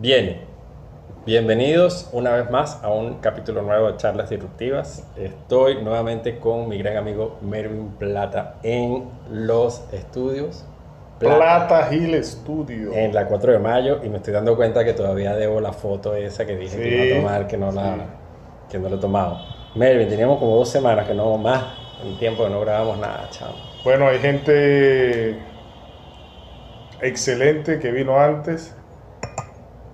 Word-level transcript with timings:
Bien, 0.00 0.40
bienvenidos 1.26 2.08
una 2.14 2.30
vez 2.30 2.50
más 2.50 2.82
a 2.82 2.88
un 2.88 3.18
capítulo 3.18 3.60
nuevo 3.60 3.92
de 3.92 3.98
Charlas 3.98 4.30
Disruptivas. 4.30 5.06
Estoy 5.14 5.82
nuevamente 5.82 6.38
con 6.38 6.70
mi 6.70 6.78
gran 6.78 6.96
amigo 6.96 7.36
Mervin 7.42 7.90
Plata 7.98 8.54
en 8.62 9.10
los 9.30 9.84
estudios. 9.92 10.64
Plata 11.18 11.94
Hill 11.94 12.24
Studio. 12.24 12.94
En 12.94 13.14
la 13.14 13.26
4 13.26 13.52
de 13.52 13.58
mayo 13.58 14.00
y 14.02 14.08
me 14.08 14.16
estoy 14.16 14.32
dando 14.32 14.56
cuenta 14.56 14.86
que 14.86 14.94
todavía 14.94 15.36
debo 15.36 15.60
la 15.60 15.74
foto 15.74 16.14
esa 16.14 16.46
que 16.46 16.56
dije 16.56 16.78
que 16.78 16.88
iba 16.88 17.16
a 17.16 17.20
tomar, 17.20 17.46
que 17.46 17.58
no, 17.58 17.70
la, 17.70 17.94
sí. 17.96 18.00
que 18.70 18.78
no 18.78 18.88
la 18.88 18.96
he 18.96 19.00
tomado. 19.00 19.38
Mervin, 19.74 20.08
teníamos 20.08 20.38
como 20.38 20.56
dos 20.56 20.70
semanas 20.70 21.06
que 21.06 21.12
no 21.12 21.36
más, 21.36 21.62
en 22.02 22.18
tiempo 22.18 22.44
que 22.44 22.48
no 22.48 22.60
grabamos 22.62 22.96
nada, 22.96 23.28
chamo. 23.28 23.52
Bueno, 23.84 24.08
hay 24.08 24.18
gente 24.18 25.36
excelente 27.02 27.78
que 27.78 27.90
vino 27.90 28.18
antes. 28.18 28.74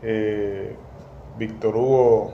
Eh, 0.02 0.74
Víctor 1.38 1.76
Hugo 1.76 2.32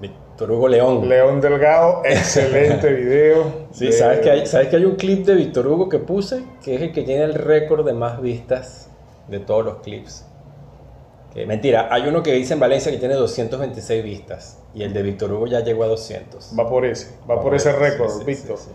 Víctor 0.00 0.50
Hugo 0.52 0.68
León. 0.68 1.08
León 1.08 1.40
Delgado, 1.40 2.02
excelente 2.04 2.92
video. 2.92 3.44
Sí, 3.72 3.86
De- 3.86 3.92
¿sabes 3.92 4.20
que, 4.20 4.30
hay, 4.30 4.46
¿sabes 4.46 4.68
que 4.68 4.76
hay 4.76 4.84
un 4.84 4.96
clip 4.96 5.26
de 5.26 5.34
Víctor 5.34 5.66
Hugo 5.66 5.88
que 5.88 5.98
puse? 5.98 6.42
Que 6.62 6.76
es 6.76 6.82
el 6.82 6.92
que 6.92 7.02
tiene 7.02 7.24
el 7.24 7.34
récord 7.34 7.84
de 7.84 7.92
más 7.92 8.20
vistas 8.22 8.88
de 9.28 9.38
todos 9.40 9.64
los 9.64 9.76
clips. 9.78 10.26
Que, 11.34 11.46
mentira, 11.46 11.88
hay 11.92 12.08
uno 12.08 12.22
que 12.22 12.32
dice 12.32 12.54
en 12.54 12.60
Valencia 12.60 12.90
que 12.90 12.98
tiene 12.98 13.14
226 13.14 14.02
vistas. 14.02 14.58
Y 14.74 14.82
el 14.82 14.92
de 14.92 15.02
Víctor 15.02 15.32
Hugo 15.32 15.46
ya 15.46 15.60
llegó 15.60 15.84
a 15.84 15.88
200. 15.88 16.54
Va 16.58 16.68
por 16.68 16.84
ese, 16.84 17.14
va 17.30 17.40
por 17.40 17.54
ese 17.54 17.72
récord, 17.72 18.10
sí, 18.10 18.24
Víctor. 18.24 18.56
sí. 18.58 18.70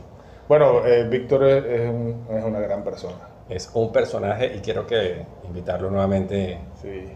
Bueno, 0.48 0.86
eh, 0.86 1.06
Víctor 1.10 1.44
es, 1.46 1.66
es 1.66 1.90
un- 1.90 2.26
es 2.30 2.44
una 2.46 2.60
gran 2.60 2.84
persona. 2.84 3.16
Es 3.50 3.70
un 3.74 3.92
personaje 3.92 4.56
y 4.56 4.60
quiero 4.60 4.86
que 4.88 5.26
invitarlo 5.48 5.90
nuevamente. 5.90 6.60
Sí. 6.82 7.10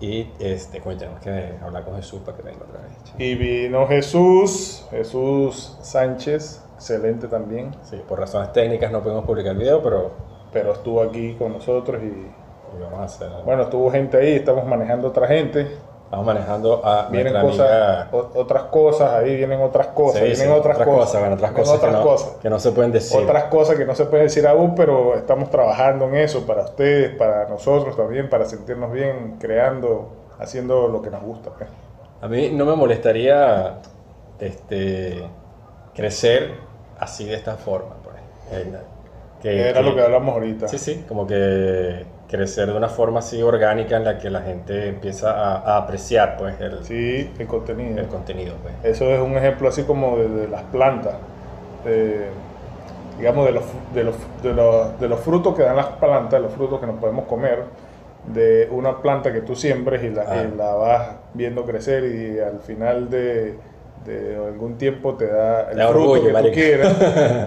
Y 0.00 0.28
este, 0.38 0.80
coño, 0.80 0.98
tenemos 0.98 1.20
que 1.20 1.54
hablar 1.62 1.84
con 1.84 1.96
Jesús 1.96 2.20
para 2.24 2.36
que 2.36 2.42
venga 2.42 2.64
otra 2.64 2.82
vez. 2.82 2.92
chamo. 3.04 3.16
Y 3.18 3.34
vino 3.34 3.86
Jesús, 3.86 4.86
Jesús 4.90 5.78
Sánchez, 5.80 6.62
excelente 6.74 7.28
también. 7.28 7.74
Sí, 7.82 7.96
por 8.06 8.18
razones 8.20 8.52
técnicas 8.52 8.92
no 8.92 9.02
podemos 9.02 9.24
publicar 9.24 9.52
el 9.52 9.58
video, 9.58 9.82
pero 9.82 10.12
Pero 10.52 10.72
estuvo 10.72 11.02
aquí 11.02 11.34
con 11.34 11.52
nosotros 11.52 12.02
y 12.02 12.78
lo 12.78 12.84
vamos 12.84 13.00
a 13.00 13.04
hacer. 13.04 13.28
bueno, 13.44 13.62
estuvo 13.62 13.90
gente 13.90 14.16
ahí, 14.18 14.32
estamos 14.34 14.66
manejando 14.66 15.08
otra 15.08 15.26
gente. 15.26 15.66
Vamos 16.10 16.26
manejando 16.26 16.86
a 16.86 17.08
Vienen 17.10 17.40
cosas, 17.40 17.68
amiga. 18.08 18.08
otras 18.34 18.62
cosas, 18.64 19.12
ahí 19.14 19.34
vienen 19.36 19.60
otras 19.60 19.88
cosas, 19.88 20.22
vienen 20.22 20.52
otras, 20.52 20.78
cosas, 20.78 21.20
bueno, 21.20 21.34
otras 21.34 21.50
vienen 21.50 21.64
cosas, 21.64 21.74
otras 21.78 21.92
que, 21.92 21.98
no, 21.98 22.04
cosas. 22.04 22.28
que 22.42 22.50
no 22.50 22.58
se 22.60 22.70
pueden 22.72 22.92
decir. 22.92 23.20
Otras 23.20 23.44
cosas 23.44 23.76
que 23.76 23.84
no 23.84 23.94
se 23.96 24.04
pueden 24.06 24.26
decir 24.26 24.46
aún, 24.46 24.74
pero 24.76 25.16
estamos 25.16 25.50
trabajando 25.50 26.04
en 26.06 26.14
eso 26.16 26.46
para 26.46 26.62
ustedes, 26.62 27.16
para 27.16 27.48
nosotros 27.48 27.96
también, 27.96 28.30
para 28.30 28.44
sentirnos 28.44 28.92
bien, 28.92 29.36
creando, 29.40 30.08
haciendo 30.38 30.86
lo 30.86 31.02
que 31.02 31.10
nos 31.10 31.22
gusta. 31.22 31.50
pues. 31.50 31.68
A 32.22 32.28
mí 32.28 32.50
no 32.52 32.64
me 32.66 32.76
molestaría 32.76 33.74
este, 34.38 35.28
crecer 35.94 36.52
así 36.98 37.24
de 37.26 37.34
esta 37.34 37.56
forma. 37.56 37.96
Pues. 38.04 38.16
Eh, 38.52 38.72
que- 39.42 39.68
Era 39.70 39.80
que- 39.80 39.86
lo 39.90 39.94
que 39.94 40.02
hablamos 40.02 40.34
ahorita. 40.34 40.68
Sí, 40.68 40.78
sí, 40.78 41.04
como 41.08 41.26
que 41.26 42.06
crecer 42.28 42.66
de 42.68 42.76
una 42.76 42.88
forma 42.88 43.20
así 43.20 43.40
orgánica 43.42 43.96
en 43.96 44.04
la 44.04 44.18
que 44.18 44.30
la 44.30 44.40
gente 44.42 44.88
empieza 44.88 45.30
a, 45.30 45.58
a 45.58 45.76
apreciar 45.78 46.36
pues, 46.36 46.60
el, 46.60 46.84
Sí, 46.84 47.30
el 47.38 47.46
contenido. 47.46 48.00
el 48.00 48.06
contenido. 48.08 48.54
Pues. 48.62 48.74
Eso 48.82 49.04
es 49.10 49.20
un 49.20 49.36
ejemplo 49.36 49.68
así 49.68 49.84
como 49.84 50.16
de, 50.18 50.28
de 50.28 50.48
las 50.48 50.62
plantas, 50.64 51.14
de, 51.84 52.26
digamos 53.18 53.46
de 53.46 53.52
los, 53.52 53.64
de, 53.94 54.04
los, 54.04 54.14
de, 54.42 54.52
los, 54.52 55.00
de 55.00 55.08
los 55.08 55.20
frutos 55.20 55.54
que 55.54 55.62
dan 55.62 55.76
las 55.76 55.86
plantas, 55.86 56.40
los 56.40 56.52
frutos 56.52 56.80
que 56.80 56.86
nos 56.86 56.96
podemos 56.96 57.26
comer, 57.26 57.62
de 58.26 58.68
una 58.72 59.00
planta 59.00 59.32
que 59.32 59.40
tú 59.42 59.54
siembres 59.54 60.02
y 60.02 60.10
la, 60.10 60.22
Ah. 60.26 60.42
y 60.52 60.56
la 60.56 60.74
vas 60.74 61.08
viendo 61.34 61.64
crecer 61.64 62.04
y 62.04 62.40
al 62.40 62.58
final 62.58 63.08
de, 63.08 63.54
de 64.04 64.36
algún 64.36 64.78
tiempo 64.78 65.14
te 65.14 65.26
da 65.26 65.70
el 65.70 65.78
Da 65.78 65.88
fruto 65.88 66.10
orgullo, 66.10 66.22
que 66.22 66.28
tú 66.28 66.32
marico. 66.34 66.54
quieras, 66.54 66.94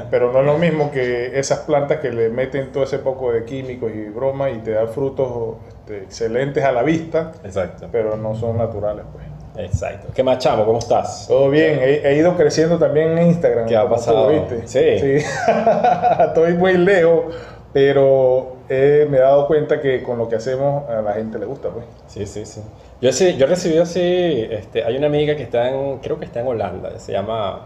pero 0.11 0.31
no 0.33 0.39
es 0.39 0.45
lo 0.45 0.57
mismo 0.57 0.91
que 0.91 1.37
esas 1.39 1.59
plantas 1.59 1.99
que 1.99 2.11
le 2.11 2.29
meten 2.29 2.71
todo 2.71 2.83
ese 2.83 2.99
poco 2.99 3.31
de 3.31 3.45
químicos 3.45 3.91
y 3.93 4.09
broma 4.09 4.49
y 4.49 4.59
te 4.59 4.71
dan 4.71 4.89
frutos 4.89 5.55
este, 5.67 5.99
excelentes 6.03 6.63
a 6.63 6.71
la 6.71 6.83
vista, 6.83 7.31
Exacto, 7.43 7.87
pero 7.91 8.17
no 8.17 8.35
son 8.35 8.57
naturales 8.57 9.05
pues. 9.13 9.25
exacto. 9.71 10.07
¿Qué 10.13 10.21
más, 10.23 10.39
chamo? 10.39 10.65
¿Cómo 10.65 10.79
estás? 10.79 11.25
Todo 11.27 11.49
bien, 11.49 11.79
he, 11.81 12.07
he 12.09 12.15
ido 12.17 12.35
creciendo 12.35 12.77
también 12.77 13.17
en 13.17 13.27
Instagram. 13.27 13.65
¿Qué 13.65 13.77
ha 13.77 13.87
pasado? 13.87 14.27
tú, 14.27 14.55
¿viste? 14.55 14.67
Sí. 14.67 15.25
Estoy 16.27 16.53
muy 16.55 16.77
lejos, 16.77 17.33
pero 17.71 18.57
eh, 18.67 19.07
me 19.09 19.17
he 19.17 19.21
dado 19.21 19.47
cuenta 19.47 19.79
que 19.79 20.03
con 20.03 20.17
lo 20.17 20.27
que 20.27 20.35
hacemos 20.35 20.89
a 20.89 21.01
la 21.01 21.13
gente 21.13 21.39
le 21.39 21.45
gusta, 21.45 21.69
pues. 21.69 21.85
Sí, 22.07 22.25
sí, 22.25 22.45
sí. 22.45 22.61
Yo 23.01 23.13
sí, 23.13 23.37
yo 23.37 23.45
recibí 23.47 23.77
así, 23.77 24.01
este, 24.01 24.83
hay 24.83 24.97
una 24.97 25.07
amiga 25.07 25.35
que 25.35 25.43
está 25.43 25.69
en, 25.69 25.99
creo 25.99 26.19
que 26.19 26.25
está 26.25 26.41
en 26.41 26.47
Holanda, 26.47 26.99
se 26.99 27.13
llama 27.13 27.65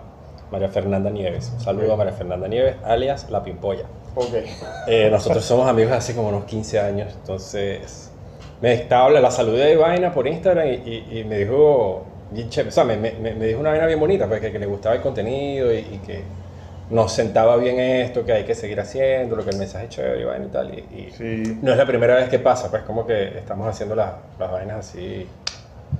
María 0.52 0.70
Fernanda 0.70 1.10
Nieves. 1.10 1.52
Un 1.56 1.60
saludo 1.60 1.94
a 1.94 1.98
María 1.98 2.14
Fernanda 2.14 2.48
Nieves, 2.48 2.76
alias 2.84 3.30
La 3.32 3.44
Pimpolla. 3.44 3.86
Ok. 4.16 4.28
Eh, 4.88 5.10
nosotros 5.10 5.44
somos 5.44 5.68
amigos 5.68 5.92
hace 5.92 6.14
como 6.16 6.28
unos 6.30 6.46
15 6.46 6.80
años, 6.80 7.12
entonces 7.20 8.12
me 8.62 8.74
estaba 8.74 9.10
la 9.10 9.32
saludé 9.32 9.66
de 9.70 9.76
vaina 9.76 10.14
por 10.14 10.28
Instagram 10.28 10.68
y, 10.68 10.72
y- 11.12 11.20
y 11.20 11.24
me 11.24 11.40
dijo, 11.40 12.06
bien 12.30 12.50
chévere, 12.50 12.70
o 12.70 12.72
sea, 12.72 12.84
me, 12.84 12.96
me- 12.98 13.14
me 13.34 13.46
dijo 13.48 13.60
una 13.60 13.72
vaina 13.72 13.88
bien 13.88 14.00
bonita, 14.00 14.28
pues, 14.28 14.40
que, 14.40 14.52
que 14.52 14.60
le 14.60 14.68
gustaba 14.68 14.94
el 14.96 15.02
contenido 15.02 15.74
y, 15.74 15.78
y 15.80 16.02
que 16.06 16.22
nos 16.90 17.14
sentaba 17.14 17.58
bien 17.58 17.80
esto, 17.80 18.26
que 18.26 18.34
hay 18.34 18.46
que 18.46 18.56
seguir 18.56 18.80
haciendo, 18.80 19.36
lo 19.36 19.44
que 19.44 19.52
el 19.52 19.58
mensaje 19.58 19.86
es 19.86 19.90
chévere 19.92 20.22
y 20.22 20.24
vaina 20.26 20.46
y 20.46 20.50
tal. 20.52 20.74
Y, 20.74 20.80
y 20.80 21.12
Sí, 21.12 21.60
no 21.62 21.72
es 21.72 21.78
la 21.78 21.86
primera 21.86 22.16
vez 22.16 22.30
que 22.30 22.40
pasa, 22.40 22.70
pues 22.72 22.84
como 22.84 23.06
que 23.06 23.38
estamos 23.38 23.68
haciendo 23.68 23.96
las, 23.96 24.14
las 24.38 24.52
vainas 24.52 24.80
así, 24.80 25.30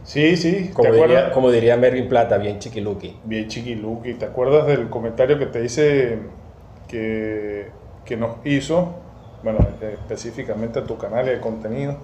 sí, 0.04 0.36
sí. 0.38 0.72
como 0.74 0.92
¿Te 0.92 0.92
diría, 0.92 1.32
como 1.32 1.52
diría 1.52 1.78
Mervin 1.78 2.08
Plata, 2.10 2.38
bien 2.38 2.60
chiquiluki. 2.60 3.20
Bien 3.24 3.48
chiquiluki. 3.48 4.16
¿Te 4.16 4.26
acuerdas 4.26 4.68
del 4.68 4.90
comentario 4.90 5.40
que 5.40 5.46
te 5.48 5.64
hice 5.64 6.20
que, 6.88 7.72
que 8.06 8.18
nos 8.18 8.46
hizo? 8.46 9.00
Bueno, 9.42 9.60
eh, 9.82 9.94
específicamente 10.00 10.80
a 10.80 10.86
tu 10.86 10.98
canal 10.98 11.28
y 11.28 11.32
el 11.32 11.40
contenido. 11.40 11.98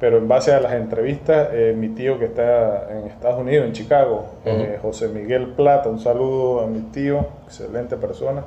Pero 0.00 0.16
en 0.16 0.26
base 0.28 0.52
a 0.54 0.60
las 0.60 0.72
entrevistas, 0.72 1.48
eh, 1.52 1.74
mi 1.76 1.90
tío 1.90 2.18
que 2.18 2.24
está 2.24 2.90
en 2.90 3.06
Estados 3.08 3.38
Unidos, 3.38 3.66
en 3.66 3.72
Chicago, 3.72 4.24
eh, 4.46 4.78
José 4.80 5.08
Miguel 5.08 5.48
Plata, 5.48 5.90
un 5.90 5.98
saludo 6.00 6.62
a 6.62 6.66
mi 6.66 6.80
tío, 6.90 7.26
excelente 7.46 7.96
persona. 7.96 8.42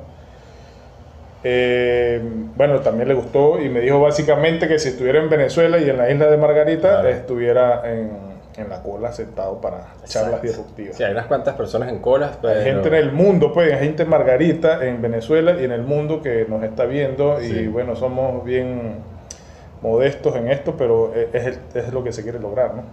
Eh, 1.46 2.20
bueno, 2.56 2.80
también 2.80 3.06
le 3.08 3.14
gustó 3.14 3.60
y 3.60 3.68
me 3.68 3.80
dijo 3.80 4.00
básicamente 4.00 4.66
que 4.66 4.78
si 4.78 4.88
estuviera 4.88 5.20
en 5.20 5.28
Venezuela 5.28 5.78
y 5.78 5.88
en 5.90 5.98
la 5.98 6.10
isla 6.10 6.26
de 6.30 6.36
Margarita, 6.38 6.88
Claro. 6.88 7.08
estuviera 7.10 7.82
en, 7.84 8.10
en 8.56 8.68
la 8.70 8.82
cola 8.82 9.12
sentado 9.12 9.60
para 9.60 9.78
charlas 10.06 10.06
Exacto. 10.42 10.46
disruptivas. 10.46 10.96
Sí, 10.96 11.02
hay 11.04 11.12
unas 11.12 11.26
cuantas 11.26 11.54
personas 11.54 11.90
en 11.90 11.98
colas, 11.98 12.38
pero... 12.40 12.58
Hay 12.58 12.64
gente 12.64 12.88
en 12.88 12.94
el 12.94 13.12
mundo, 13.12 13.52
pues, 13.52 13.70
hay 13.72 13.78
gente 13.78 14.04
en 14.04 14.08
Margarita, 14.08 14.84
en 14.86 15.02
Venezuela 15.02 15.54
y 15.60 15.64
en 15.64 15.72
el 15.72 15.82
mundo 15.82 16.22
que 16.22 16.46
nos 16.48 16.62
está 16.64 16.86
viendo 16.86 17.38
Sí. 17.40 17.52
y 17.58 17.66
bueno, 17.66 17.94
somos 17.94 18.42
bien 18.42 19.13
modestos 19.84 20.34
en 20.36 20.48
esto, 20.48 20.74
pero 20.76 21.14
es, 21.14 21.28
es 21.34 21.46
el- 21.46 21.60
es 21.74 21.92
lo 21.92 22.02
que 22.04 22.12
se 22.12 22.22
quiere 22.22 22.40
lograr, 22.40 22.74
¿no? 22.74 22.84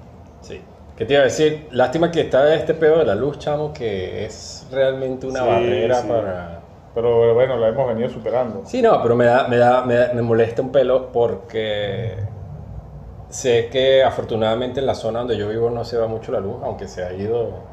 Sí. 0.42 0.62
¿Qué 0.96 1.06
te 1.06 1.14
iba 1.14 1.22
a 1.22 1.26
decir? 1.26 1.68
Lástima 1.72 2.12
que 2.12 2.22
está 2.22 2.54
este 2.56 2.74
pedo 2.74 3.00
de 3.00 3.06
la 3.06 3.16
luz, 3.16 3.40
chamo, 3.40 3.74
que 3.74 4.26
es 4.26 4.68
realmente 4.72 5.26
una 5.26 5.42
Sí, 5.42 5.48
barrera 5.48 6.02
sí. 6.02 6.08
para... 6.08 6.62
Pero 6.94 7.34
bueno, 7.34 7.58
la 7.58 7.70
hemos 7.70 7.88
venido 7.88 8.10
superando. 8.10 8.66
Sí, 8.66 8.82
no, 8.82 9.02
pero 9.02 9.16
me, 9.16 9.26
da, 9.26 9.48
me, 9.48 9.58
da, 9.58 9.86
me, 9.86 9.96
da- 9.96 10.14
me 10.14 10.22
molesta 10.22 10.62
un 10.62 10.72
pelo 10.72 11.12
porque 11.12 12.18
sé 13.30 13.70
que 13.72 14.04
afortunadamente 14.04 14.80
en 14.82 14.86
la 14.86 14.96
zona 14.96 15.20
donde 15.20 15.38
yo 15.38 15.48
vivo 15.50 15.70
no 15.70 15.84
se 15.86 15.98
va 15.98 16.08
mucho 16.08 16.32
la 16.32 16.40
luz, 16.40 16.62
aunque 16.64 16.88
se 16.88 17.04
ha 17.04 17.14
ido, 17.14 17.71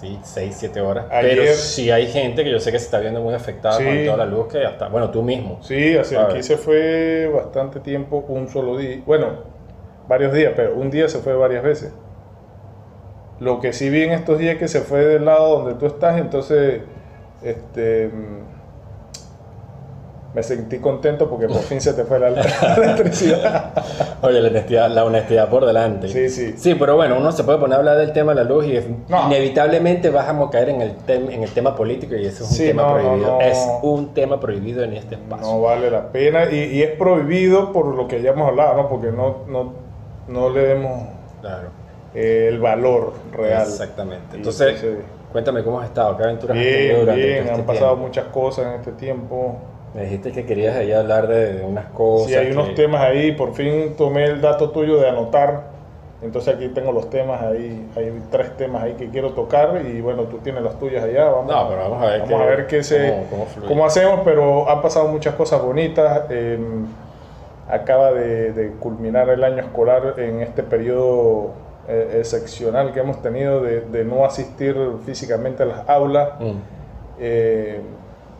sí, 0.00 0.18
6, 0.22 0.56
7 0.58 0.80
horas. 0.80 1.06
Pero 1.10 1.42
sí 1.54 1.90
hay 1.90 2.06
gente 2.06 2.44
que 2.44 2.50
yo 2.50 2.58
sé 2.60 2.72
que 2.72 2.78
se 2.78 2.86
está 2.86 2.98
viendo 3.00 3.20
muy 3.20 3.34
afectada 3.34 3.76
Sí. 3.78 3.84
con 3.84 4.04
toda 4.06 4.16
la 4.16 4.26
luz 4.26 4.46
que 4.48 4.64
hasta, 4.64 4.88
bueno, 4.88 5.10
tú 5.10 5.22
mismo. 5.22 5.58
Sí, 5.62 5.96
aquí 5.96 6.42
se 6.42 6.56
fue 6.56 7.30
bastante 7.34 7.80
tiempo, 7.80 8.24
un 8.28 8.48
solo 8.48 8.76
día, 8.78 9.00
bueno, 9.06 9.26
varios 10.08 10.32
días, 10.32 10.52
pero 10.56 10.74
un 10.74 10.90
día 10.90 11.08
se 11.08 11.18
fue 11.18 11.34
varias 11.34 11.62
veces. 11.62 11.92
Lo 13.38 13.60
que 13.60 13.72
sí 13.72 13.88
vi 13.90 14.02
en 14.02 14.12
estos 14.12 14.38
días 14.38 14.58
que 14.58 14.68
se 14.68 14.80
fue 14.80 15.04
del 15.04 15.24
lado 15.24 15.58
donde 15.60 15.74
tú 15.74 15.86
estás, 15.86 16.18
entonces 16.18 16.82
este, 17.42 18.08
mm, 18.08 20.34
me 20.34 20.42
sentí 20.42 20.78
contento 20.78 21.28
porque 21.28 21.46
por 21.46 21.56
fin 21.62 21.80
se 21.80 21.92
te 21.94 22.04
fue 22.04 22.18
la, 22.18 22.30
la 22.30 22.74
electricidad. 22.76 23.72
Oye, 24.22 24.40
la 24.40 24.48
honestidad, 24.48 24.90
la 24.90 25.04
honestidad 25.04 25.48
por 25.48 25.64
delante. 25.64 26.08
Sí, 26.08 26.28
sí. 26.28 26.54
Sí, 26.56 26.74
pero 26.74 26.96
bueno, 26.96 27.16
uno 27.18 27.32
se 27.32 27.42
puede 27.44 27.58
poner 27.58 27.76
a 27.76 27.78
hablar 27.78 27.96
del 27.96 28.12
tema 28.12 28.34
de 28.34 28.44
la 28.44 28.48
luz 28.50 28.66
y 28.66 28.78
No. 29.08 29.26
inevitablemente 29.26 30.10
vas 30.10 30.28
a 30.28 30.50
caer 30.50 30.68
en 30.70 30.82
el, 30.82 30.96
tem- 30.98 31.32
en 31.32 31.42
el 31.42 31.50
tema 31.50 31.74
político 31.74 32.14
y 32.14 32.26
eso 32.26 32.44
es 32.44 32.50
un 32.50 32.56
Sí, 32.56 32.66
tema 32.66 32.82
no, 32.82 32.92
prohibido. 32.94 33.26
no. 33.32 33.40
Es 33.40 33.68
un 33.82 34.12
tema 34.12 34.38
prohibido 34.38 34.84
en 34.84 34.92
este 34.92 35.14
espacio. 35.14 35.46
No 35.46 35.62
vale 35.62 35.90
la 35.90 36.12
pena 36.12 36.50
y, 36.50 36.56
y 36.56 36.82
es 36.82 36.90
prohibido 36.98 37.72
por 37.72 37.86
lo 37.94 38.06
que 38.08 38.20
ya 38.20 38.30
hemos 38.32 38.48
hablado, 38.48 38.74
¿no? 38.82 38.88
porque 38.90 39.06
no, 39.10 39.38
no, 39.48 39.72
no 40.28 40.50
le 40.50 40.60
demos 40.60 41.02
Claro. 41.40 41.68
eh, 42.14 42.48
el 42.50 42.58
valor 42.60 43.14
real. 43.32 43.62
Exactamente. 43.62 44.36
Entonces, 44.36 44.82
entonces, 44.82 45.04
cuéntame 45.32 45.64
cómo 45.64 45.80
has 45.80 45.86
estado, 45.86 46.14
qué 46.18 46.24
aventuras 46.24 46.56
has 46.58 46.62
tenido 46.62 46.78
Bien, 46.84 47.00
durante 47.00 47.22
bien, 47.26 47.38
este 47.38 47.52
han 47.52 47.62
pasado 47.62 47.86
tiempo? 47.92 48.06
muchas 48.06 48.24
cosas 48.26 48.66
en 48.66 48.72
este 48.74 48.92
tiempo. 48.92 49.56
Me 49.94 50.04
dijiste 50.04 50.30
que 50.30 50.46
querías 50.46 50.76
ahí 50.76 50.92
hablar 50.92 51.26
de, 51.26 51.54
de 51.54 51.64
unas 51.64 51.86
cosas. 51.86 52.28
Sí, 52.28 52.34
hay 52.34 52.52
unos 52.52 52.68
que- 52.68 52.74
temas 52.74 53.02
ahí, 53.02 53.32
por 53.32 53.54
fin 53.54 53.94
tomé 53.96 54.24
el 54.24 54.40
dato 54.40 54.70
tuyo 54.70 54.98
de 54.98 55.08
anotar 55.08 55.64
Entonces 56.22 56.54
aquí 56.54 56.68
tengo 56.68 56.92
los 56.92 57.10
temas 57.10 57.42
ahí, 57.42 57.88
hay 57.96 58.22
tres 58.30 58.56
temas 58.56 58.84
ahí 58.84 58.92
que 58.94 59.08
quiero 59.08 59.30
tocar 59.30 59.82
y 59.84 60.00
bueno, 60.00 60.24
tú 60.24 60.38
tienes 60.38 60.62
las 60.62 60.78
tuyas 60.78 61.02
allá. 61.02 61.24
Vamos, 61.30 61.46
no, 61.52 61.68
pero 61.68 61.80
vamos 61.82 62.02
a 62.02 62.06
ver, 62.06 62.20
vamos 62.20 62.40
a 62.40 62.44
ver 62.44 62.66
qué 62.66 62.82
se, 62.82 63.24
cómo, 63.66 63.84
hacemos, 63.84 64.20
pero 64.24 64.70
han 64.70 64.82
pasado 64.82 65.08
muchas 65.08 65.34
cosas 65.34 65.62
bonitas. 65.62 66.24
acaba 67.68 68.12
de, 68.12 68.74
culminar 68.80 69.28
el 69.30 69.42
año 69.42 69.58
escolar 69.58 70.14
en 70.18 70.42
este 70.42 70.62
periodo 70.62 71.52
eh, 71.88 72.18
excepcional 72.18 72.92
que 72.92 73.00
hemos 73.00 73.22
tenido 73.22 73.62
de, 73.62 74.04
no 74.04 74.24
asistir 74.24 74.76
físicamente 75.04 75.62
a 75.62 75.66
las 75.66 75.88
aulas. 75.88 76.28
Mm. 76.38 76.58
Eh, 77.18 77.80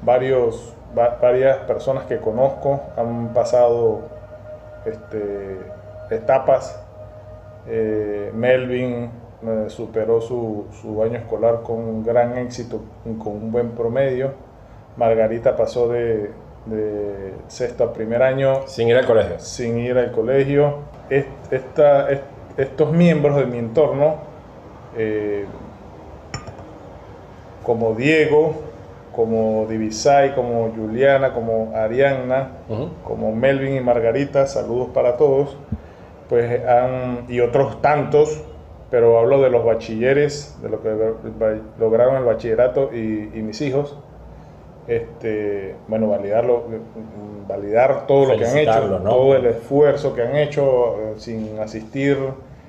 varios, 0.02 0.74
varias 0.94 1.58
personas 1.58 2.04
que 2.04 2.18
conozco 2.18 2.80
han 2.96 3.32
pasado 3.32 4.00
este, 4.84 5.58
etapas 6.10 6.80
eh, 7.66 8.30
Melvin 8.34 9.10
eh, 9.46 9.64
superó 9.68 10.20
su, 10.20 10.66
año 11.02 11.18
escolar 11.18 11.62
con 11.62 12.02
gran 12.04 12.36
éxito, 12.38 12.80
con 13.04 13.34
un 13.34 13.52
buen 13.52 13.70
promedio. 13.70 14.32
Margarita 14.96 15.56
pasó 15.56 15.88
de, 15.88 16.30
sexto 17.48 17.84
a 17.84 17.92
primer 17.92 18.22
año. 18.22 18.66
Sin 18.66 18.88
ir 18.88 18.96
al 18.96 19.06
colegio. 19.06 19.38
Sin 19.38 19.78
ir 19.78 19.96
al 19.96 20.12
colegio. 20.12 20.78
estos 22.56 22.92
miembros 22.92 23.36
de 23.36 23.46
mi 23.46 23.58
entorno, 23.58 24.16
eh, 24.96 25.46
como 27.62 27.94
Diego, 27.94 28.54
como 29.14 29.66
Divisay, 29.68 30.34
como 30.34 30.70
Juliana, 30.70 31.32
como 31.32 31.72
Arianna, 31.74 32.50
como 33.04 33.34
Melvin 33.34 33.76
y 33.76 33.80
Margarita, 33.80 34.46
saludos 34.46 34.88
para 34.94 35.16
todos 35.16 35.56
pues 36.30 36.64
han, 36.64 37.24
y 37.28 37.40
otros 37.40 37.82
tantos, 37.82 38.40
pero 38.88 39.18
hablo 39.18 39.42
de 39.42 39.50
los 39.50 39.64
bachilleres, 39.64 40.56
de 40.62 40.68
lo 40.70 40.80
que 40.80 40.90
lograron 41.78 42.16
el 42.16 42.24
bachillerato 42.24 42.90
y, 42.94 43.42
mis 43.42 43.60
hijos, 43.60 43.98
este, 44.86 45.74
bueno, 45.88 46.08
validarlo, 46.08 46.64
validar 47.48 48.06
todo 48.06 48.26
lo 48.26 48.38
que 48.38 48.46
han 48.46 48.58
hecho, 48.58 49.00
todo 49.04 49.34
el 49.34 49.46
esfuerzo 49.46 50.14
que 50.14 50.22
han 50.22 50.36
hecho 50.36 50.96
eh, 50.98 51.14
sin 51.16 51.58
asistir 51.58 52.16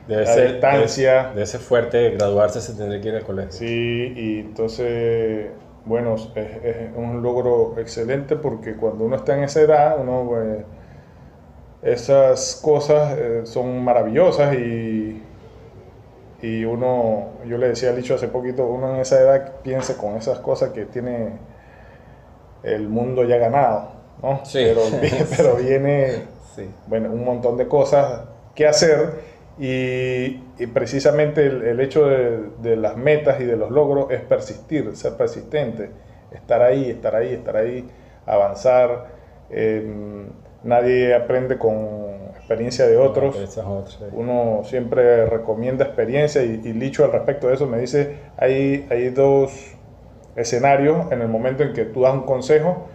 de 0.08 0.28
a 0.28 0.36
distancia. 0.36 1.32
De, 1.36 1.44
ese 1.44 1.60
fuerte 1.60 2.10
graduarse 2.10 2.62
se 2.62 2.74
tendría 2.74 3.00
que 3.00 3.10
ir 3.10 3.16
al 3.16 3.24
colegio. 3.24 3.52
Sí, 3.52 4.14
y 4.16 4.40
entonces, 4.40 5.50
bueno, 5.86 6.16
es, 6.16 6.30
es, 6.36 6.96
un 6.96 7.22
logro 7.22 7.76
excelente 7.78 8.36
porque 8.36 8.76
cuando 8.76 9.06
uno 9.06 9.16
está 9.16 9.38
en 9.38 9.44
esa 9.44 9.62
edad, 9.62 9.98
uno... 10.00 10.26
Pues, 10.28 10.66
esas 11.82 12.60
cosas 12.62 13.18
eh, 13.18 13.42
son 13.46 13.84
maravillosas 13.84 14.54
y, 14.56 15.22
y 16.42 16.64
uno, 16.64 17.30
yo 17.46 17.58
le 17.58 17.70
decía 17.70 17.90
al 17.90 17.96
dicho 17.96 18.16
hace 18.16 18.28
poquito, 18.28 18.66
uno 18.66 18.96
en 18.96 19.02
esa 19.02 19.20
edad 19.20 19.54
piense 19.64 19.98
con 19.98 20.16
esas 20.16 20.40
cosas 20.40 20.72
que 20.72 20.86
tiene 20.86 21.40
el 22.64 22.88
mundo 22.88 23.24
ya 23.24 23.38
ganado, 23.38 23.94
¿no? 24.22 24.42
Pero, 24.54 24.82
pero 25.38 25.56
viene, 25.56 26.24
bueno, 26.88 27.12
un 27.12 27.26
montón 27.26 27.58
de 27.58 27.68
cosas 27.68 28.22
que 28.54 28.68
hacer 28.68 29.32
y, 29.58 30.40
precisamente 30.68 31.46
el, 31.46 31.80
hecho 31.80 32.06
de, 32.06 32.76
las 32.76 32.98
metas 32.98 33.40
y 33.40 33.46
de 33.46 33.58
los 33.58 33.72
logros 33.72 34.12
es 34.12 34.22
persistir, 34.22 34.96
ser 34.96 35.14
persistente, 35.16 35.90
estar 36.32 36.62
ahí, 36.62 36.90
estar 36.90 37.16
ahí, 37.16 37.34
estar 37.34 37.58
ahí, 37.58 37.88
avanzar. 38.26 39.08
Em, 39.50 40.28
nadie 40.64 41.14
aprende 41.14 41.58
con 41.58 42.22
experiencia 42.38 42.86
de 42.88 42.98
otros. 42.98 43.36
Uno 44.12 44.62
siempre 44.64 45.26
recomienda 45.26 45.86
experiencia 45.86 46.44
y, 46.44 46.62
y, 46.64 46.74
Licho 46.74 47.06
al 47.06 47.12
respecto 47.12 47.48
de 47.48 47.56
eso 47.56 47.68
me 47.68 47.80
dice, 47.80 48.18
hay, 48.38 48.88
hay 48.90 49.10
dos 49.10 49.76
escenarios 50.36 51.12
en 51.12 51.22
el 51.22 51.28
momento 51.28 51.64
en 51.64 51.74
que 51.74 51.86
tú 51.86 52.02
das 52.02 52.14
un 52.14 52.24
consejo, 52.24 52.88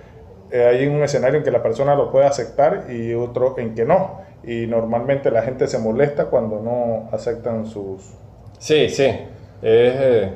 eh, 0.50 0.64
hay 0.64 0.86
un 0.86 1.02
escenario 1.02 1.38
en 1.38 1.44
que 1.44 1.50
la 1.50 1.62
persona 1.62 1.94
lo 1.94 2.10
puede 2.10 2.26
aceptar 2.26 2.90
y 2.90 3.14
otro 3.14 3.58
en 3.58 3.74
que 3.74 3.84
no. 3.84 4.20
Y 4.44 4.66
normalmente 4.66 5.30
la 5.30 5.42
gente 5.42 5.66
se 5.66 5.78
molesta 5.78 6.26
cuando 6.26 6.60
no 6.60 7.08
aceptan 7.14 7.66
sus... 7.66 8.02
Sí, 8.58 8.88
sí. 8.88 9.10
Eh, 9.62 10.30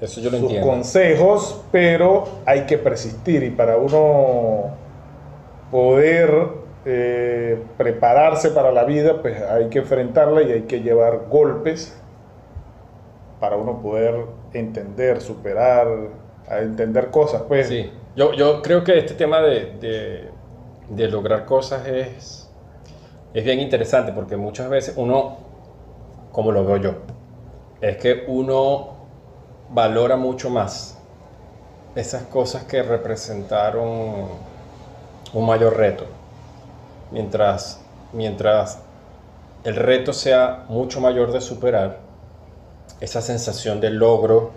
eso 0.00 0.20
yo 0.20 0.30
lo 0.30 0.38
sus 0.38 0.58
consejos, 0.58 1.64
pero 1.72 2.24
hay 2.44 2.62
que 2.62 2.78
persistir 2.78 3.42
y 3.42 3.50
para 3.50 3.76
uno 3.76 4.74
poder 5.70 6.30
eh, 6.84 7.60
prepararse 7.76 8.50
para 8.50 8.70
la 8.70 8.84
vida, 8.84 9.20
pues 9.20 9.40
hay 9.42 9.68
que 9.68 9.80
enfrentarla 9.80 10.42
y 10.42 10.52
hay 10.52 10.62
que 10.62 10.82
llevar 10.82 11.26
golpes 11.28 12.00
para 13.40 13.56
uno 13.56 13.82
poder 13.82 14.14
entender, 14.52 15.20
superar, 15.20 15.88
entender 16.48 17.10
cosas. 17.10 17.42
Pues. 17.42 17.68
Sí, 17.68 17.90
yo, 18.14 18.32
yo 18.34 18.62
creo 18.62 18.84
que 18.84 18.98
este 18.98 19.14
tema 19.14 19.40
de, 19.40 20.30
de, 20.88 21.08
lograr 21.08 21.44
cosas 21.44 21.86
es, 21.86 22.45
es 23.36 23.44
bien 23.44 23.60
interesante 23.60 24.12
porque 24.12 24.38
muchas 24.38 24.70
veces 24.70 24.94
uno, 24.96 25.36
como 26.32 26.52
lo 26.52 26.64
veo 26.64 26.78
yo, 26.78 26.94
es 27.82 27.98
que 27.98 28.24
uno 28.28 28.94
valora 29.68 30.16
mucho 30.16 30.48
más 30.48 30.96
esas 31.94 32.22
cosas 32.22 32.64
que 32.64 32.82
representaron 32.82 33.88
un 35.34 35.46
mayor 35.46 35.76
reto 35.76 36.06
mientras, 37.10 37.82
mientras 38.14 38.78
el 39.64 39.76
reto 39.76 40.14
sea 40.14 40.64
mucho 40.70 41.02
mayor 41.02 41.30
de 41.30 41.42
superar, 41.42 41.98
esa 43.00 43.20
sensación 43.20 43.82
de 43.82 43.90
logro 43.90 44.52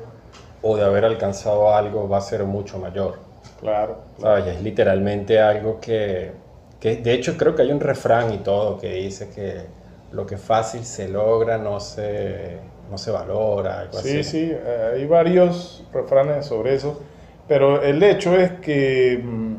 o 0.62 0.78
de 0.78 0.86
haber 0.86 1.04
alcanzado 1.04 1.76
algo 1.76 2.08
va 2.08 2.20
a 2.20 2.22
ser 2.22 2.46
mucho 2.46 2.80
mayor. 2.80 3.20
Claro. 3.60 3.98
Es 4.48 4.62
literalmente 4.62 5.42
algo 5.42 5.82
que, 5.82 6.32
que, 6.80 6.98
de 6.98 7.14
hecho 7.14 7.38
creo 7.38 7.56
que 7.56 7.64
hay 7.64 7.72
un 7.72 7.80
refrán 7.80 8.34
y 8.34 8.38
todo 8.38 8.78
que 8.78 8.94
dice 8.94 9.30
que 9.30 9.64
lo 10.12 10.26
que 10.26 10.38
fácil 10.38 10.84
se 10.84 11.08
logra 11.08 11.58
no 11.58 11.80
se, 11.80 12.58
no 12.90 12.98
se 12.98 13.12
valora. 13.12 13.82
Algo 13.82 14.00
sí, 14.00 14.24
sí, 14.24 14.52
eh, 14.52 14.94
hay 14.96 15.06
varios 15.06 15.84
refranes 15.94 16.46
sobre 16.46 16.76
eso, 16.76 17.02
pero 17.48 17.82
el 17.82 18.02
hecho 18.04 18.36
es 18.36 18.52
que, 18.54 19.22
mm, 19.24 19.56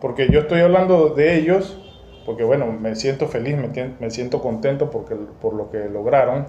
porque 0.00 0.28
yo 0.30 0.40
estoy 0.40 0.60
hablando 0.60 1.10
de 1.10 1.36
ellos, 1.36 1.78
porque 2.26 2.44
bueno, 2.44 2.66
me 2.66 2.94
siento 2.94 3.28
feliz, 3.28 3.56
me, 3.98 4.10
siento 4.10 4.40
contento 4.40 4.90
porque, 4.90 5.14
por 5.40 5.54
lo 5.54 5.70
que 5.70 5.88
lograron, 5.88 6.46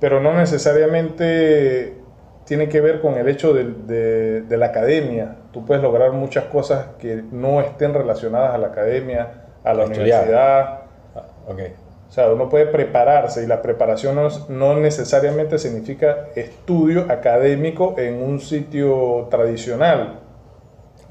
pero 0.00 0.20
no 0.20 0.34
necesariamente 0.34 1.94
tiene 2.44 2.68
que 2.68 2.80
ver 2.80 3.00
con 3.00 3.14
el 3.14 3.28
hecho 3.28 3.52
de, 3.52 4.44
la 4.48 4.66
academia. 4.66 5.36
Tú 5.52 5.64
puedes 5.64 5.82
lograr 5.82 6.12
muchas 6.12 6.44
cosas 6.44 6.86
que 6.98 7.22
no 7.30 7.60
estén 7.60 7.94
relacionadas 7.94 8.54
a 8.54 8.58
la 8.58 8.68
academia, 8.68 9.44
a 9.64 9.74
la 9.74 9.84
universidad. 9.84 10.80
Ah, 11.14 11.22
okay. 11.46 11.74
O 12.08 12.14
sea, 12.14 12.30
uno 12.30 12.50
puede 12.50 12.66
prepararse 12.66 13.42
y 13.42 13.46
la 13.46 13.62
preparación 13.62 14.16
no, 14.16 14.28
no, 14.50 14.76
necesariamente 14.76 15.58
significa 15.58 16.26
estudio 16.34 17.06
académico 17.08 17.94
en 17.96 18.22
un 18.22 18.38
sitio 18.38 19.28
tradicional. 19.30 20.20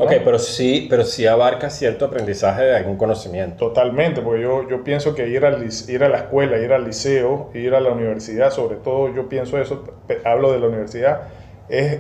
Ok, 0.02 0.14
pero 0.26 0.40
sí, 0.40 0.88
pero 0.90 1.04
sí 1.04 1.28
abarca 1.28 1.70
cierto 1.70 2.06
aprendizaje 2.06 2.64
de 2.64 2.76
algún 2.76 2.98
conocimiento. 2.98 3.68
Totalmente, 3.68 4.22
porque 4.22 4.42
yo, 4.42 4.68
yo 4.68 4.84
pienso 4.84 5.14
que 5.14 5.28
ir, 5.28 5.46
al, 5.46 5.64
ir 5.64 6.04
a 6.04 6.10
la 6.10 6.18
escuela, 6.18 6.58
ir 6.58 6.74
al 6.74 6.86
liceo, 6.86 7.52
ir 7.54 7.76
a 7.76 7.80
la 7.80 7.92
universidad, 7.92 8.50
sobre 8.50 8.78
todo 8.78 9.14
yo 9.14 9.30
pienso 9.30 9.60
eso, 9.60 9.84
hablo 10.26 10.52
de 10.52 10.60
la 10.60 10.68
universidad, 10.68 11.22
es, 11.70 12.00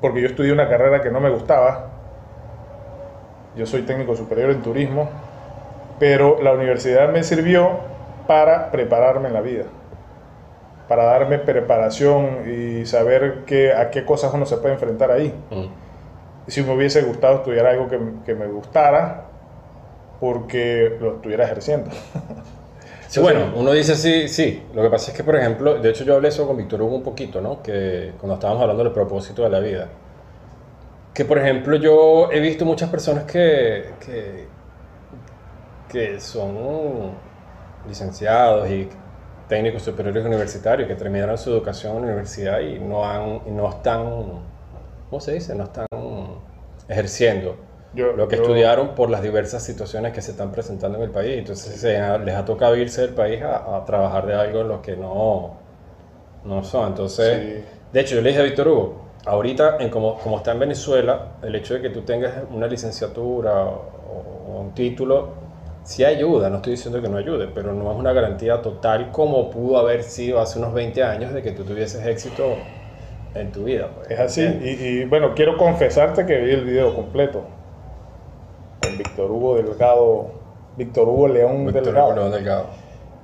porque 0.00 0.20
yo 0.20 0.28
estudié 0.28 0.52
una 0.52 0.68
carrera 0.68 1.02
que 1.02 1.10
no 1.10 1.18
me 1.18 1.28
gustaba, 1.28 1.88
yo 3.56 3.66
soy 3.66 3.82
técnico 3.82 4.14
superior 4.14 4.50
en 4.50 4.62
turismo, 4.62 5.10
pero 5.98 6.40
la 6.40 6.52
universidad 6.52 7.10
me 7.10 7.24
sirvió 7.24 7.80
para 8.28 8.70
prepararme 8.70 9.26
en 9.26 9.34
la 9.34 9.40
vida, 9.40 9.64
para 10.86 11.02
darme 11.02 11.38
preparación 11.40 12.48
y 12.48 12.86
saber 12.86 13.42
que, 13.44 13.72
a 13.72 13.90
qué 13.90 14.04
cosas 14.04 14.32
uno 14.32 14.46
se 14.46 14.58
puede 14.58 14.74
enfrentar 14.74 15.10
ahí. 15.10 15.34
Mm 15.50 15.85
si 16.46 16.62
me 16.62 16.74
hubiese 16.74 17.02
gustado 17.02 17.36
estudiar 17.36 17.66
algo 17.66 17.88
que, 17.88 17.98
que 18.24 18.34
me 18.34 18.46
gustara, 18.46 19.26
porque 20.20 20.96
lo 21.00 21.16
estuviera 21.16 21.44
ejerciendo. 21.44 21.90
Sí, 23.08 23.20
bueno, 23.20 23.52
uno 23.54 23.70
dice 23.72 23.94
sí, 23.94 24.28
sí. 24.28 24.64
Lo 24.74 24.82
que 24.82 24.90
pasa 24.90 25.10
es 25.10 25.16
que, 25.16 25.22
por 25.22 25.36
ejemplo, 25.36 25.80
de 25.80 25.90
hecho 25.90 26.04
yo 26.04 26.16
hablé 26.16 26.28
eso 26.28 26.46
con 26.46 26.56
Víctor 26.56 26.82
Hugo 26.82 26.96
un 26.96 27.02
poquito, 27.02 27.40
¿no? 27.40 27.62
Que 27.62 28.12
cuando 28.18 28.34
estábamos 28.34 28.62
hablando 28.62 28.82
del 28.82 28.92
propósito 28.92 29.42
de 29.42 29.50
la 29.50 29.60
vida. 29.60 29.88
Que, 31.14 31.24
por 31.24 31.38
ejemplo, 31.38 31.76
yo 31.76 32.30
he 32.32 32.40
visto 32.40 32.64
muchas 32.64 32.90
personas 32.90 33.24
que, 33.24 33.90
que, 34.04 34.48
que 35.88 36.20
son 36.20 37.12
licenciados 37.88 38.68
y 38.68 38.88
técnicos 39.48 39.82
superiores 39.82 40.24
universitarios 40.24 40.88
que 40.88 40.96
terminaron 40.96 41.38
su 41.38 41.50
educación 41.50 41.96
en 41.96 42.02
la 42.02 42.06
universidad 42.08 42.60
y 42.60 42.80
no, 42.80 43.04
han, 43.04 43.40
y 43.46 43.50
no 43.50 43.68
están, 43.70 44.04
¿cómo 45.08 45.20
se 45.20 45.34
dice? 45.34 45.54
No 45.54 45.64
están 45.64 45.86
ejerciendo. 46.88 47.56
Yo- 47.92 48.12
lo 48.12 48.28
que 48.28 48.36
yo- 48.36 48.42
estudiaron 48.42 48.94
por 48.94 49.10
las 49.10 49.22
diversas 49.22 49.62
situaciones 49.64 50.12
que 50.12 50.22
se 50.22 50.32
están 50.32 50.52
presentando 50.52 50.98
en 50.98 51.04
el 51.04 51.10
país. 51.10 51.38
Entonces 51.38 51.80
se 51.80 51.98
les 52.24 52.34
ha 52.34 52.44
tocado 52.44 52.76
irse 52.76 53.00
del 53.02 53.14
país 53.14 53.42
a, 53.42 53.76
a 53.76 53.84
trabajar 53.84 54.26
de 54.26 54.34
algo 54.34 54.60
en 54.60 54.68
lo 54.68 54.82
que 54.82 54.96
no, 54.96 55.62
no 56.42 56.62
son. 56.64 56.88
Entonces, 56.88 57.64
Sí. 57.64 57.64
de 57.92 58.00
hecho, 58.00 58.14
yo 58.16 58.22
le 58.22 58.30
dije 58.30 58.40
a 58.40 58.44
Víctor 58.44 58.68
Hugo, 58.68 59.14
ahorita, 59.26 59.76
en 59.80 59.90
como, 59.90 60.18
como 60.20 60.38
está 60.38 60.52
en 60.52 60.60
Venezuela, 60.60 61.38
el 61.42 61.54
hecho 61.54 61.74
de 61.74 61.82
que 61.82 61.90
tú 61.90 62.02
tengas 62.04 62.44
una 62.50 62.66
licenciatura 62.66 63.64
o, 63.66 64.52
o 64.56 64.60
un 64.60 64.74
título, 64.74 65.44
sí 65.82 66.04
ayuda, 66.04 66.50
no 66.50 66.56
estoy 66.56 66.72
diciendo 66.72 67.00
que 67.00 67.08
no 67.08 67.16
ayude, 67.18 67.48
pero 67.48 67.72
no 67.72 67.90
es 67.92 67.96
una 67.98 68.12
garantía 68.12 68.60
total 68.62 69.10
como 69.12 69.50
pudo 69.50 69.78
haber 69.78 70.02
sido 70.02 70.40
hace 70.40 70.58
unos 70.58 70.74
20 70.74 71.02
años 71.02 71.32
de 71.32 71.42
que 71.42 71.52
tú 71.52 71.64
tuvieses 71.64 72.04
éxito 72.06 72.75
en 73.40 73.52
tu 73.52 73.64
vida. 73.64 73.90
pues, 73.94 74.10
Es 74.10 74.18
así. 74.20 74.42
Y, 74.42 74.68
y, 74.86 75.04
bueno, 75.04 75.34
quiero 75.34 75.56
confesarte 75.56 76.26
que 76.26 76.36
vi 76.38 76.52
el 76.52 76.64
video 76.64 76.94
completo 76.94 77.44
con 78.82 78.96
Víctor 78.98 79.30
Hugo 79.30 79.56
Delgado, 79.56 80.30
Víctor 80.76 81.08
Hugo 81.08 81.28
León 81.28 81.64
Víctor 81.66 81.84
Delgado. 81.84 82.06
Hugo 82.08 82.16
León 82.16 82.32
Delgado. 82.32 82.66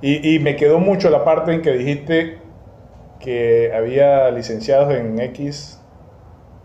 Y, 0.01 0.35
y 0.35 0.39
me 0.39 0.55
quedó 0.55 0.79
mucho 0.79 1.09
la 1.09 1.23
parte 1.23 1.53
en 1.53 1.61
que 1.61 1.71
dijiste 1.71 2.37
que 3.19 3.71
había 3.73 4.29
licenciados 4.31 4.93
en 4.93 5.17
X 5.19 5.79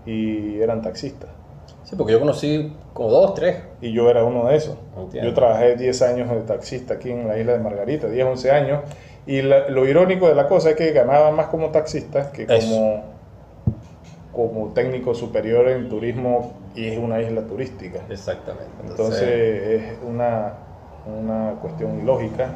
y 0.07 0.61
eran 0.61 0.83
taxistas. 0.83 1.31
Sí, 1.85 1.95
porque 1.97 2.13
yo 2.13 2.21
conocí 2.21 2.73
como 2.93 3.11
dos, 3.11 3.35
tres. 3.35 3.57
Y 3.81 3.93
yo 3.93 4.11
era 4.11 4.25
uno 4.25 4.47
de 4.49 4.57
esos. 4.57 4.77
Entiendo. 4.97 5.31
Yo 5.31 5.35
trabajé 5.35 5.77
10 5.77 6.03
años 6.03 6.29
de 6.31 6.41
taxista 6.41 6.95
aquí 6.95 7.11
en 7.11 7.29
la 7.29 7.39
isla 7.39 7.53
de 7.53 7.61
Margarita, 7.61 8.09
10, 8.09 8.27
11 8.27 8.51
años. 8.51 8.81
Y 9.27 9.41
la- 9.43 9.69
lo 9.69 9.87
irónico 9.87 10.29
de 10.29 10.35
la 10.35 10.49
cosa 10.49 10.71
es 10.71 10.77
que 10.77 10.91
ganaba 10.93 11.31
más 11.31 11.47
como 11.47 11.71
taxista 11.71 12.31
que 12.33 12.47
como, 12.47 13.05
como 14.39 14.73
técnico 14.73 15.15
superior 15.17 15.69
en 15.69 15.89
turismo 15.89 16.53
y 16.77 16.87
es 16.87 16.97
una 16.97 17.21
isla 17.21 17.43
turística. 17.43 17.99
Exactamente. 18.09 18.71
Entonces 18.89 19.23
es 19.25 19.99
una, 20.07 20.53
una 21.07 21.55
cuestión 21.61 21.99
ilógica 22.01 22.51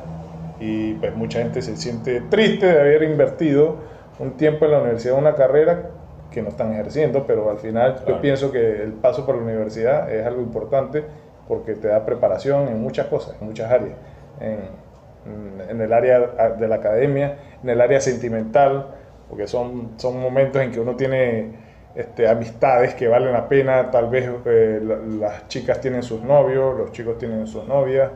y 0.60 0.94
pues 0.94 1.12
mucha 1.16 1.40
gente 1.40 1.60
se 1.60 1.76
siente 1.76 2.20
triste 2.20 2.66
de 2.66 2.80
haber 2.80 3.02
invertido 3.02 3.78
un 4.20 4.36
tiempo 4.36 4.64
en 4.66 4.70
la 4.70 4.78
universidad, 4.78 5.18
una 5.18 5.34
carrera 5.34 5.90
que 6.30 6.40
no 6.40 6.50
están 6.50 6.72
ejerciendo, 6.72 7.26
pero 7.26 7.50
al 7.50 7.58
final 7.58 7.94
Claro. 7.96 8.08
yo 8.14 8.20
pienso 8.20 8.52
que 8.52 8.80
el 8.80 8.92
paso 8.92 9.26
por 9.26 9.34
la 9.34 9.42
universidad 9.42 10.08
es 10.08 10.24
algo 10.24 10.40
importante 10.40 11.02
porque 11.48 11.74
te 11.74 11.88
da 11.88 12.06
preparación 12.06 12.68
en 12.68 12.80
muchas 12.80 13.08
cosas, 13.08 13.34
en 13.40 13.48
muchas 13.48 13.72
áreas, 13.72 13.96
en, 14.40 15.68
en 15.68 15.80
el 15.80 15.92
área 15.92 16.20
de 16.60 16.68
la 16.68 16.76
academia, 16.76 17.38
en 17.60 17.70
el 17.70 17.80
área 17.80 18.00
sentimental, 18.00 18.86
porque 19.28 19.48
son, 19.48 19.94
son 19.96 20.20
momentos 20.20 20.62
en 20.62 20.70
que 20.70 20.78
uno 20.78 20.94
tiene 20.94 21.71
este, 21.94 22.28
amistades 22.28 22.94
que 22.94 23.08
valen 23.08 23.32
la 23.32 23.48
pena, 23.48 23.90
tal 23.90 24.08
vez 24.08 24.28
eh, 24.46 24.80
la- 24.82 24.96
las 25.28 25.48
chicas 25.48 25.80
tienen 25.80 26.02
sus 26.02 26.22
novios, 26.22 26.76
los 26.76 26.92
chicos 26.92 27.18
tienen 27.18 27.46
sus 27.46 27.66
novias, 27.66 28.10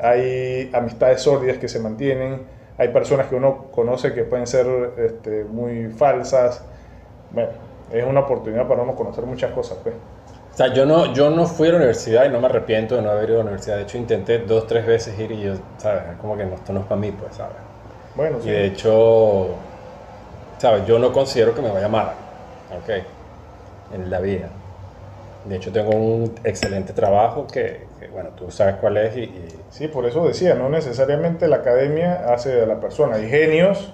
hay 0.00 0.70
amistades 0.72 1.20
sólidas 1.22 1.58
que 1.58 1.68
se 1.68 1.78
mantienen, 1.80 2.42
hay 2.78 2.88
personas 2.88 3.26
que 3.28 3.34
uno 3.36 3.66
conoce 3.70 4.14
que 4.14 4.24
pueden 4.24 4.46
ser 4.46 4.66
este, 4.98 5.44
muy 5.44 5.88
falsas, 5.88 6.64
bueno, 7.30 7.50
es 7.92 8.04
una 8.04 8.20
oportunidad 8.20 8.66
para 8.66 8.82
uno 8.82 8.94
conocer 8.94 9.24
muchas 9.24 9.52
cosas, 9.52 9.78
pues. 9.82 9.94
O 10.52 10.56
sea, 10.56 10.72
yo 10.74 10.84
no, 10.84 11.14
yo 11.14 11.30
no 11.30 11.46
fui 11.46 11.68
a 11.68 11.72
la 11.72 11.76
universidad 11.78 12.26
y 12.26 12.28
no 12.28 12.38
me 12.38 12.46
arrepiento 12.46 12.94
de 12.96 13.02
no 13.02 13.10
haber 13.10 13.30
ido 13.30 13.36
a 13.40 13.44
la 13.44 13.50
universidad. 13.50 13.76
De 13.76 13.82
hecho, 13.84 13.96
intenté 13.96 14.38
dos, 14.38 14.66
tres 14.66 14.86
veces 14.86 15.18
ir 15.18 15.32
y 15.32 15.40
yo, 15.42 15.54
¿sabes? 15.78 16.02
Es 16.12 16.16
Como 16.20 16.36
que 16.36 16.44
no, 16.44 16.54
esto 16.56 16.72
no 16.74 16.80
es 16.80 16.86
para 16.86 17.00
mí, 17.00 17.10
pues, 17.10 17.34
¿sabes? 17.36 17.56
Bueno, 18.14 18.38
Y 18.40 18.42
sí. 18.42 18.50
de 18.50 18.66
hecho, 18.66 19.48
¿sabes? 20.58 20.86
Yo 20.86 20.98
no 20.98 21.12
considero 21.12 21.54
que 21.54 21.62
me 21.62 21.70
vaya 21.70 21.88
mal, 21.88 22.10
¿ok? 22.78 22.90
En 23.90 24.10
la 24.10 24.20
vida. 24.20 24.50
De 25.44 25.56
hecho, 25.56 25.72
tengo 25.72 25.90
un 25.90 26.34
excelente 26.44 26.92
trabajo 26.92 27.46
que, 27.48 27.90
que, 27.98 28.08
bueno, 28.08 28.30
tú 28.36 28.50
sabes 28.50 28.76
cuál 28.76 28.96
es 28.96 29.16
y, 29.16 29.20
y- 29.22 29.66
Sí, 29.70 29.88
por 29.88 30.06
eso 30.06 30.26
decía, 30.26 30.54
no 30.54 30.68
necesariamente 30.68 31.48
la 31.48 31.56
academia 31.56 32.32
hace 32.32 32.50
de 32.54 32.66
la 32.66 32.78
persona. 32.78 33.16
Hay 33.16 33.28
genios 33.28 33.92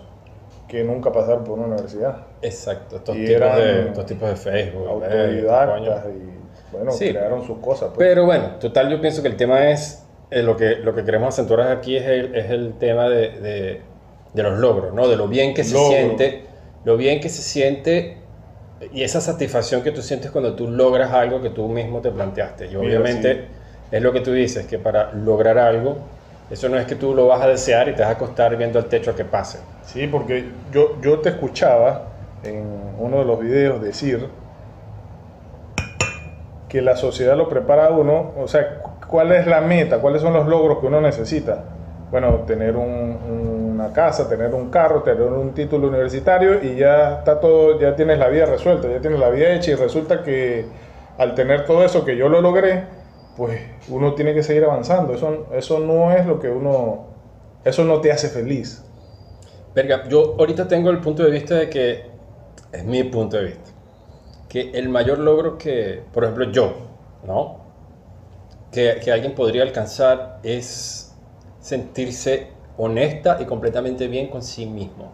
que 0.67 0.85
nunca 0.85 1.11
pasaron 1.11 1.45
por 1.45 1.59
una 1.59 1.69
universidad, 1.69 2.27
exacto, 2.43 2.97
estos, 2.97 3.17
Y 3.17 3.25
tipos 3.25 3.57
de, 3.57 3.71
eran 3.71 3.87
estos 3.89 4.05
tipos 4.07 4.29
de 4.29 4.37
Facebook. 4.37 4.85
eh, 4.87 4.91
autodidactas 4.91 6.03
coño. 6.03 6.15
y 6.19 6.51
bueno, 6.71 6.91
Sí. 6.93 7.09
crearon 7.11 7.43
sus 7.47 7.59
cosas. 7.61 7.91
pues. 7.95 8.07
Pero 8.07 8.27
bueno, 8.27 8.57
total, 8.61 8.91
yo 8.91 9.01
pienso 9.01 9.23
que 9.23 9.29
el 9.29 9.37
tema 9.37 9.71
es, 9.71 10.07
eh, 10.31 10.43
lo, 10.43 10.55
que, 10.57 10.77
lo 10.77 10.95
que 10.95 11.05
queremos 11.05 11.29
acentuar 11.35 11.63
aquí 11.69 11.97
es 11.97 12.05
el, 12.05 12.35
es 12.35 12.51
el 12.51 12.77
tema 12.79 13.09
de, 13.09 13.31
de- 13.41 13.83
de 14.35 14.43
los 14.43 14.59
logros, 14.59 14.93
¿no? 14.93 15.09
De 15.09 15.17
lo 15.17 15.27
bien 15.27 15.55
que 15.55 15.65
se 15.65 15.73
Logro. 15.73 15.89
siente, 15.97 16.45
lo 16.85 16.99
bien 16.99 17.21
que 17.21 17.31
se 17.31 17.41
siente 17.41 18.18
y 18.93 19.03
esa 19.03 19.21
satisfacción 19.21 19.83
que 19.83 19.91
tú 19.91 20.03
sientes 20.03 20.31
cuando 20.31 20.55
tú 20.55 20.71
logras 20.71 21.13
algo 21.13 21.43
que 21.43 21.51
tú 21.51 21.69
mismo 21.69 22.01
te 22.01 22.11
planteaste. 22.11 22.67
Y 22.67 22.69
Mira, 22.69 22.81
obviamente 22.81 23.49
es 23.91 24.03
lo 24.03 24.13
que 24.13 24.21
tú 24.21 24.33
dices, 24.33 24.67
que 24.67 24.79
para 24.79 25.13
lograr 25.13 25.59
algo, 25.59 25.99
eso 26.51 26.69
no 26.69 26.79
es 26.79 26.87
que 26.87 26.95
tú 26.95 27.15
lo 27.15 27.27
vas 27.27 27.43
a 27.43 27.49
desear 27.49 27.89
y 27.89 27.95
te 27.95 28.03
vas 28.03 28.11
a 28.11 28.15
acostar 28.15 28.57
viendo 28.57 28.79
el 28.79 28.87
techo 28.87 29.11
a 29.11 29.17
que 29.17 29.25
pase. 29.25 29.59
Sí, 29.83 30.07
porque 30.07 30.45
yo, 30.71 31.01
yo 31.01 31.19
te 31.21 31.31
escuchaba 31.31 32.13
en 32.43 32.95
uno 32.99 33.19
de 33.19 33.25
los 33.25 33.41
videos 33.41 33.83
decir 33.83 34.29
que 36.69 36.83
la 36.83 36.97
sociedad 36.97 37.37
lo 37.37 37.49
prepara 37.49 37.87
a 37.87 37.91
uno, 37.91 38.35
o 38.37 38.47
sea, 38.47 38.81
cu- 38.83 38.91
¿cuál 39.09 39.33
es 39.33 39.47
la 39.47 39.61
meta? 39.63 40.01
¿Cuáles 40.01 40.21
son 40.23 40.35
los 40.35 40.47
logros 40.47 40.79
que 40.81 40.87
uno 40.87 41.01
necesita? 41.01 41.65
Bueno, 42.11 42.45
tener 42.47 42.77
un- 42.77 43.19
casa, 43.93 44.29
tener 44.29 44.55
un 44.55 44.71
carro, 44.71 45.03
tener 45.03 45.23
un 45.23 45.55
título 45.55 45.89
universitario 45.89 46.63
y 46.63 46.77
ya 46.77 47.19
está 47.19 47.41
todo, 47.41 47.79
ya 47.79 47.97
tienes 47.97 48.19
la 48.19 48.29
vida 48.29 48.47
resuelta, 48.47 48.89
ya 48.89 49.01
tienes 49.01 49.19
la 49.19 49.31
vida 49.31 49.55
hecha 49.55 49.73
y 49.73 49.75
resulta 49.75 50.23
que 50.23 50.67
al 51.19 51.35
tener 51.35 51.65
todo 51.65 51.85
eso 51.85 52.05
que 52.05 52.17
yo 52.17 52.29
lo 52.29 52.41
logré, 52.41 52.85
pues 53.37 53.61
uno 53.89 54.15
tiene 54.15 54.35
que 54.35 54.43
seguir 54.43 54.65
avanzando. 54.65 55.15
Eso, 55.15 55.47
eso 55.53 55.79
no 55.79 56.13
es 56.13 56.27
lo 56.27 56.41
que 56.41 56.49
uno, 56.49 57.07
eso 57.65 57.85
no 57.85 58.01
te 58.01 58.13
hace 58.13 58.29
feliz. 58.29 58.85
Verga, 59.75 60.09
yo 60.09 60.37
ahorita 60.39 60.67
tengo 60.67 60.91
el 60.91 61.01
punto 61.01 61.23
de 61.23 61.31
vista 61.31 61.55
de 61.55 61.71
que, 61.71 62.07
es 62.73 62.85
mi 62.85 63.05
punto 63.05 63.37
de 63.37 63.45
vista, 63.45 63.71
que 64.49 64.71
el 64.73 64.89
mayor 64.89 65.19
logro 65.19 65.59
que, 65.59 66.03
por 66.13 66.25
ejemplo, 66.25 66.51
yo, 66.51 66.75
¿no? 67.25 67.69
Que, 68.73 69.01
que 69.03 69.13
alguien 69.13 69.35
podría 69.35 69.63
alcanzar 69.63 70.41
es 70.43 71.15
sentirse 71.61 72.58
honesta 72.79 73.39
y 73.41 73.45
completamente 73.45 74.09
bien 74.09 74.29
con 74.29 74.43
sí 74.43 74.67
mismo. 74.67 75.13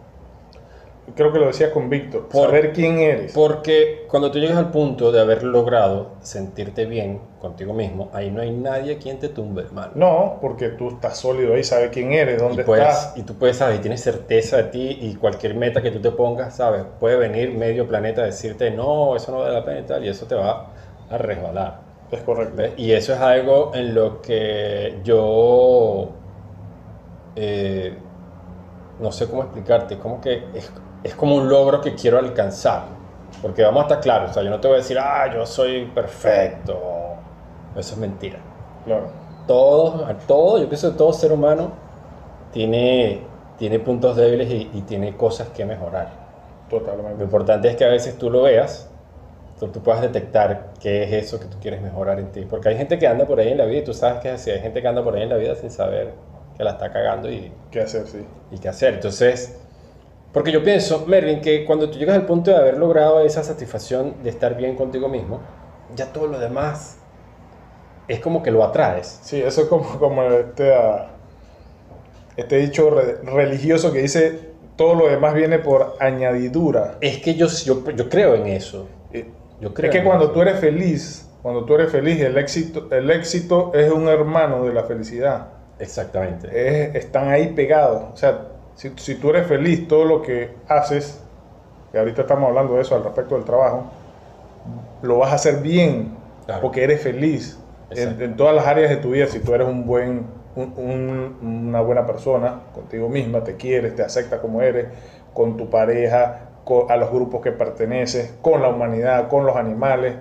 Creo 1.15 1.31
que 1.31 1.37
lo 1.37 1.45
decías 1.47 1.69
con 1.69 1.87
Víctor, 1.87 2.27
Por- 2.29 2.47
saber 2.47 2.73
quién 2.73 2.97
eres. 2.97 3.31
Porque 3.33 4.05
cuando 4.09 4.31
tú 4.31 4.39
llegas 4.39 4.57
al 4.57 4.71
punto 4.71 5.11
de 5.11 5.21
haber 5.21 5.43
logrado 5.43 6.13
sentirte 6.21 6.85
bien 6.85 7.21
contigo 7.39 7.73
mismo, 7.73 8.09
ahí 8.11 8.31
no 8.31 8.41
hay 8.41 8.49
nadie 8.49 8.97
quien 8.97 9.19
te 9.19 9.29
tumbe, 9.29 9.61
hermano. 9.61 9.91
No, 9.93 10.37
porque 10.41 10.69
tú 10.69 10.89
estás 10.89 11.17
sólido 11.19 11.53
ahí, 11.53 11.63
sabes 11.63 11.91
quién 11.91 12.11
eres, 12.11 12.41
y, 12.41 12.43
dónde 12.43 12.63
puedes, 12.63 12.87
estás. 12.87 13.13
y 13.17 13.21
tú 13.21 13.35
puedes, 13.35 13.57
sabes, 13.57 13.77
y 13.77 13.81
tienes 13.81 14.01
certeza 14.01 14.57
de 14.57 14.63
ti 14.63 14.97
y 15.01 15.15
cualquier 15.15 15.53
meta 15.53 15.83
que 15.83 15.91
tú 15.91 15.99
te 16.01 16.09
pongas, 16.09 16.55
sabes, 16.55 16.83
puede 16.99 17.17
venir 17.17 17.51
medio 17.51 17.87
planeta 17.87 18.21
a 18.21 18.25
decirte, 18.25 18.71
no, 18.71 19.15
eso 19.15 19.31
no 19.31 19.39
vale 19.39 19.53
la 19.53 19.63
pena 19.63 19.79
y 19.81 19.83
tal, 19.83 20.03
y 20.05 20.09
eso 20.09 20.25
te 20.25 20.33
va 20.33 20.73
a 21.07 21.17
resbalar. 21.19 21.81
Es 22.11 22.21
correcto. 22.21 22.55
¿ves? 22.55 22.73
Y 22.77 22.91
eso 22.93 23.13
es 23.13 23.19
algo 23.19 23.71
en 23.75 23.93
lo 23.93 24.21
que 24.23 24.99
yo 25.03 26.09
eh, 27.35 27.97
no 28.99 29.11
sé 29.11 29.27
cómo 29.29 29.43
explicarte, 29.43 29.97
como 29.99 30.21
que 30.21 30.49
es, 30.53 30.71
es 31.03 31.15
como 31.15 31.35
un 31.35 31.49
logro 31.49 31.81
que 31.81 31.95
quiero 31.95 32.17
alcanzar. 32.19 32.95
Porque 33.41 33.63
vamos 33.63 33.81
a 33.81 33.83
estar 33.83 33.99
claros, 34.01 34.31
o 34.31 34.33
sea, 34.33 34.43
yo 34.43 34.49
no 34.49 34.59
te 34.59 34.67
voy 34.67 34.75
a 34.75 34.77
decir, 34.79 34.97
ah, 34.99 35.31
yo 35.33 35.45
soy 35.45 35.85
perfecto. 35.87 37.23
Eso 37.75 37.93
es 37.93 37.97
mentira. 37.97 38.39
Claro. 38.85 39.11
Todo, 39.47 40.07
todo, 40.27 40.57
yo 40.59 40.67
pienso 40.69 40.91
que 40.91 40.97
todo 40.97 41.13
ser 41.13 41.31
humano 41.31 41.71
tiene, 42.51 43.29
tiene 43.57 43.79
puntos 43.79 44.15
débiles 44.15 44.49
y, 44.49 44.71
y 44.73 44.81
tiene 44.83 45.15
cosas 45.17 45.49
que 45.49 45.65
mejorar. 45.65 46.09
Lo 47.17 47.23
Totalmente. 47.23 47.23
importante 47.23 47.69
es 47.69 47.75
que 47.75 47.85
a 47.85 47.89
veces 47.89 48.17
tú 48.17 48.29
lo 48.29 48.43
veas, 48.43 48.89
tú, 49.59 49.67
tú 49.69 49.81
puedas 49.83 50.01
detectar 50.01 50.73
qué 50.79 51.03
es 51.03 51.25
eso 51.25 51.39
que 51.39 51.45
tú 51.45 51.57
quieres 51.61 51.81
mejorar 51.81 52.19
en 52.19 52.31
ti. 52.31 52.45
Porque 52.45 52.69
hay 52.69 52.77
gente 52.77 52.97
que 52.99 53.07
anda 53.07 53.25
por 53.25 53.39
ahí 53.39 53.49
en 53.49 53.57
la 53.57 53.65
vida 53.65 53.79
y 53.79 53.83
tú 53.83 53.93
sabes 53.93 54.21
que 54.21 54.29
es 54.29 54.35
así. 54.41 54.51
Hay 54.51 54.59
gente 54.61 54.81
que 54.81 54.87
anda 54.87 55.03
por 55.03 55.15
ahí 55.15 55.23
en 55.23 55.29
la 55.29 55.37
vida 55.37 55.55
sin 55.55 55.71
saber 55.71 56.13
que 56.57 56.63
la 56.63 56.71
está 56.71 56.91
cagando 56.91 57.29
y, 57.31 57.51
¿Qué 57.71 57.81
hacer? 57.81 58.07
Sí. 58.07 58.25
y 58.51 58.57
qué 58.59 58.69
hacer. 58.69 58.95
Entonces, 58.95 59.57
porque 60.33 60.51
yo 60.51 60.63
pienso, 60.63 61.05
Mervin, 61.07 61.41
que 61.41 61.65
cuando 61.65 61.89
tú 61.89 61.97
llegas 61.97 62.15
al 62.15 62.25
punto 62.25 62.51
de 62.51 62.57
haber 62.57 62.77
logrado 62.77 63.21
esa 63.21 63.43
satisfacción 63.43 64.15
de 64.23 64.29
estar 64.29 64.55
bien 64.57 64.75
contigo 64.75 65.07
mismo, 65.09 65.39
ya 65.95 66.11
todo 66.11 66.27
lo 66.27 66.39
demás 66.39 66.97
es 68.07 68.19
como 68.19 68.43
que 68.43 68.51
lo 68.51 68.63
atraes. 68.63 69.19
Sí, 69.23 69.41
eso 69.41 69.61
es 69.63 69.67
como, 69.67 69.97
como 69.99 70.23
este, 70.23 70.73
ah, 70.73 71.07
este 72.37 72.57
dicho 72.57 72.89
re- 72.89 73.17
religioso 73.23 73.91
que 73.91 73.99
dice 74.01 74.53
todo 74.75 74.93
lo 74.95 75.07
demás 75.07 75.33
viene 75.33 75.59
por 75.59 75.95
añadidura. 76.01 76.97
Es 77.01 77.19
que 77.19 77.35
yo, 77.35 77.47
yo, 77.47 77.89
yo 77.91 78.09
creo 78.09 78.35
en 78.35 78.47
eso. 78.47 78.87
Eh, 79.13 79.25
Yo 79.61 79.73
creo 79.73 79.89
Es 79.89 79.97
que 79.97 80.03
cuando 80.03 80.25
eso. 80.25 80.33
tú 80.33 80.41
eres 80.41 80.59
feliz, 80.59 81.29
cuando 81.41 81.63
tú 81.63 81.75
eres 81.75 81.89
feliz, 81.91 82.19
el 82.21 82.37
éxito, 82.37 82.87
el 82.91 83.09
éxito 83.09 83.71
es 83.73 83.89
un 83.91 84.09
hermano 84.09 84.65
de 84.65 84.73
la 84.73 84.83
felicidad. 84.83 85.47
Exactamente. 85.79 86.47
Es- 86.49 86.95
están 86.95 87.29
ahí 87.29 87.47
pegados. 87.53 88.03
O 88.13 88.17
sea, 88.17 88.47
si, 88.75 88.91
si 88.97 89.15
tú 89.15 89.29
eres 89.29 89.47
feliz, 89.47 89.87
todo 89.87 90.05
lo 90.05 90.21
que 90.21 90.51
haces, 90.67 91.21
que 91.91 91.99
ahorita 91.99 92.21
estamos 92.21 92.47
hablando 92.49 92.75
de 92.75 92.81
eso 92.81 92.95
al 92.95 93.03
respecto 93.03 93.35
del 93.35 93.45
trabajo, 93.45 93.85
lo 95.01 95.19
vas 95.19 95.31
a 95.31 95.35
hacer 95.35 95.61
bien. 95.61 96.23
Claro. 96.45 96.61
porque 96.61 96.83
eres 96.83 97.01
feliz 97.01 97.57
en, 97.89 98.21
en 98.21 98.35
todas 98.37 98.53
las 98.53 98.67
áreas 98.67 98.91
de 98.91 98.97
tu 98.97 99.09
vida. 99.09 99.25
Si 99.25 99.39
tú 99.39 99.55
eres 99.55 99.67
un 99.67 99.87
buen, 99.87 100.27
un- 100.55 100.73
un- 100.77 101.65
una 101.67 101.81
buena 101.81 102.05
persona 102.05 102.59
contigo 102.71 103.09
misma, 103.09 103.43
te 103.43 103.55
quieres, 103.55 103.95
te 103.95 104.03
aceptas 104.03 104.39
como 104.41 104.61
eres, 104.61 104.85
con 105.33 105.57
tu 105.57 105.71
pareja, 105.71 106.49
con- 106.63 106.91
a 106.91 106.97
los 106.97 107.09
grupos 107.09 107.41
que 107.41 107.51
perteneces, 107.51 108.35
con 108.43 108.61
la 108.61 108.67
humanidad, 108.69 109.27
con 109.27 109.47
los 109.47 109.55
animales, 109.55 110.13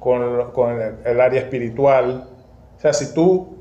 con, 0.00 0.50
con 0.50 0.80
el, 0.80 0.94
el 1.04 1.20
área 1.20 1.40
espiritual. 1.40 2.26
O 2.76 2.80
sea, 2.80 2.92
si 2.92 3.14
tú 3.14 3.59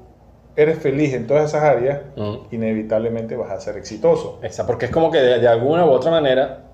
eres 0.61 0.79
feliz 0.79 1.13
en 1.13 1.27
todas 1.27 1.49
esas 1.49 1.63
áreas, 1.63 1.99
Mm. 2.15 2.35
inevitablemente 2.51 3.35
vas 3.35 3.51
a 3.51 3.59
ser 3.59 3.77
exitoso. 3.77 4.39
Exacto, 4.41 4.67
porque 4.67 4.85
es 4.85 4.91
como 4.91 5.09
que 5.11 5.19
de, 5.19 5.39
de 5.39 5.47
alguna 5.47 5.85
u 5.85 5.89
otra 5.89 6.11
manera 6.11 6.65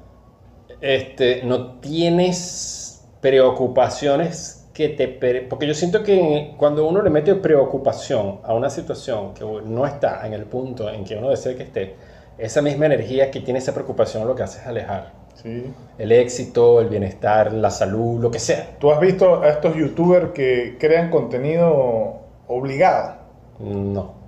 este, 0.81 1.41
no 1.43 1.79
tienes 1.79 3.07
preocupaciones 3.21 4.67
que 4.73 4.89
te... 4.89 5.07
pre- 5.07 5.41
Porque 5.43 5.67
yo 5.67 5.73
siento 5.73 6.03
que 6.03 6.53
cuando 6.57 6.85
uno 6.87 7.01
le 7.01 7.09
mete 7.09 7.33
preocupación 7.35 8.39
a 8.43 8.53
una 8.53 8.69
situación 8.69 9.33
que 9.33 9.45
no 9.65 9.85
está 9.85 10.25
en 10.27 10.33
el 10.33 10.43
punto 10.45 10.89
en 10.89 11.05
que 11.05 11.15
uno 11.15 11.29
desea 11.29 11.55
que 11.55 11.63
esté, 11.63 11.95
esa 12.37 12.61
misma 12.61 12.85
energía 12.87 13.31
que 13.31 13.39
tiene 13.39 13.59
esa 13.59 13.73
preocupación 13.73 14.27
lo 14.27 14.35
que 14.35 14.43
hace 14.43 14.59
es 14.59 14.67
alejar 14.67 15.13
¿sí? 15.41 15.71
el 15.97 16.11
éxito, 16.11 16.81
el 16.81 16.89
bienestar, 16.89 17.53
la 17.53 17.69
salud, 17.71 18.19
lo 18.21 18.29
que 18.29 18.39
sea. 18.39 18.75
¿Tú 18.79 18.91
has 18.91 18.99
visto 18.99 19.41
a 19.41 19.47
estos 19.49 19.75
youtubers 19.75 20.31
que 20.31 20.75
crean 20.77 21.09
contenido 21.09 22.19
obligado? 22.47 23.24
No, 23.59 24.25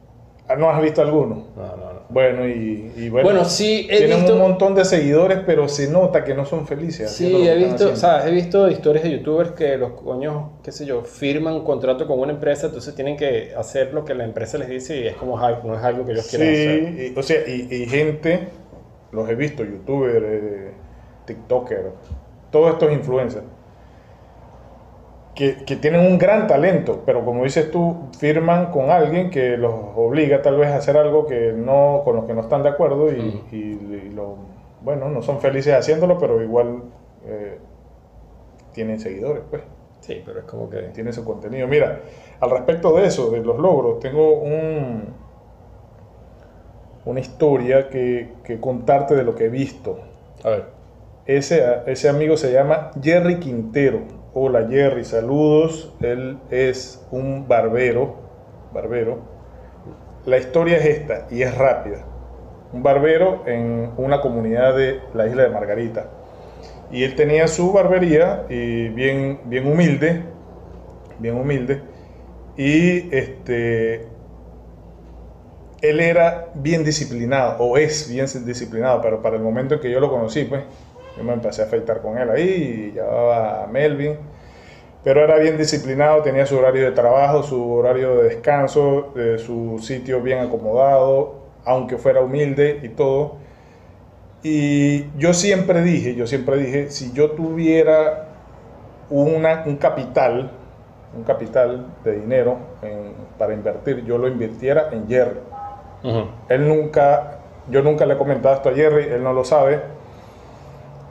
Ah, 0.49 0.55
¿No 0.55 0.69
has 0.69 0.81
visto 0.81 1.01
alguno? 1.01 1.47
no, 1.57 1.61
no. 1.63 1.75
no. 1.75 1.97
Bueno, 2.09 2.47
y, 2.47 2.93
y 2.95 3.09
bueno, 3.09 3.27
Bueno, 3.27 3.43
sí, 3.43 3.85
he 3.91 3.97
tienen 3.97 4.19
visto- 4.19 4.33
un 4.35 4.39
montón 4.39 4.75
de 4.75 4.85
seguidores, 4.85 5.39
pero 5.45 5.67
se 5.67 5.89
nota 5.91 6.23
que 6.23 6.33
no 6.33 6.45
son 6.45 6.65
felices. 6.65 7.11
Sí, 7.11 7.45
he 7.45 7.55
visto, 7.57 7.91
he 8.25 8.31
visto 8.31 8.69
historias 8.69 9.03
de 9.03 9.11
youtubers 9.11 9.51
que 9.51 9.77
los 9.77 9.91
coños, 9.91 10.51
qué 10.63 10.71
sé 10.71 10.85
yo, 10.85 11.01
firman 11.03 11.53
un 11.55 11.65
contrato 11.65 12.07
con 12.07 12.17
una 12.19 12.31
empresa, 12.31 12.67
entonces 12.67 12.95
tienen 12.95 13.17
que 13.17 13.53
hacer 13.57 13.93
lo 13.93 14.05
que 14.05 14.15
la 14.15 14.23
empresa 14.23 14.57
les 14.57 14.69
dice 14.69 14.97
y 15.01 15.07
es 15.07 15.15
como 15.17 15.35
no 15.37 15.75
es 15.75 15.83
algo 15.83 16.05
que 16.05 16.13
ellos 16.13 16.27
quieren 16.29 16.47
hacer. 16.47 16.93
Sí, 16.95 17.11
y- 17.13 17.19
o 17.19 17.23
sea, 17.23 17.37
y, 17.45 17.67
y 17.69 17.85
gente, 17.87 18.47
los 19.11 19.29
he 19.29 19.35
visto, 19.35 19.65
youtubers, 19.65 20.23
eh, 20.25 20.71
tiktokers, 21.25 21.87
todos 22.51 22.71
estos 22.71 22.93
influencers, 22.93 23.43
que, 25.37 25.63
que 25.65 25.75
tienen 25.75 26.01
un 26.01 26.17
gran 26.17 26.47
talento, 26.47 27.03
pero 27.05 27.23
como 27.23 27.43
dices 27.43 27.69
tú, 27.69 27.95
firman 28.17 28.71
con 28.71 28.89
alguien 28.89 29.29
que 29.29 29.55
los 29.55 29.73
obliga 29.95 30.41
tal 30.41 30.57
vez 30.57 30.69
a 30.69 30.77
hacer 30.77 30.97
algo 30.97 31.27
que 31.27 31.53
no, 31.55 32.01
con 32.03 32.15
los 32.15 32.25
que 32.25 32.33
no 32.33 32.41
están 32.41 32.63
de 32.63 32.69
acuerdo 32.69 33.11
y, 33.11 33.21
Mm. 33.21 33.41
y- 33.51 33.55
y 34.07 34.09
lo, 34.15 34.35
bueno, 34.81 35.09
no 35.09 35.21
son 35.21 35.39
felices 35.39 35.73
haciéndolo, 35.75 36.17
pero 36.17 36.41
igual 36.41 36.81
eh, 37.25 37.59
tienen 38.73 38.99
seguidores, 38.99 39.43
pues 39.49 39.61
Sí, 40.01 40.21
pero 40.25 40.39
es 40.39 40.45
como 40.45 40.69
que... 40.69 40.77
tiene 40.93 41.11
su 41.13 41.23
contenido. 41.25 41.67
Mira, 41.67 41.99
al 42.39 42.49
respecto 42.49 42.95
de 42.95 43.05
eso, 43.07 43.29
de 43.29 43.39
los 43.41 43.57
logros, 43.57 43.99
tengo 43.99 44.39
un, 44.39 45.03
una 47.05 47.19
historia 47.19 47.89
que, 47.89 48.29
que 48.43 48.59
contarte 48.59 49.15
de 49.15 49.23
lo 49.23 49.35
que 49.35 49.45
he 49.45 49.49
visto. 49.49 49.99
A 50.43 50.49
ver. 50.49 50.65
Ese, 51.25 51.63
ese 51.87 52.09
amigo 52.09 52.37
se 52.37 52.51
llama 52.53 52.91
Jerry 53.01 53.39
Quintero. 53.39 53.99
Hola 54.39 54.67
Jerry, 54.69 55.03
saludos. 55.03 55.91
Él 55.99 56.37
es 56.51 57.03
un 57.09 57.47
barbero. 57.47 58.17
Barbero. 58.71 59.17
La 60.27 60.37
historia 60.37 60.77
es 60.77 60.85
esta 60.85 61.25
y 61.31 61.41
es 61.41 61.57
rápida. 61.57 62.05
Un 62.71 62.83
barbero 62.83 63.47
en 63.47 63.93
una 63.97 64.21
comunidad 64.21 64.77
de 64.77 64.99
la 65.15 65.25
isla 65.25 65.41
de 65.41 65.49
Margarita. 65.49 66.11
Y 66.91 67.03
él 67.03 67.15
tenía 67.15 67.47
su 67.47 67.73
barbería 67.73 68.45
y 68.47 68.89
bien, 68.89 69.39
bien 69.45 69.65
humilde. 69.65 70.21
Bien 71.17 71.35
humilde. 71.35 71.81
Y 72.57 73.11
este. 73.15 74.05
Él 75.81 75.99
era 75.99 76.49
bien 76.53 76.83
disciplinado, 76.83 77.55
o 77.57 77.75
es 77.75 78.07
bien 78.07 78.27
disciplinado, 78.45 79.01
pero 79.01 79.19
para 79.19 79.35
el 79.37 79.41
momento 79.41 79.73
en 79.73 79.79
que 79.79 79.89
yo 79.89 79.99
lo 79.99 80.11
conocí, 80.11 80.43
pues, 80.43 80.63
yo 81.17 81.23
me 81.23 81.33
empecé 81.33 81.63
a 81.63 81.65
afeitar 81.65 82.03
con 82.03 82.19
él 82.19 82.29
ahí, 82.29 82.89
y 82.89 82.91
llevaba 82.93 83.63
a 83.63 83.67
Melvin, 83.67 84.17
pero 85.03 85.23
era 85.23 85.37
bien 85.37 85.57
disciplinado, 85.57 86.21
tenía 86.21 86.45
su 86.45 86.57
horario 86.57 86.83
de 86.85 86.91
trabajo, 86.91 87.43
su 87.43 87.71
horario 87.71 88.17
de 88.17 88.23
descanso, 88.29 89.13
eh, 89.15 89.37
su 89.37 89.79
sitio 89.79 90.21
bien 90.21 90.39
acomodado, 90.39 91.35
aunque 91.65 91.97
fuera 91.97 92.21
humilde 92.21 92.79
y 92.83 92.89
todo. 92.89 93.35
Y 94.43 95.05
yo 95.17 95.33
siempre 95.33 95.81
dije, 95.81 96.15
yo 96.15 96.27
siempre 96.27 96.57
dije, 96.57 96.89
si 96.91 97.11
yo 97.13 97.31
tuviera 97.31 98.25
una, 99.09 99.63
un 99.65 99.77
capital, 99.77 100.51
un 101.15 101.23
capital 101.23 101.87
de 102.03 102.19
dinero 102.19 102.57
en- 102.81 103.13
para 103.37 103.53
invertir, 103.53 104.03
yo 104.05 104.17
lo 104.17 104.27
invirtiera 104.27 104.89
en 104.91 105.07
Jerry. 105.07 105.39
Ujú. 106.03 106.25
Él 106.49 106.67
nunca, 106.67 107.39
yo 107.69 107.81
nunca 107.81 108.05
le 108.05 108.13
he 108.13 108.17
comentado 108.17 108.55
esto 108.55 108.69
a 108.69 108.73
Jerry, 108.73 109.05
él 109.05 109.23
no 109.23 109.33
lo 109.33 109.43
sabe. 109.43 109.81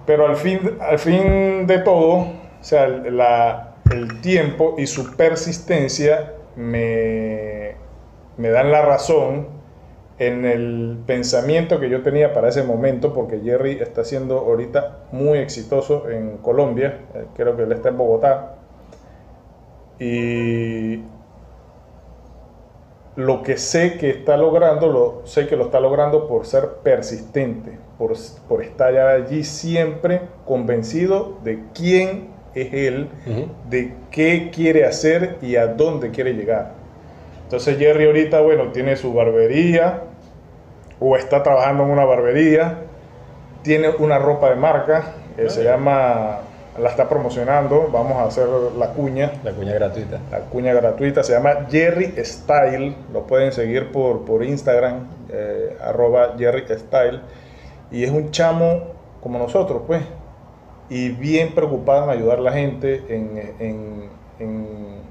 Pero 0.07 0.27
al 0.27 0.37
fin, 0.37 0.61
al 0.81 0.99
fin 0.99 1.67
de 1.67 1.79
todo, 1.81 2.19
o 2.19 2.27
sea, 2.61 2.87
la- 2.87 3.66
el 3.97 4.21
tiempo 4.21 4.75
y 4.79 4.87
su 4.87 5.17
persistencia 5.17 6.35
me, 6.57 7.75
me 8.37 8.51
dan 8.51 8.71
la 8.71 8.83
razón 8.83 9.49
en 10.19 10.45
el 10.47 10.99
pensamiento 11.07 11.79
que 11.79 11.91
yo 11.91 12.03
tenía 12.03 12.33
para 12.33 12.49
ese 12.49 12.63
momento, 12.63 13.13
porque 13.13 13.41
Jerry 13.41 13.79
está 13.81 14.05
siendo 14.05 14.39
ahorita 14.39 15.01
muy 15.13 15.39
exitoso 15.39 16.09
en 16.09 16.39
Colombia, 16.39 17.01
eh, 17.15 17.27
creo 17.35 17.57
que 17.57 17.65
él 17.65 17.73
está 17.73 17.91
en 17.91 17.99
Bogotá. 17.99 18.55
Y 19.99 21.03
lo 23.17 23.43
que 23.43 23.59
sé 23.59 23.99
que 23.99 24.11
está 24.11 24.37
logrando, 24.37 24.89
lo, 24.89 25.27
sé 25.27 25.47
que 25.47 25.57
lo 25.57 25.65
está 25.65 25.81
logrando 25.81 26.29
por 26.29 26.47
ser 26.47 26.69
persistente, 26.83 27.79
por, 27.99 28.15
por 28.49 28.63
estar 28.63 28.97
allí 28.97 29.45
siempre 29.45 30.23
convencido 30.47 31.39
de 31.45 31.63
quién 31.75 32.36
es 32.57 32.73
él, 32.73 33.09
de 33.69 33.93
qué 34.11 34.51
quiere 34.53 34.85
hacer 34.85 35.37
y 35.43 35.57
a 35.57 35.67
dónde 35.67 36.11
quiere 36.11 36.33
llegar. 36.33 36.73
Entonces 37.45 37.79
Jerry 37.79 38.07
ahorita, 38.07 38.41
bueno, 38.41 38.73
tiene 38.73 38.97
su 38.97 39.13
barbería 39.13 40.03
o 40.99 41.17
está 41.17 41.43
trabajando 41.43 41.85
en 41.85 41.91
una 41.91 42.05
barbería, 42.05 42.79
tiene 43.63 43.91
una 43.99 44.19
ropa 44.19 44.51
de 44.51 44.57
marca, 44.57 45.13
que 45.37 45.51
se 45.51 45.63
llama, 45.63 46.39
la 46.79 46.89
está 46.89 47.09
promocionando, 47.09 47.89
vamos 47.93 48.15
a 48.15 48.25
hacer 48.25 48.49
la 48.79 48.89
cuña, 48.89 49.33
La 49.45 49.53
cuña 49.53 49.75
gratuita. 49.75 50.19
la 50.31 50.41
cuña 50.41 50.73
gratuita 50.73 51.23
se 51.23 51.35
llama 51.35 51.67
Jerry 51.71 52.15
Style. 52.25 52.97
Lo 53.13 53.27
pueden 53.27 53.53
seguir 53.53 53.93
por, 53.93 54.25
por 54.25 54.43
Instagram, 54.43 55.07
eh, 55.31 55.77
arroba 55.83 56.35
Jerry 56.39 56.65
Style. 56.69 57.21
Y 57.91 58.05
es 58.05 58.11
un 58.11 58.31
chamo 58.31 58.95
como 59.23 59.39
nosotros, 59.39 59.83
pues. 59.87 60.03
Y 60.89 61.11
bien 61.11 61.55
preocupado 61.55 62.05
en 62.05 62.11
ayudar 62.19 62.39
a 62.39 62.43
la 62.43 62.53
gente, 62.53 63.15
en, 63.15 63.39
en- 63.59 64.11
en- 64.39 65.03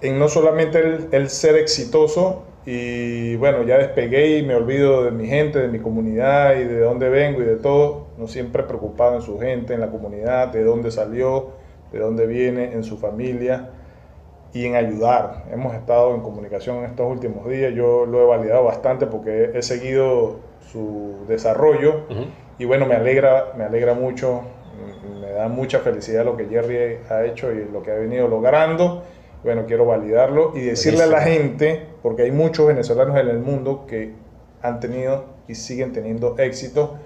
en 0.00 0.18
no 0.18 0.28
solamente 0.28 0.78
el, 0.80 1.08
el 1.12 1.28
ser 1.30 1.56
exitoso. 1.56 2.44
Y 2.64 3.36
bueno, 3.36 3.64
ya 3.64 3.76
despegué 3.78 4.38
y 4.38 4.42
me 4.46 4.54
olvido 4.54 5.04
de 5.04 5.10
mi 5.10 5.26
gente, 5.26 5.58
de 5.58 5.68
mi 5.68 5.80
comunidad 5.80 6.56
y 6.56 6.64
de 6.64 6.78
dónde 6.80 7.08
vengo 7.08 7.42
y 7.42 7.44
de 7.44 7.56
todo. 7.56 8.06
No 8.16 8.28
siempre 8.28 8.62
preocupado 8.64 9.16
en 9.16 9.22
su 9.22 9.38
gente, 9.38 9.74
en 9.74 9.80
la 9.80 9.90
comunidad, 9.90 10.48
de 10.48 10.62
dónde 10.62 10.90
salió, 10.92 11.54
de 11.90 11.98
dónde 11.98 12.26
viene, 12.26 12.72
en 12.72 12.84
su 12.84 12.98
familia 12.98 13.70
y 14.52 14.66
en 14.66 14.76
ayudar. 14.76 15.44
Hemos 15.52 15.74
estado 15.74 16.14
en 16.14 16.20
comunicación 16.22 16.78
en 16.78 16.84
estos 16.86 17.06
últimos 17.10 17.48
días, 17.48 17.72
yo 17.74 18.06
lo 18.06 18.22
he 18.22 18.26
validado 18.26 18.64
bastante 18.64 19.06
porque 19.06 19.50
he 19.54 19.62
seguido 19.62 20.40
su 20.60 21.24
desarrollo 21.28 22.06
y 22.58 22.64
bueno, 22.66 22.86
me 22.86 22.94
alegra, 22.94 23.52
me 23.56 23.64
alegra 23.64 23.94
mucho, 23.94 24.51
me 25.20 25.30
da 25.30 25.48
mucha 25.48 25.80
felicidad 25.80 26.24
lo 26.24 26.36
que 26.36 26.46
Jerry 26.46 26.98
ha 27.08 27.24
hecho 27.24 27.52
y 27.52 27.64
lo 27.70 27.82
que 27.82 27.90
ha 27.90 27.94
venido 27.94 28.28
logrando. 28.28 29.02
Bueno, 29.42 29.64
quiero 29.66 29.86
validarlo 29.86 30.52
y 30.54 30.60
decirle 30.60 31.02
a 31.02 31.06
la 31.06 31.20
gente, 31.20 31.86
porque 32.02 32.22
hay 32.22 32.30
muchos 32.30 32.66
venezolanos 32.66 33.18
en 33.18 33.28
el 33.28 33.38
mundo 33.40 33.86
que 33.88 34.12
han 34.62 34.78
tenido 34.78 35.24
y 35.48 35.56
siguen 35.56 35.92
teniendo 35.92 36.38
éxito 36.38 36.98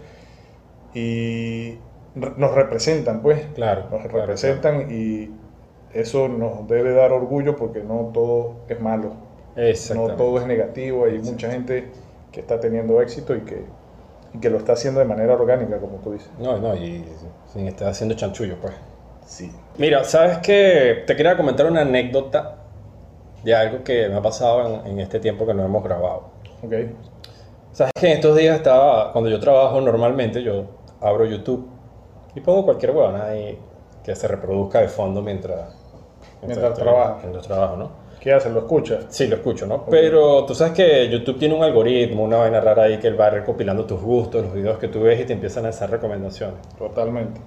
y 0.94 1.78
nos 2.14 2.54
representan, 2.54 3.22
pues. 3.22 3.46
Claro. 3.54 3.82
nos 3.90 4.02
claro, 4.02 4.18
representan 4.18 4.90
y 4.90 5.30
eso 5.92 6.28
nos 6.28 6.66
debe 6.68 6.92
dar 6.92 7.12
orgullo 7.12 7.56
porque 7.56 7.82
no 7.82 8.10
todo 8.12 8.56
es 8.68 8.80
malo, 8.80 9.12
no 9.94 10.16
todo 10.16 10.38
es 10.40 10.46
negativo, 10.46 11.06
hay 11.06 11.18
mucha 11.18 11.50
gente 11.50 11.86
que 12.32 12.40
está 12.40 12.60
teniendo 12.60 13.00
éxito 13.00 13.34
y 13.34 13.40
que, 13.40 13.64
y 14.36 14.40
que 14.40 14.50
lo 14.50 14.58
está 14.58 14.72
haciendo 14.74 15.00
de 15.00 15.06
manera 15.06 15.32
orgánica, 15.34 15.78
como 15.78 15.98
tú 15.98 16.12
dices. 16.12 16.30
No, 16.38 16.58
no, 16.58 16.74
y 16.76 17.04
sin 17.52 17.66
estar 17.68 17.88
haciendo 17.88 18.14
chanchullo, 18.14 18.56
pues. 18.60 18.74
Sí. 19.26 19.50
Mira, 19.78 20.04
sabes 20.04 20.38
que 20.38 21.02
te 21.06 21.16
quería 21.16 21.36
comentar 21.36 21.66
una 21.66 21.80
anécdota 21.82 22.56
de 23.42 23.54
algo 23.54 23.82
que 23.84 24.08
me 24.08 24.16
ha 24.16 24.22
pasado 24.22 24.80
en, 24.84 24.86
en 24.92 25.00
este 25.00 25.20
tiempo 25.20 25.46
que 25.46 25.54
no 25.54 25.64
hemos 25.64 25.82
grabado. 25.82 26.30
Ok. 26.62 26.72
Sabes 27.72 27.92
que 27.98 28.06
en 28.06 28.12
estos 28.14 28.36
días 28.36 28.56
estaba, 28.56 29.12
cuando 29.12 29.28
yo 29.30 29.38
trabajo 29.40 29.80
normalmente, 29.80 30.42
yo 30.42 30.64
abro 31.00 31.24
YouTube 31.26 31.68
y 32.34 32.40
pongo 32.40 32.64
cualquier 32.64 32.92
huevona 32.92 33.26
ahí 33.26 33.58
que 34.04 34.14
se 34.16 34.26
reproduzca 34.28 34.80
de 34.80 34.88
fondo 34.88 35.20
mientras, 35.22 35.74
Mientras 36.42 36.68
estoy- 36.70 36.84
trabajas. 36.84 37.16
Mientras 37.22 37.46
trabajo, 37.46 37.76
¿no? 37.76 37.90
¿Qué 38.26 38.32
haces? 38.32 38.52
¿Lo 38.52 38.58
escuchas? 38.58 39.04
Sí, 39.08 39.28
lo 39.28 39.36
escucho, 39.36 39.68
¿no? 39.68 39.86
Pero 39.88 40.44
tú 40.46 40.52
sabes 40.52 40.72
que 40.72 41.08
YouTube 41.08 41.38
tiene 41.38 41.54
un 41.54 41.62
algoritmo, 41.62 42.24
una 42.24 42.38
vaina 42.38 42.60
rara 42.60 42.82
ahí 42.82 42.98
que 42.98 43.06
él 43.06 43.20
va 43.20 43.30
recopilando 43.30 43.86
tus 43.86 44.02
gustos, 44.02 44.42
los 44.42 44.52
videos 44.52 44.78
que 44.78 44.88
tú 44.88 45.02
ves 45.02 45.20
y 45.20 45.24
te 45.26 45.32
empiezan 45.32 45.64
a 45.64 45.68
hacer 45.68 45.90
recomendaciones. 45.90 46.56
Totalmente. 46.76 47.40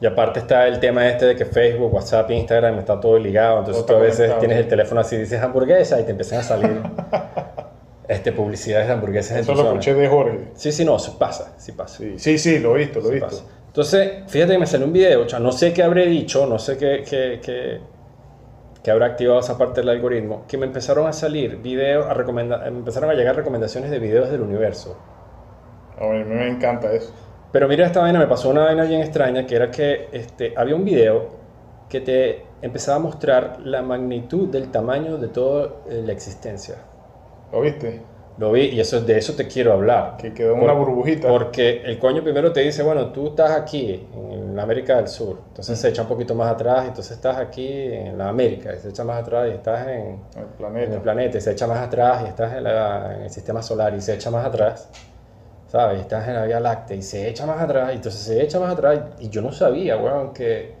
Y 0.00 0.06
aparte 0.06 0.40
está 0.40 0.66
el 0.66 0.80
tema 0.80 1.06
este 1.06 1.26
de 1.26 1.36
que 1.36 1.44
Facebook, 1.44 1.94
WhatsApp, 1.94 2.28
Instagram 2.28 2.80
está 2.80 2.98
todo 2.98 3.20
ligado. 3.20 3.60
Entonces 3.60 3.86
tú 3.86 3.94
a 3.94 4.00
veces 4.00 4.36
tienes 4.40 4.58
el 4.58 4.66
teléfono 4.66 5.00
así, 5.00 5.16
dices 5.16 5.40
hamburguesa 5.40 6.00
y 6.00 6.02
te 6.02 6.10
empiezan 6.10 6.40
a 6.40 6.42
salir 6.42 6.82
este, 8.08 8.32
publicidades 8.32 8.88
de 8.88 8.92
hamburguesas 8.92 9.36
en 9.36 9.42
Eso 9.44 9.52
tu 9.52 9.62
lo 9.62 9.68
escuché 9.68 9.94
de 9.94 10.08
Jorge. 10.08 10.38
Sí, 10.54 10.72
sí, 10.72 10.84
no, 10.84 10.96
eso 10.96 11.16
pasa, 11.20 11.54
sí 11.56 11.70
pasa. 11.70 11.98
Sí, 11.98 12.18
sí, 12.18 12.36
sí, 12.36 12.58
lo 12.58 12.74
he 12.74 12.80
visto, 12.80 12.98
lo 12.98 13.06
he 13.06 13.08
sí 13.10 13.14
visto. 13.14 13.28
pasa. 13.28 13.44
Entonces, 13.64 14.10
fíjate 14.26 14.54
que 14.54 14.58
me 14.58 14.66
salió 14.66 14.86
un 14.88 14.92
video, 14.92 15.22
o 15.22 15.28
sea, 15.28 15.38
no 15.38 15.52
sé 15.52 15.72
qué 15.72 15.84
habré 15.84 16.06
dicho, 16.06 16.44
no 16.46 16.58
sé 16.58 16.76
qué, 16.76 17.04
qué, 17.08 17.38
qué, 17.40 17.78
qué 18.82 18.90
habrá 18.90 19.06
activado 19.06 19.40
esa 19.40 19.58
parte 19.58 19.80
del 19.80 19.90
algoritmo, 19.90 20.44
que 20.48 20.56
me 20.58 20.66
empezaron 20.66 21.06
a 21.06 21.12
salir 21.12 21.56
videos, 21.58 22.06
a 22.06 22.14
recomenda- 22.14 22.58
me 22.70 22.78
empezaron 22.78 23.10
a 23.10 23.14
llegar 23.14 23.36
recomendaciones 23.36 23.90
de 23.90 23.98
videos 23.98 24.30
del 24.30 24.40
universo. 24.42 24.96
A 25.98 26.04
mí 26.06 26.24
me 26.24 26.48
encanta 26.48 26.92
eso. 26.92 27.12
Pero 27.52 27.68
mira, 27.68 27.86
esta 27.86 28.00
vaina 28.00 28.18
me 28.18 28.26
pasó 28.26 28.48
una 28.50 28.64
vaina 28.64 28.84
bien 28.84 29.00
extraña, 29.00 29.46
que 29.46 29.56
era 29.56 29.70
que 29.70 30.08
este, 30.12 30.54
había 30.56 30.74
un 30.76 30.84
video 30.84 31.28
que 31.88 32.00
te 32.00 32.46
empezaba 32.62 32.96
a 32.98 33.00
mostrar 33.00 33.60
la 33.60 33.82
magnitud 33.82 34.48
del 34.48 34.70
tamaño 34.70 35.18
de 35.18 35.28
toda 35.28 35.82
la 35.86 36.12
existencia. 36.12 36.76
¿Lo 37.52 37.60
viste? 37.60 38.02
Lo 38.40 38.52
vi 38.52 38.62
y 38.68 38.80
eso, 38.80 39.02
de 39.02 39.18
eso 39.18 39.34
te 39.34 39.46
quiero 39.46 39.74
hablar. 39.74 40.16
Que 40.16 40.32
quedó 40.32 40.54
en 40.54 40.62
una 40.62 40.72
burbujita. 40.72 41.28
Porque 41.28 41.82
el 41.84 41.98
coño 41.98 42.22
primero 42.22 42.50
te 42.54 42.60
dice, 42.60 42.82
bueno, 42.82 43.08
tú 43.12 43.28
estás 43.28 43.50
aquí, 43.50 44.08
en 44.14 44.56
la 44.56 44.62
América 44.62 44.96
del 44.96 45.08
Sur. 45.08 45.42
Entonces 45.48 45.78
se 45.78 45.90
echa 45.90 46.00
un 46.00 46.08
poquito 46.08 46.34
más 46.34 46.50
atrás, 46.50 46.86
entonces 46.88 47.12
estás 47.12 47.36
aquí 47.36 47.68
en 47.68 48.16
la 48.16 48.30
América, 48.30 48.74
y 48.74 48.78
se 48.78 48.88
echa 48.88 49.04
más 49.04 49.20
atrás 49.20 49.46
y 49.50 49.56
estás 49.56 49.86
en, 49.88 49.90
El 49.90 49.98
en 50.36 50.40
el 50.40 50.46
planeta. 50.56 51.02
planeta, 51.02 51.36
y 51.36 51.40
se 51.42 51.50
echa 51.52 51.66
más 51.66 51.80
atrás 51.80 52.22
y 52.24 52.28
estás 52.28 52.54
en, 52.54 52.64
la- 52.64 53.14
en 53.14 53.22
el 53.24 53.30
sistema 53.30 53.60
solar, 53.60 53.94
y 53.94 54.00
se 54.00 54.14
echa 54.14 54.30
más 54.30 54.46
atrás, 54.46 54.88
¿sabes? 55.70 55.98
Y 55.98 56.00
estás 56.00 56.26
en 56.26 56.32
la 56.36 56.46
Vía 56.46 56.60
Láctea, 56.60 56.96
y 56.96 57.02
se 57.02 57.28
echa 57.28 57.44
más 57.44 57.60
atrás, 57.60 57.90
y 57.92 57.96
entonces 57.96 58.22
se 58.22 58.42
echa 58.42 58.58
más 58.58 58.72
atrás, 58.72 59.00
y 59.18 59.28
yo 59.28 59.42
no 59.42 59.52
sabía, 59.52 59.98
weón, 59.98 60.32
que 60.32 60.72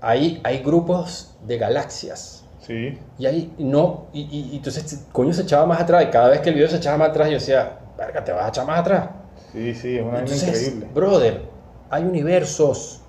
hay, 0.00 0.40
hay 0.42 0.58
grupos 0.64 1.32
de 1.46 1.58
galaxias. 1.58 2.39
Sí. 2.70 2.96
Y 3.18 3.26
ahí 3.26 3.52
no, 3.58 4.06
y, 4.12 4.20
y- 4.20 4.50
y 4.52 4.56
entonces 4.58 5.06
coño 5.10 5.32
se 5.32 5.42
echaba 5.42 5.66
más 5.66 5.80
atrás, 5.80 6.04
y 6.04 6.10
cada 6.10 6.28
vez 6.28 6.38
que 6.40 6.50
el 6.50 6.54
video 6.54 6.68
se 6.68 6.76
echaba 6.76 6.98
más 6.98 7.08
atrás, 7.08 7.26
yo 7.28 7.34
decía, 7.34 7.80
verga, 7.98 8.22
te 8.22 8.30
vas 8.30 8.44
a 8.44 8.48
echar 8.50 8.64
más 8.64 8.78
atrás. 8.78 9.08
Sí, 9.50 9.74
sí, 9.74 9.96
es 9.98 10.04
una 10.04 10.20
Entonces, 10.20 10.48
increíble. 10.68 10.86
brother, 10.94 11.42
hay 11.90 12.04
universos, 12.04 13.00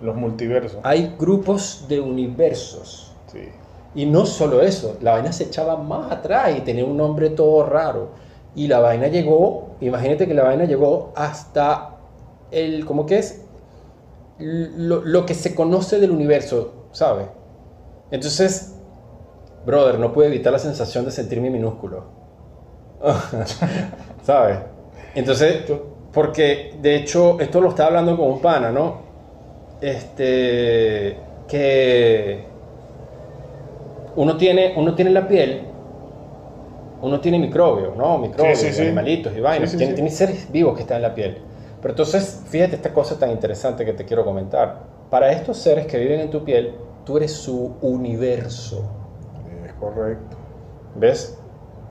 Los 0.00 0.16
multiversos. 0.16 0.78
hay 0.82 1.14
grupos 1.18 1.84
de 1.86 2.00
universos. 2.00 3.12
Sí. 3.30 3.50
Y 3.94 4.06
no 4.06 4.24
solo 4.24 4.62
eso, 4.62 4.96
la 5.02 5.12
vaina 5.12 5.32
se 5.32 5.44
echaba 5.44 5.76
más 5.76 6.10
atrás 6.10 6.56
y 6.56 6.62
tenía 6.62 6.86
un 6.86 6.96
nombre 6.96 7.28
todo 7.28 7.66
raro. 7.66 8.08
Y 8.54 8.68
la 8.68 8.80
vaina 8.80 9.08
llegó, 9.08 9.76
imagínate 9.82 10.26
que 10.26 10.32
la 10.32 10.44
vaina 10.44 10.64
llegó 10.64 11.12
hasta 11.14 11.90
el, 12.50 12.86
¿cómo 12.86 13.04
que 13.04 13.18
es? 13.18 13.42
Lo, 14.38 15.02
lo 15.04 15.26
que 15.26 15.34
se 15.34 15.54
conoce 15.54 16.00
del 16.00 16.10
universo, 16.10 16.86
¿sabes? 16.92 17.26
Entonces, 18.10 18.73
brother, 19.64 19.98
no 19.98 20.12
pude 20.12 20.26
evitar 20.26 20.52
la 20.52 20.58
sensación 20.58 21.04
de 21.04 21.10
sentirme 21.10 21.50
minúsculo. 21.50 22.04
¿Sabes? 24.24 24.58
Entonces, 25.14 25.64
porque 26.12 26.74
de 26.80 26.96
hecho, 26.96 27.38
esto 27.40 27.60
lo 27.60 27.70
estaba 27.70 27.88
hablando 27.88 28.16
con 28.16 28.28
un 28.28 28.40
pana, 28.40 28.70
¿no? 28.70 29.02
Este, 29.80 31.16
que 31.46 32.44
uno 34.16 34.36
tiene, 34.36 34.74
uno 34.76 34.94
tiene 34.94 35.10
la 35.10 35.26
piel, 35.28 35.62
uno 37.02 37.20
tiene 37.20 37.38
microbios, 37.38 37.96
¿no? 37.96 38.18
Microbios, 38.18 38.58
Sí, 38.58 38.68
sí, 38.68 38.74
sí. 38.74 38.82
animalitos 38.82 39.36
y 39.36 39.40
vainas, 39.40 39.76
tiene, 39.76 39.94
tiene 39.94 40.10
seres 40.10 40.50
vivos 40.50 40.74
que 40.74 40.82
están 40.82 40.96
en 40.98 41.02
la 41.02 41.14
piel. 41.14 41.38
Pero 41.82 41.92
entonces, 41.92 42.42
fíjate 42.48 42.76
esta 42.76 42.94
cosa 42.94 43.18
tan 43.18 43.30
interesante 43.30 43.84
que 43.84 43.92
te 43.92 44.06
quiero 44.06 44.24
comentar. 44.24 44.78
Para 45.10 45.30
estos 45.32 45.58
seres 45.58 45.86
que 45.86 45.98
viven 45.98 46.20
en 46.20 46.30
tu 46.30 46.42
piel, 46.42 46.72
tú 47.04 47.18
eres 47.18 47.32
su 47.32 47.74
universo. 47.82 48.84
Correcto. 49.84 50.36
¿Ves? 50.96 51.38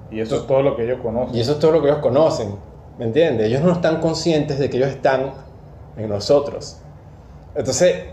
Y 0.10 0.20
eso 0.20 0.38
es 0.38 0.48
todo 0.48 0.62
lo 0.62 0.76
que 0.76 0.88
yo 0.88 1.02
conozco. 1.02 1.36
Y 1.36 1.42
eso 1.42 1.54
es 1.54 1.60
todo 1.60 1.72
lo 1.72 1.82
que 1.82 1.90
ellos 1.90 2.00
conocen, 2.00 2.56
¿me 2.98 3.06
entiendes? 3.06 3.48
Ellos 3.48 3.62
no 3.62 3.72
están 3.74 4.00
conscientes 4.00 4.60
de 4.60 4.70
que 4.70 4.78
ellos 4.78 4.90
están 4.90 5.32
en 5.98 6.10
nosotros. 6.10 6.78
Entonces, 7.56 8.06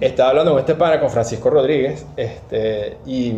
estaba 0.00 0.30
hablando 0.30 0.52
con 0.52 0.60
este 0.60 0.74
pana, 0.74 1.00
con 1.00 1.10
Francisco 1.10 1.50
Rodríguez, 1.50 2.04
este, 2.16 2.98
y... 3.06 3.34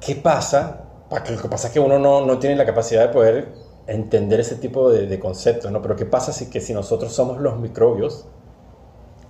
¿Qué 0.00 0.14
pasa? 0.14 0.84
Lo 1.10 1.42
que 1.42 1.48
pasa 1.48 1.68
es 1.68 1.74
que 1.74 1.80
uno 1.80 1.98
no, 1.98 2.24
no 2.24 2.38
tiene 2.38 2.56
la 2.56 2.64
capacidad 2.64 3.06
de 3.06 3.12
poder 3.12 3.48
entender 3.86 4.40
ese 4.40 4.56
tipo 4.56 4.90
de, 4.90 5.06
de 5.06 5.18
conceptos, 5.18 5.70
¿no? 5.70 5.82
Pero 5.82 5.96
¿qué 5.96 6.06
pasa 6.06 6.32
si, 6.32 6.48
que 6.50 6.60
si 6.60 6.72
nosotros 6.72 7.12
somos 7.12 7.38
los 7.40 7.58
microbios, 7.58 8.26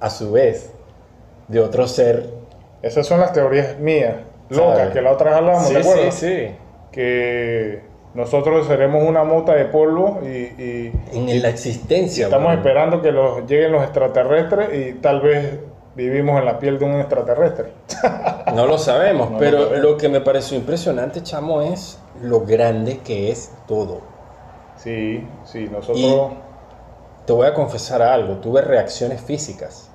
a 0.00 0.10
su 0.10 0.32
vez, 0.32 0.72
de 1.48 1.60
otro 1.60 1.88
ser... 1.88 2.37
Esas 2.82 3.06
son 3.06 3.20
las 3.20 3.32
teorías 3.32 3.78
mías, 3.78 4.14
locas, 4.50 4.90
que 4.90 5.02
la 5.02 5.12
otra 5.12 5.30
vez 5.30 5.38
hablamos, 5.38 5.66
sí, 5.68 5.74
¿te 5.74 5.80
acuerdas? 5.80 6.14
sí, 6.14 6.26
sí. 6.26 6.54
Que 6.92 7.82
nosotros 8.14 8.66
seremos 8.66 9.02
una 9.04 9.24
mota 9.24 9.54
de 9.54 9.64
polvo 9.66 10.20
y, 10.22 10.26
y 10.26 10.92
En 11.12 11.42
la 11.42 11.48
existencia. 11.48 12.24
estamos 12.26 12.54
esperando 12.54 13.02
que 13.02 13.12
los, 13.12 13.46
lleguen 13.46 13.72
los 13.72 13.82
extraterrestres 13.82 14.68
y 14.74 14.92
tal 15.00 15.20
vez 15.20 15.58
vivimos 15.94 16.38
en 16.38 16.44
la 16.46 16.58
piel 16.58 16.78
de 16.78 16.84
un 16.84 17.00
extraterrestre. 17.00 17.72
No 18.54 18.64
lo 18.66 18.78
sabemos, 18.78 19.26
No 19.30 19.34
lo 19.34 19.38
pero 19.38 19.58
sabemos. 19.64 19.78
lo 19.82 19.96
que 19.98 20.08
me 20.08 20.20
pareció 20.22 20.56
impresionante, 20.56 21.22
chamo, 21.22 21.60
es 21.60 21.98
lo 22.22 22.40
grande 22.40 22.98
que 23.04 23.30
es 23.30 23.52
todo. 23.66 24.00
Sí, 24.76 25.22
sí, 25.44 25.68
nosotros... 25.70 25.98
Y- 25.98 26.16
Te 27.26 27.32
voy 27.34 27.46
a 27.46 27.52
confesar 27.52 28.00
algo, 28.00 28.36
tuve 28.36 28.62
reacciones 28.62 29.20
físicas. 29.20 29.87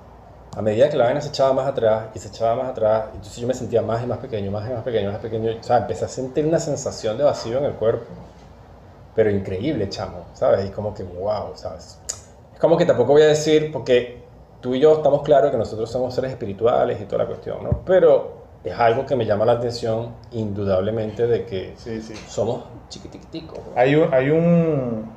A 0.56 0.62
medida 0.62 0.90
que 0.90 0.98
la 0.98 1.06
vaina 1.06 1.20
se 1.22 1.30
echaba 1.30 1.52
más 1.54 1.68
atrás 1.68 2.06
y 2.14 2.20
se 2.20 2.28
echaba 2.28 2.56
más 2.56 2.70
atrás, 2.72 3.06
entonces 3.14 3.38
yo 3.38 3.48
me 3.48 3.54
sentía 3.56 3.82
más 3.82 4.04
y 4.04 4.06
más 4.06 4.20
pequeño, 4.20 4.52
más 4.52 4.70
y 4.70 4.74
más 4.74 4.84
pequeño, 4.84 5.12
más 5.12 5.20
pequeño. 5.20 5.52
O 5.60 5.64
sea, 5.64 5.78
empecé 5.80 6.06
a 6.06 6.08
sentir 6.08 6.46
una 6.46 6.60
sensación 6.60 7.18
de 7.18 7.24
vacío 7.24 7.58
en 7.58 7.66
el 7.66 7.74
cuerpo. 7.74 8.06
Pero 9.16 9.30
increíble, 9.32 9.90
chamo, 9.90 10.26
¿sabes? 10.34 10.66
Y 10.68 10.70
como 10.70 10.94
que, 10.94 11.04
wow, 11.04 11.52
¿sabes? 11.56 12.00
Es 12.54 12.60
como 12.60 12.78
que 12.78 12.86
tampoco 12.86 13.14
voy 13.14 13.24
a 13.24 13.28
decir, 13.28 13.72
porque 13.72 14.24
tú 14.62 14.76
y 14.76 14.80
yo 14.80 14.94
estamos 14.94 15.24
claros 15.24 15.52
que 15.52 15.58
nosotros 15.58 15.92
somos 15.92 16.14
seres 16.14 16.32
espirituales 16.32 17.02
y 17.02 17.06
toda 17.06 17.24
la 17.24 17.28
cuestión, 17.28 17.64
¿no? 17.64 17.82
Pero 17.86 18.44
es 18.64 18.80
algo 18.80 19.06
que 19.06 19.16
me 19.16 19.26
llama 19.26 19.46
la 19.46 19.54
atención 19.54 20.16
indudablemente 20.32 21.28
de 21.28 21.46
que 21.46 21.74
Sí, 21.78 22.02
sí. 22.02 22.14
somos 22.28 22.64
chiquititicos. 22.90 23.58
¿no? 23.58 23.74
Hay 23.76 23.96
un, 23.96 24.14
hay 24.14 24.30
un, 24.30 25.12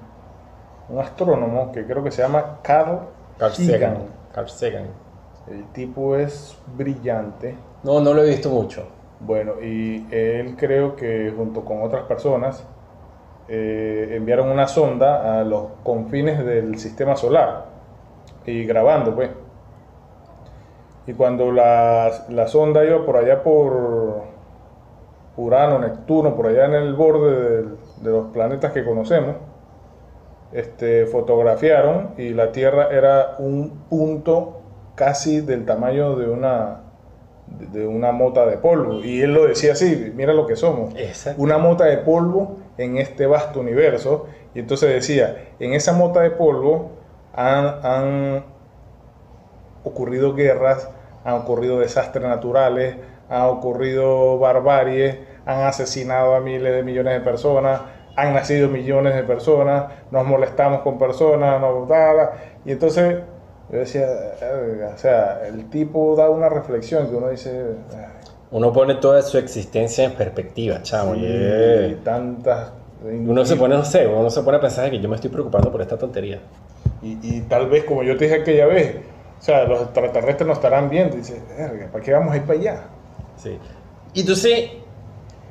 un 0.89 0.99
astrónomo 0.99 1.71
que 1.73 1.87
creo 1.87 2.03
que 2.03 2.11
se 2.11 2.23
llama 2.23 2.59
Carl 2.63 3.01
Carl 3.39 3.55
Sagan. 3.55 3.71
Sagan. 3.71 3.99
Carl 4.35 4.49
Sagan. 4.49 5.06
El 5.51 5.65
tipo 5.73 6.17
es 6.17 6.57
brillante. 6.77 7.55
No, 7.85 8.01
no 8.01 8.13
lo 8.13 8.25
he 8.25 8.29
visto 8.31 8.51
mucho. 8.51 8.85
Bueno, 9.21 9.53
y 9.63 10.07
él 10.11 10.57
creo 10.57 10.97
que 10.97 11.33
junto 11.37 11.65
con 11.65 11.83
otras 11.83 12.05
personas 12.05 12.65
eh, 13.49 14.13
enviaron 14.17 14.49
una 14.51 14.67
sonda 14.67 15.39
a 15.41 15.45
los 15.45 15.67
confines 15.85 16.45
del 16.45 16.79
sistema 16.79 17.17
solar 17.17 17.65
y 18.45 18.65
grabando, 18.65 19.15
pues. 19.15 19.31
Y 21.07 21.13
cuando 21.13 21.53
la, 21.53 22.11
la 22.29 22.49
sonda 22.49 22.85
iba 22.85 23.07
por 23.07 23.17
allá 23.17 23.43
por 23.45 24.25
Urano, 25.37 25.79
Neptuno, 25.79 26.35
por 26.35 26.49
allá 26.49 26.65
en 26.67 26.75
el 26.75 26.95
borde 26.95 27.41
del- 27.57 27.77
de 28.03 28.11
los 28.11 28.27
planetas 28.33 28.73
que 28.73 28.85
conocemos, 28.85 29.37
este, 30.53 31.07
fotografiaron 31.07 32.11
y 32.19 32.31
la 32.31 32.51
Tierra 32.53 32.89
era 32.91 33.37
un 33.39 33.71
punto 33.89 34.61
casi 34.97 35.41
del 35.41 35.65
tamaño 35.65 36.17
de 36.17 36.29
una, 36.29 36.81
de 37.47 37.87
una 37.87 38.11
mota 38.11 38.45
de 38.47 38.57
polvo. 38.57 39.05
Y 39.05 39.21
él 39.21 39.33
lo 39.33 39.47
decía 39.47 39.73
así, 39.73 40.13
mira 40.17 40.33
lo 40.33 40.47
que 40.49 40.57
somos, 40.57 40.95
una 41.37 41.59
mota 41.59 41.85
de 41.85 41.99
polvo 41.99 42.57
en 42.77 42.97
este 42.97 43.27
vasto 43.27 43.61
universo. 43.61 44.27
Y 44.55 44.59
entonces 44.59 44.93
decía, 44.93 45.51
en 45.61 45.75
esa 45.75 45.93
mota 45.93 46.23
de 46.23 46.31
polvo 46.31 46.91
han, 47.33 47.85
han 47.85 48.45
ocurrido 49.85 50.35
guerras, 50.35 50.91
han 51.25 51.35
ocurrido 51.35 51.79
desastres 51.79 52.27
naturales, 52.27 52.97
han 53.29 53.43
ocurrido 53.43 54.39
barbaries, 54.39 55.19
han 55.45 55.63
asesinado 55.63 56.35
a 56.35 56.41
miles 56.41 56.73
de 56.73 56.83
millones 56.83 57.15
de 57.15 57.21
personas, 57.21 57.83
han 58.17 58.33
nacido 58.33 58.69
millones 58.69 59.15
de 59.15 59.23
personas, 59.25 59.93
nos 60.11 60.27
molestamos 60.27 60.81
con 60.81 60.99
personas, 60.99 61.61
nos 61.61 61.87
da, 61.87 62.15
da. 62.15 62.33
y 62.65 62.73
entonces 62.73 63.17
yo 63.71 63.79
decía, 63.79 64.07
o 64.95 64.99
sea, 64.99 65.43
el 65.47 65.69
tipo 65.71 66.15
da 66.17 66.31
una 66.31 66.49
reflexión 66.49 67.09
que 67.09 67.17
uno 67.17 67.29
dice, 67.29 67.65
"Ay, 67.93 68.29
Uno 68.51 68.73
pone 68.73 68.95
toda 68.97 69.23
su 69.23 69.39
existencia 69.39 70.05
en 70.05 70.13
perspectiva, 70.13 70.83
chamo. 70.83 71.15
sí, 71.15 71.99
tantas... 72.05 72.73
Uno 73.03 73.45
se 73.45 73.57
pone, 73.57 73.77
no 73.77 73.85
sé, 73.85 74.07
uno 74.07 74.31
se 74.31 74.43
pone 74.43 74.57
a 74.57 74.61
pensar 74.61 74.91
que 74.91 75.01
yo 75.01 75.09
me 75.09 75.17
estoy 75.17 75.31
preocupando 75.31 75.71
por 75.71 75.83
esta 75.83 75.99
tontería. 75.99 76.41
Y, 77.03 77.19
y 77.23 77.41
tal 77.43 77.69
vez, 77.69 77.85
como 77.85 78.03
yo 78.03 78.17
te 78.17 78.25
dije 78.25 78.41
aquella 78.41 78.67
vez, 78.67 78.97
sea, 79.47 79.65
los 79.65 79.83
extraterrestres 79.83 80.47
nos 80.47 80.59
estarán 80.59 80.89
viendo 80.91 81.17
y 81.17 81.21
dice, 81.21 81.41
"Verga, 81.57 81.89
¿para 81.93 82.05
qué 82.05 82.13
vamos 82.13 82.33
a 82.33 82.37
ir 82.37 82.43
para 82.43 82.59
allá? 82.59 82.81
Sí. 83.37 83.59
Y 84.15 84.21
Entonces, 84.21 84.71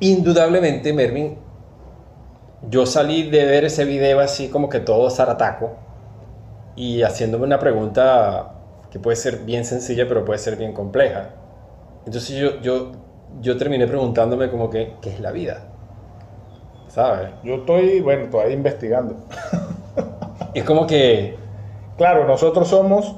indudablemente, 0.00 0.92
Mervin, 0.92 1.38
yo 2.68 2.84
salí 2.84 3.30
de 3.30 3.44
ver 3.46 3.64
ese 3.64 3.84
video 3.84 4.20
así 4.20 4.48
como 4.48 4.68
que 4.68 4.80
todo 4.80 5.08
zarataco 5.10 5.76
y 6.76 7.02
haciéndome 7.02 7.44
una 7.44 7.58
pregunta 7.58 8.52
que 8.90 8.98
puede 8.98 9.16
ser 9.16 9.38
bien 9.38 9.64
sencilla, 9.64 10.06
pero 10.06 10.24
puede 10.24 10.38
ser 10.38 10.56
bien 10.56 10.72
compleja. 10.72 11.30
Entonces 12.04 12.36
yo, 12.36 12.60
yo, 12.60 12.92
yo 13.40 13.56
terminé 13.56 13.86
preguntándome 13.86 14.50
como 14.50 14.70
que, 14.70 14.94
¿qué 15.00 15.10
es 15.10 15.20
la 15.20 15.32
vida? 15.32 15.62
¿Sabes? 16.88 17.30
Yo 17.42 17.56
estoy, 17.56 18.00
bueno, 18.00 18.28
todavía 18.30 18.54
investigando. 18.54 19.16
Es 20.54 20.64
como 20.64 20.86
que, 20.86 21.36
Claro, 21.96 22.26
nosotros 22.26 22.68
somos 22.68 23.16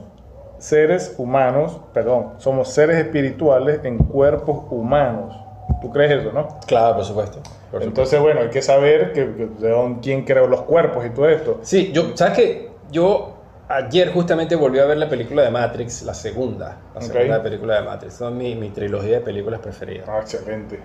seres 0.58 1.14
humanos, 1.18 1.80
perdón, 1.92 2.34
somos 2.38 2.68
seres 2.68 2.96
espirituales 2.98 3.80
en 3.82 3.98
cuerpos 3.98 4.66
humanos. 4.70 5.36
¿Tú 5.80 5.90
crees 5.90 6.20
eso, 6.20 6.32
no? 6.32 6.60
claro, 6.66 6.94
por 6.96 7.04
supuesto. 7.04 7.38
por 7.40 7.50
supuesto. 7.82 7.88
Entonces, 7.88 8.20
bueno, 8.20 8.40
hay 8.40 8.50
que 8.50 8.62
saber 8.62 9.12
que, 9.12 9.34
que 9.34 9.46
de 9.46 9.70
dónde- 9.70 10.00
quién 10.00 10.24
creó 10.24 10.46
los 10.46 10.62
cuerpos 10.62 11.04
y 11.06 11.10
todo 11.10 11.28
esto. 11.28 11.58
Sí, 11.62 11.90
yo, 11.92 12.16
¿sabes 12.16 12.34
qué? 12.38 12.70
Yo 12.92 13.37
ayer 13.68 14.12
justamente 14.12 14.56
volví 14.56 14.78
a 14.78 14.84
ver 14.86 14.96
la 14.98 15.08
película 15.08 15.42
de 15.42 15.50
Matrix, 15.50 16.02
la 16.02 16.14
segunda, 16.14 16.90
la 16.94 17.00
Ok. 17.00 17.06
segunda 17.06 17.42
película 17.42 17.76
de 17.76 17.82
Matrix. 17.82 18.14
Son 18.14 18.36
mi, 18.36 18.54
mi 18.56 18.70
trilogía 18.70 19.16
de 19.16 19.20
películas 19.20 19.60
preferidas. 19.60 20.08
Ah, 20.08 20.18
excelente. 20.20 20.80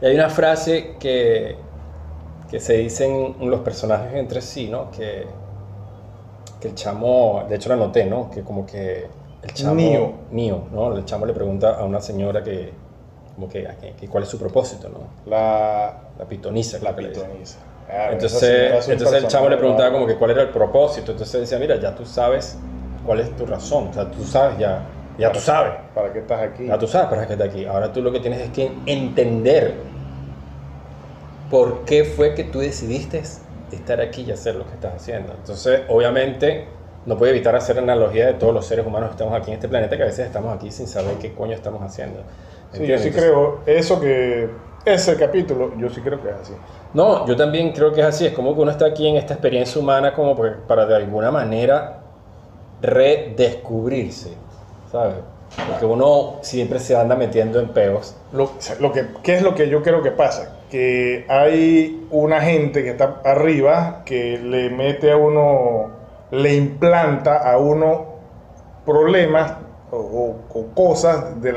Y 0.00 0.06
hay 0.06 0.14
una 0.14 0.30
frase 0.30 0.96
que, 0.98 1.56
que 2.50 2.60
se 2.60 2.74
dicen 2.78 3.36
los 3.40 3.60
personajes 3.60 4.14
entre 4.14 4.40
sí, 4.42 4.68
¿no? 4.68 4.90
Que, 4.90 5.26
que 6.60 6.68
el 6.68 6.74
chamo, 6.74 7.44
de 7.48 7.56
hecho 7.56 7.68
la 7.68 7.76
noté, 7.76 8.04
¿no? 8.06 8.30
Que 8.30 8.42
como 8.42 8.66
que 8.66 9.06
el 9.42 9.52
chamo... 9.54 9.74
Neo. 9.74 10.14
Neo, 10.30 10.68
¿no? 10.72 10.96
El 10.96 11.04
chamo 11.04 11.26
le 11.26 11.32
pregunta 11.32 11.76
a 11.76 11.84
una 11.84 12.00
señora 12.00 12.42
que, 12.42 12.72
como 13.34 13.48
que, 13.48 13.66
que- 13.98 14.08
cuál 14.08 14.22
es 14.24 14.28
su 14.28 14.38
propósito, 14.38 14.88
¿no? 14.88 15.30
La, 15.30 15.98
La 16.18 16.24
pitonisa. 16.26 16.78
la 16.82 16.94
pitoniza. 16.94 17.58
Entonces, 17.88 18.88
entonces 18.88 19.22
el 19.22 19.28
chamo 19.28 19.48
le 19.48 19.56
preguntaba 19.56 19.92
como 19.92 20.06
que 20.06 20.16
cuál 20.16 20.30
era 20.30 20.42
el 20.42 20.48
propósito. 20.48 21.12
Entonces 21.12 21.40
decía, 21.40 21.58
mira, 21.58 21.76
ya 21.76 21.94
tú 21.94 22.06
sabes 22.06 22.58
cuál 23.04 23.20
es 23.20 23.36
tu 23.36 23.44
razón. 23.46 23.88
O 23.88 23.92
sea, 23.92 24.10
tú 24.10 24.24
sabes 24.24 24.58
ya. 24.58 24.86
Ya 25.18 25.30
tú 25.30 25.40
sabes. 25.40 25.74
¿Para 25.94 26.12
qué 26.12 26.20
estás 26.20 26.40
aquí? 26.40 26.66
Ya 26.66 26.78
tú 26.78 26.86
sabes 26.86 27.08
para 27.08 27.26
qué 27.26 27.34
estás 27.34 27.48
aquí. 27.48 27.66
Ahora 27.66 27.92
tú 27.92 28.00
lo 28.00 28.10
que 28.12 28.20
tienes 28.20 28.40
es 28.40 28.50
que 28.50 28.72
entender 28.86 29.74
por 31.50 31.84
qué 31.84 32.04
fue 32.04 32.34
que 32.34 32.44
tú 32.44 32.60
decidiste 32.60 33.22
estar 33.70 34.00
aquí 34.00 34.22
y 34.22 34.30
hacer 34.32 34.54
lo 34.54 34.66
que 34.66 34.72
estás 34.72 34.94
haciendo. 34.94 35.34
Entonces, 35.34 35.82
obviamente, 35.88 36.66
no 37.04 37.18
puedo 37.18 37.30
evitar 37.30 37.54
hacer 37.56 37.78
analogía 37.78 38.26
de 38.26 38.34
todos 38.34 38.54
los 38.54 38.64
seres 38.66 38.86
humanos 38.86 39.10
que 39.10 39.14
estamos 39.14 39.34
aquí 39.38 39.50
en 39.50 39.56
este 39.56 39.68
planeta, 39.68 39.96
que 39.96 40.02
a 40.02 40.06
veces 40.06 40.26
estamos 40.26 40.54
aquí 40.54 40.70
sin 40.70 40.86
saber 40.86 41.16
qué 41.16 41.34
coño 41.34 41.54
estamos 41.54 41.82
haciendo. 41.82 42.20
Sí, 42.72 42.86
yo 42.86 42.98
sí 42.98 43.08
Entonces- 43.08 43.14
creo, 43.16 43.60
eso 43.66 44.00
que, 44.00 44.48
ese 44.84 45.16
capítulo, 45.16 45.76
yo 45.76 45.90
sí 45.90 46.00
creo 46.00 46.22
que 46.22 46.30
es 46.30 46.36
así. 46.36 46.54
No, 46.94 47.26
yo 47.26 47.36
también 47.36 47.72
creo 47.72 47.92
que 47.92 48.00
es 48.00 48.06
así. 48.06 48.26
Es 48.26 48.32
como 48.32 48.54
que 48.54 48.60
uno 48.60 48.70
está 48.70 48.86
aquí 48.86 49.06
en 49.06 49.16
esta 49.16 49.34
experiencia 49.34 49.80
humana 49.80 50.14
como 50.14 50.36
para 50.66 50.86
de 50.86 50.96
alguna 50.96 51.30
manera 51.30 52.00
redescubrirse, 52.80 54.34
¿sabes? 54.90 55.16
Porque 55.68 55.84
uno 55.84 56.38
siempre 56.40 56.78
se 56.78 56.96
anda 56.96 57.14
metiendo 57.14 57.60
en 57.60 57.68
peos. 57.68 58.16
Lo, 58.32 58.50
que, 58.92 59.06
¿Qué 59.22 59.36
es 59.36 59.42
lo 59.42 59.54
que 59.54 59.68
yo 59.68 59.82
creo 59.82 60.02
que 60.02 60.10
pasa? 60.10 60.56
Que 60.70 61.26
hay 61.28 62.06
una 62.10 62.40
gente 62.40 62.82
que 62.82 62.90
está 62.90 63.20
arriba 63.24 64.02
que 64.04 64.38
le 64.38 64.70
mete 64.70 65.12
a 65.12 65.16
uno, 65.16 65.90
le 66.30 66.54
implanta 66.54 67.50
a 67.50 67.58
uno 67.58 68.12
problemas 68.86 69.54
o, 69.90 70.36
cosas 70.74 71.40
de 71.42 71.54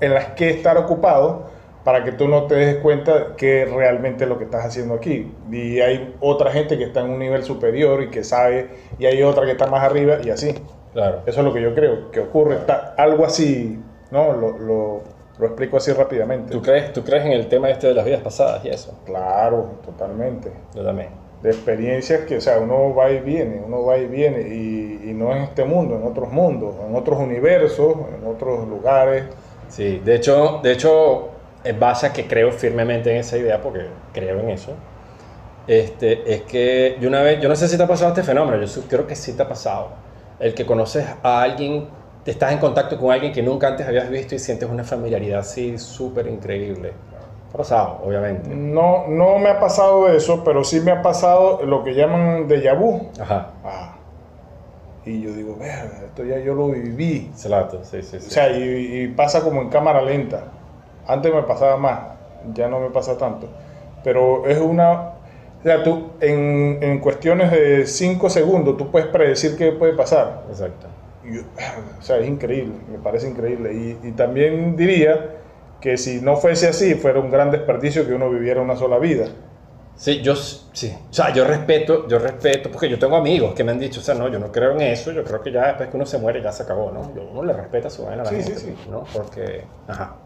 en 0.00 0.14
las 0.14 0.26
que 0.28 0.50
estar 0.50 0.78
ocupado 0.78 1.49
para 1.90 2.04
que 2.04 2.12
tú 2.12 2.28
no 2.28 2.44
te 2.44 2.54
des 2.54 2.76
cuenta 2.76 3.34
que 3.36 3.64
realmente 3.64 4.22
es 4.22 4.30
lo 4.30 4.38
que 4.38 4.44
estás 4.44 4.64
haciendo 4.64 4.94
aquí. 4.94 5.34
Y 5.50 5.80
hay 5.80 6.14
otra 6.20 6.52
gente 6.52 6.78
que 6.78 6.84
está 6.84 7.00
en 7.00 7.10
un 7.10 7.18
nivel 7.18 7.42
superior 7.42 8.00
y 8.00 8.10
que 8.10 8.22
sabe, 8.22 8.70
y 8.96 9.06
hay 9.06 9.24
otra 9.24 9.44
que 9.44 9.50
está 9.50 9.66
más 9.66 9.82
arriba 9.82 10.18
y 10.22 10.30
así. 10.30 10.54
Claro. 10.92 11.22
Eso 11.26 11.40
es 11.40 11.44
lo 11.44 11.52
que 11.52 11.60
yo 11.60 11.74
creo 11.74 12.12
que 12.12 12.20
ocurre. 12.20 12.54
Está 12.54 12.94
algo 12.96 13.24
así, 13.24 13.82
¿no? 14.12 14.32
Lo, 14.34 14.56
lo- 14.56 15.00
lo 15.36 15.46
explico 15.46 15.78
así 15.78 15.90
rápidamente. 15.90 16.52
¿Tú 16.52 16.62
crees, 16.62 16.92
¿Tú 16.92 17.02
crees 17.02 17.24
en 17.24 17.32
el 17.32 17.48
tema 17.48 17.68
este 17.70 17.88
de 17.88 17.94
las 17.94 18.04
vidas 18.04 18.20
pasadas 18.20 18.64
y 18.64 18.68
eso? 18.68 18.96
Claro, 19.04 19.70
totalmente. 19.84 20.52
Yo 20.76 20.84
también. 20.84 21.08
De 21.42 21.50
experiencias 21.50 22.20
que, 22.20 22.36
o 22.36 22.40
sea, 22.40 22.60
uno 22.60 22.94
va 22.94 23.10
y 23.10 23.18
viene, 23.18 23.60
uno 23.66 23.84
va 23.84 23.98
y 23.98 24.06
viene, 24.06 24.42
y, 24.42 25.10
y 25.10 25.12
no 25.12 25.32
en 25.34 25.42
este 25.42 25.64
mundo, 25.64 25.96
en 25.96 26.04
otros 26.06 26.30
mundos, 26.30 26.76
en 26.88 26.94
otros 26.94 27.18
universos, 27.18 27.96
en 28.16 28.24
otros 28.28 28.68
lugares. 28.68 29.24
Sí, 29.68 30.00
de 30.04 30.14
hecho, 30.16 30.60
de 30.62 30.72
hecho, 30.72 31.30
en 31.64 31.78
base 31.78 32.06
a 32.06 32.12
que 32.12 32.26
creo 32.26 32.52
firmemente 32.52 33.10
en 33.10 33.18
esa 33.18 33.36
idea, 33.36 33.60
porque 33.60 33.86
creo 34.12 34.40
en 34.40 34.50
eso, 34.50 34.74
este, 35.66 36.32
es 36.34 36.42
que 36.42 36.96
yo 37.00 37.08
una 37.08 37.22
vez, 37.22 37.40
yo 37.40 37.48
no 37.48 37.56
sé 37.56 37.68
si 37.68 37.76
te 37.76 37.82
ha 37.82 37.86
pasado 37.86 38.10
este 38.10 38.22
fenómeno, 38.22 38.62
yo 38.64 38.82
creo 38.88 39.06
que 39.06 39.14
sí 39.14 39.34
te 39.34 39.42
ha 39.42 39.48
pasado. 39.48 39.88
El 40.38 40.54
que 40.54 40.64
conoces 40.64 41.06
a 41.22 41.42
alguien, 41.42 41.86
te 42.24 42.30
estás 42.30 42.52
en 42.52 42.58
contacto 42.58 42.98
con 42.98 43.12
alguien 43.12 43.32
que 43.32 43.42
nunca 43.42 43.68
antes 43.68 43.86
habías 43.86 44.08
visto 44.08 44.34
y 44.34 44.38
sientes 44.38 44.68
una 44.68 44.84
familiaridad 44.84 45.40
así 45.40 45.78
súper 45.78 46.26
increíble. 46.28 46.92
Te 47.50 47.54
ha 47.54 47.58
pasado, 47.58 48.00
obviamente. 48.04 48.48
No, 48.54 49.06
no 49.08 49.38
me 49.38 49.50
ha 49.50 49.60
pasado 49.60 50.08
eso, 50.08 50.42
pero 50.44 50.64
sí 50.64 50.80
me 50.80 50.92
ha 50.92 51.02
pasado 51.02 51.60
lo 51.64 51.84
que 51.84 51.94
llaman 51.94 52.48
déjà 52.48 52.76
vu. 52.78 53.08
Ajá, 53.20 53.50
Ah. 53.64 53.96
Y 55.04 55.22
yo 55.22 55.32
digo, 55.32 55.56
verga, 55.56 56.02
esto 56.04 56.24
ya 56.24 56.38
yo 56.38 56.54
lo 56.54 56.68
viví. 56.68 57.30
Celato, 57.34 57.82
sí, 57.84 58.02
sí, 58.02 58.18
sí. 58.20 58.26
O 58.26 58.30
sea, 58.30 58.50
y, 58.50 59.02
y 59.02 59.08
pasa 59.08 59.40
como 59.42 59.62
en 59.62 59.68
cámara 59.70 60.02
lenta. 60.02 60.44
Antes 61.12 61.34
me 61.34 61.42
pasaba 61.42 61.76
más, 61.76 62.00
ya 62.54 62.68
no 62.68 62.80
me 62.80 62.90
pasa 62.90 63.16
tanto. 63.18 63.48
Pero 64.04 64.46
es 64.46 64.58
una... 64.58 64.92
O 65.60 65.62
sea, 65.62 65.82
tú 65.82 66.12
en, 66.20 66.78
en 66.80 67.00
cuestiones 67.00 67.50
de 67.50 67.86
5 67.86 68.30
segundos 68.30 68.78
tú 68.78 68.90
puedes 68.90 69.08
predecir 69.08 69.56
qué 69.58 69.72
puede 69.72 69.92
pasar. 69.92 70.44
Exacto. 70.48 70.86
Y 71.22 71.38
o 71.38 72.02
sea, 72.02 72.16
es 72.18 72.26
increíble, 72.28 72.76
me 72.90 72.98
parece 72.98 73.28
increíble. 73.28 73.74
Y, 73.74 74.08
y 74.08 74.12
también 74.12 74.74
diría 74.76 75.36
que 75.80 75.98
si 75.98 76.20
no 76.22 76.36
fuese 76.36 76.68
así, 76.68 76.94
fuera 76.94 77.20
un 77.20 77.30
gran 77.30 77.50
desperdicio 77.50 78.06
que 78.06 78.14
uno 78.14 78.30
viviera 78.30 78.62
una 78.62 78.76
sola 78.76 78.98
vida. 78.98 79.26
Sí, 79.96 80.22
yo 80.22 80.34
sí. 80.34 80.96
O 81.10 81.12
sea, 81.12 81.30
yo 81.32 81.44
respeto, 81.44 82.08
yo 82.08 82.18
respeto, 82.18 82.70
porque 82.70 82.88
yo 82.88 82.98
tengo 82.98 83.16
amigos 83.16 83.54
que 83.54 83.64
me 83.64 83.72
han 83.72 83.78
dicho, 83.78 84.00
o 84.00 84.02
sea, 84.02 84.14
no, 84.14 84.28
yo 84.28 84.38
no 84.38 84.50
creo 84.50 84.72
en 84.72 84.80
eso, 84.80 85.12
yo 85.12 85.22
creo 85.24 85.42
que 85.42 85.52
ya 85.52 85.66
después 85.68 85.90
que 85.90 85.96
uno 85.96 86.06
se 86.06 86.16
muere 86.16 86.40
ya 86.42 86.52
se 86.52 86.62
acabó, 86.62 86.90
¿no? 86.90 87.14
Yo, 87.14 87.22
uno 87.30 87.42
le 87.44 87.52
respeta 87.52 87.90
su 87.90 88.04
vaina 88.06 88.22
a 88.22 88.24
la 88.24 88.30
Sí, 88.30 88.36
gente, 88.36 88.54
sí, 88.56 88.66
sí. 88.82 88.90
¿no? 88.90 89.04
Porque, 89.12 89.66
ajá. 89.86 90.16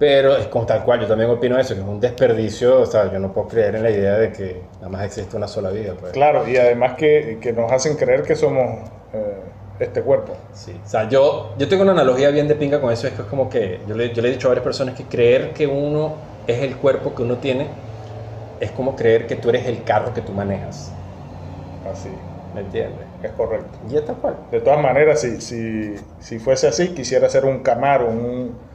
Pero 0.00 0.34
es 0.36 0.46
como 0.46 0.64
tal 0.64 0.82
cual, 0.82 1.00
yo 1.02 1.06
también 1.06 1.28
opino 1.28 1.58
eso, 1.58 1.74
que 1.74 1.80
es 1.82 1.86
un 1.86 2.00
desperdicio, 2.00 2.80
o 2.80 2.86
sea, 2.86 3.12
yo 3.12 3.18
no 3.18 3.34
puedo 3.34 3.48
creer 3.48 3.74
en 3.76 3.82
la 3.82 3.90
idea 3.90 4.16
de 4.16 4.32
que 4.32 4.62
nada 4.80 4.88
más 4.88 5.04
existe 5.04 5.36
una 5.36 5.46
sola 5.46 5.70
vida, 5.70 5.94
pues. 6.00 6.12
Claro, 6.12 6.48
y 6.48 6.56
además 6.56 6.94
que, 6.96 7.38
que 7.38 7.52
nos 7.52 7.70
hacen 7.70 7.96
creer 7.96 8.22
que 8.22 8.34
somos 8.34 8.88
eh, 9.12 9.42
este 9.78 10.02
cuerpo. 10.02 10.32
Sí, 10.54 10.72
o 10.82 10.88
sea, 10.88 11.06
yo, 11.08 11.54
yo 11.58 11.68
tengo 11.68 11.82
una 11.82 11.92
analogía 11.92 12.30
bien 12.30 12.48
de 12.48 12.54
pinga 12.54 12.80
con 12.80 12.90
eso, 12.90 13.06
es 13.08 13.12
que 13.12 13.22
es 13.22 13.28
como 13.28 13.50
que 13.50 13.84
yo 13.86 13.94
le, 13.94 14.14
yo 14.14 14.22
le 14.22 14.28
he 14.28 14.32
dicho 14.32 14.48
a 14.48 14.50
varias 14.50 14.64
personas 14.64 14.94
que 14.94 15.04
creer 15.04 15.52
que 15.52 15.66
uno 15.66 16.16
es 16.46 16.62
el 16.62 16.76
cuerpo 16.78 17.14
que 17.14 17.22
uno 17.22 17.38
tiene 17.38 17.68
es 18.58 18.72
como 18.72 18.96
creer 18.96 19.26
que 19.26 19.36
tú 19.36 19.50
eres 19.50 19.66
el 19.66 19.84
carro 19.84 20.14
que 20.14 20.22
tú 20.22 20.32
manejas, 20.32 20.92
Así, 21.82 22.10
¿me 22.54 22.60
entiendes? 22.60 23.06
es 23.22 23.32
correcto. 23.32 23.78
Y 23.90 23.96
es 23.96 24.04
tal 24.04 24.16
cual. 24.16 24.36
De 24.50 24.60
todas 24.60 24.80
maneras, 24.82 25.20
si, 25.20 25.40
si, 25.40 25.94
si 26.18 26.38
fuese 26.38 26.68
así, 26.68 26.94
quisiera 26.94 27.28
ser 27.28 27.44
un 27.44 27.62
Camaro, 27.62 28.08
un... 28.08 28.69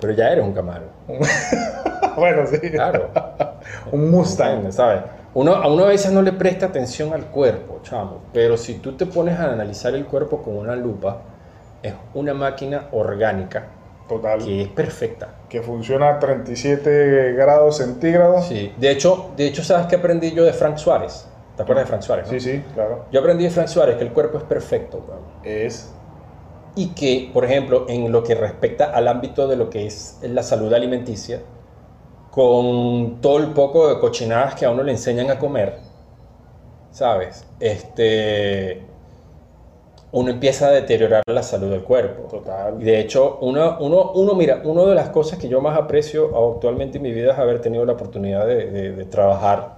Pero 0.00 0.12
ya 0.12 0.30
eres 0.30 0.44
un 0.44 0.52
Camaro. 0.52 0.86
bueno, 2.16 2.46
sí. 2.46 2.58
Claro. 2.70 3.10
un 3.92 4.10
Mustang. 4.10 4.72
¿Sabes? 4.72 5.02
Uno, 5.34 5.54
a 5.54 5.66
uno 5.66 5.84
a 5.84 5.88
veces 5.88 6.12
no 6.12 6.22
le 6.22 6.32
presta 6.32 6.66
atención 6.66 7.12
al 7.12 7.26
cuerpo, 7.26 7.80
chamo. 7.82 8.20
Pero 8.32 8.56
si 8.56 8.74
tú 8.74 8.92
te 8.96 9.06
pones 9.06 9.38
a 9.38 9.52
analizar 9.52 9.94
el 9.94 10.04
cuerpo 10.06 10.42
con 10.42 10.56
una 10.56 10.76
lupa, 10.76 11.22
es 11.82 11.92
una 12.14 12.32
máquina 12.34 12.88
orgánica 12.92 13.66
Total. 14.08 14.38
que 14.38 14.62
es 14.62 14.68
perfecta. 14.68 15.28
Que 15.48 15.60
funciona 15.60 16.10
a 16.10 16.18
37 16.18 17.32
grados 17.32 17.78
centígrados. 17.78 18.46
Sí. 18.46 18.72
De 18.76 18.90
hecho, 18.90 19.30
de 19.36 19.46
hecho, 19.46 19.64
¿sabes 19.64 19.86
qué 19.86 19.96
aprendí 19.96 20.32
yo 20.32 20.44
de 20.44 20.52
Frank 20.52 20.76
Suárez? 20.76 21.26
¿Te 21.56 21.62
acuerdas 21.62 21.84
de 21.84 21.88
Frank 21.88 22.02
Suárez? 22.02 22.26
no? 22.26 22.32
Sí, 22.32 22.40
sí, 22.40 22.62
claro. 22.74 23.06
Yo 23.10 23.20
aprendí 23.20 23.44
de 23.44 23.50
Frank 23.50 23.68
Suárez 23.68 23.96
que 23.96 24.04
el 24.04 24.12
cuerpo 24.12 24.38
es 24.38 24.44
perfecto. 24.44 25.04
weón. 25.08 25.20
Es. 25.42 25.92
Y 26.76 26.88
que, 26.94 27.30
por 27.32 27.44
ejemplo, 27.44 27.86
en 27.88 28.10
lo 28.12 28.22
que 28.24 28.34
respecta 28.34 28.86
al 28.86 29.06
ámbito 29.08 29.46
de 29.46 29.56
lo 29.56 29.70
que 29.70 29.86
es 29.86 30.18
la 30.22 30.42
salud 30.42 30.72
alimenticia, 30.72 31.40
con 32.30 33.20
todo 33.20 33.38
el 33.38 33.48
poco 33.52 33.88
de 33.88 34.00
cochinadas 34.00 34.54
que 34.56 34.66
a 34.66 34.70
uno 34.70 34.82
le 34.84 34.92
enseñan 34.92 35.30
a 35.30 35.38
comer, 35.38 35.78
¿sabes? 36.90 37.44
Este, 37.60 38.82
uno 40.12 40.30
empieza 40.30 40.68
a 40.68 40.70
deteriorar 40.70 41.22
la 41.26 41.42
salud 41.42 41.70
del 41.70 41.82
cuerpo. 41.82 42.28
Total. 42.28 42.80
Y 42.80 42.84
de 42.84 43.00
hecho, 43.00 43.38
uno, 43.40 43.78
uno, 43.80 44.12
uno, 44.14 44.34
mira, 44.34 44.60
una 44.64 44.84
de 44.84 44.94
las 44.94 45.08
cosas 45.10 45.38
que 45.38 45.48
yo 45.48 45.60
más 45.60 45.76
aprecio 45.76 46.26
actualmente 46.54 46.98
en 46.98 47.02
mi 47.02 47.12
vida 47.12 47.32
es 47.32 47.38
haber 47.38 47.60
tenido 47.60 47.84
la 47.84 47.92
oportunidad 47.94 48.46
de, 48.46 48.70
de- 48.70 48.92
de 48.92 49.04
trabajar 49.06 49.76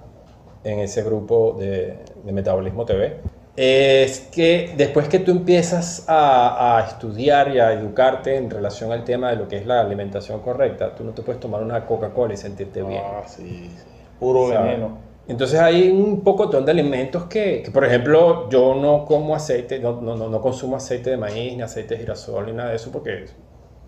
en 0.64 0.80
ese 0.80 1.02
grupo 1.02 1.56
de, 1.58 1.98
de 2.24 2.32
Metabolismo 2.32 2.84
TV. 2.84 3.16
Es 3.56 4.20
que 4.32 4.74
después 4.76 5.08
que 5.08 5.18
tú 5.18 5.30
empiezas 5.30 6.04
a, 6.08 6.76
a, 6.78 6.86
estudiar 6.86 7.54
y 7.54 7.58
a 7.58 7.72
educarte 7.72 8.36
en 8.36 8.50
relación 8.50 8.92
al 8.92 9.04
tema 9.04 9.30
de 9.30 9.36
lo 9.36 9.48
que 9.48 9.56
es 9.56 9.66
la 9.66 9.80
alimentación 9.80 10.40
correcta, 10.40 10.94
tú 10.94 11.04
no 11.04 11.12
te 11.12 11.22
puedes 11.22 11.40
tomar 11.40 11.62
una 11.62 11.86
Coca-Cola 11.86 12.34
y 12.34 12.36
sentirte 12.36 12.82
bien. 12.82 13.02
Ah, 13.02 13.22
sí, 13.26 13.70
sí. 13.74 13.84
Puro 14.20 14.48
¿sabes? 14.48 14.62
veneno. 14.62 14.98
Entonces 15.28 15.58
hay 15.58 15.90
un 15.90 16.22
poco 16.22 16.46
de 16.46 16.70
alimentos 16.70 17.24
que, 17.24 17.62
que, 17.62 17.70
por 17.70 17.84
ejemplo, 17.84 18.48
yo 18.48 18.74
no 18.74 19.04
como 19.04 19.34
aceite, 19.34 19.80
no, 19.80 20.00
no, 20.00 20.14
no, 20.16 20.28
no 20.28 20.40
consumo 20.40 20.76
aceite 20.76 21.10
de 21.10 21.16
maíz, 21.16 21.56
ni 21.56 21.62
aceite 21.62 21.94
de 21.94 22.00
girasol, 22.00 22.46
ni 22.46 22.52
nada 22.52 22.70
de 22.70 22.76
eso, 22.76 22.92
porque 22.92 23.26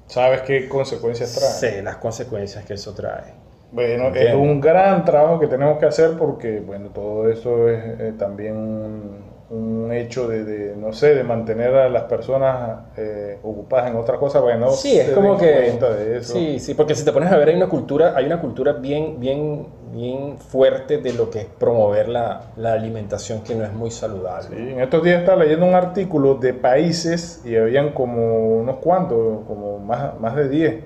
¿Sabes 0.06 0.42
qué 0.42 0.68
consecuencias 0.68 1.34
trae? 1.34 1.52
sé 1.52 1.82
las 1.82 1.96
consecuencias 1.98 2.64
que 2.64 2.74
eso 2.74 2.94
trae. 2.94 3.34
Bueno, 3.70 4.08
es 4.08 4.16
Entiendo. 4.16 4.38
un 4.38 4.60
gran 4.60 5.04
trabajo 5.04 5.38
que 5.38 5.46
tenemos 5.46 5.78
que 5.78 5.86
hacer 5.86 6.16
porque, 6.16 6.60
bueno, 6.60 6.88
todo 6.88 7.28
eso 7.30 7.68
es 7.68 8.00
eh, 8.00 8.14
también 8.18 9.37
un, 9.50 9.90
hecho 9.92 10.28
de, 10.28 10.44
de, 10.44 10.76
no 10.76 10.92
sé, 10.92 11.14
de 11.14 11.24
mantener 11.24 11.74
a 11.74 11.88
las 11.88 12.04
personas 12.04 12.80
eh, 12.96 13.38
ocupadas 13.42 13.90
en 13.90 13.96
otra 13.96 14.18
cosa, 14.18 14.40
bueno, 14.40 14.70
Sí, 14.70 14.98
es 14.98 15.10
como 15.10 15.38
que. 15.38 15.46
de 15.46 16.18
eso. 16.18 16.34
Sí, 16.34 16.60
sí, 16.60 16.74
porque 16.74 16.94
si 16.94 17.04
te 17.04 17.12
pones 17.12 17.32
a 17.32 17.36
ver, 17.38 17.48
hay 17.48 17.56
una 17.56 17.68
cultura, 17.68 18.12
hay 18.14 18.26
una 18.26 18.40
cultura 18.40 18.74
bien, 18.74 19.18
bien, 19.18 19.66
bien 19.92 20.36
fuerte 20.38 20.98
de 20.98 21.14
lo 21.14 21.30
que 21.30 21.40
es 21.40 21.46
promover 21.46 22.08
la, 22.08 22.42
la 22.56 22.74
alimentación 22.74 23.42
que 23.42 23.54
no 23.54 23.64
es 23.64 23.72
muy 23.72 23.90
saludable. 23.90 24.56
Sí, 24.56 24.72
en 24.72 24.80
estos 24.80 25.02
días 25.02 25.20
estaba 25.20 25.42
leyendo 25.42 25.64
un 25.64 25.74
artículo 25.74 26.34
de 26.34 26.52
países 26.52 27.40
y 27.44 27.56
habían 27.56 27.92
como 27.92 28.58
unos 28.58 28.76
cuantos, 28.76 29.46
como 29.46 29.78
más, 29.78 30.20
más 30.20 30.36
de 30.36 30.48
10, 30.48 30.84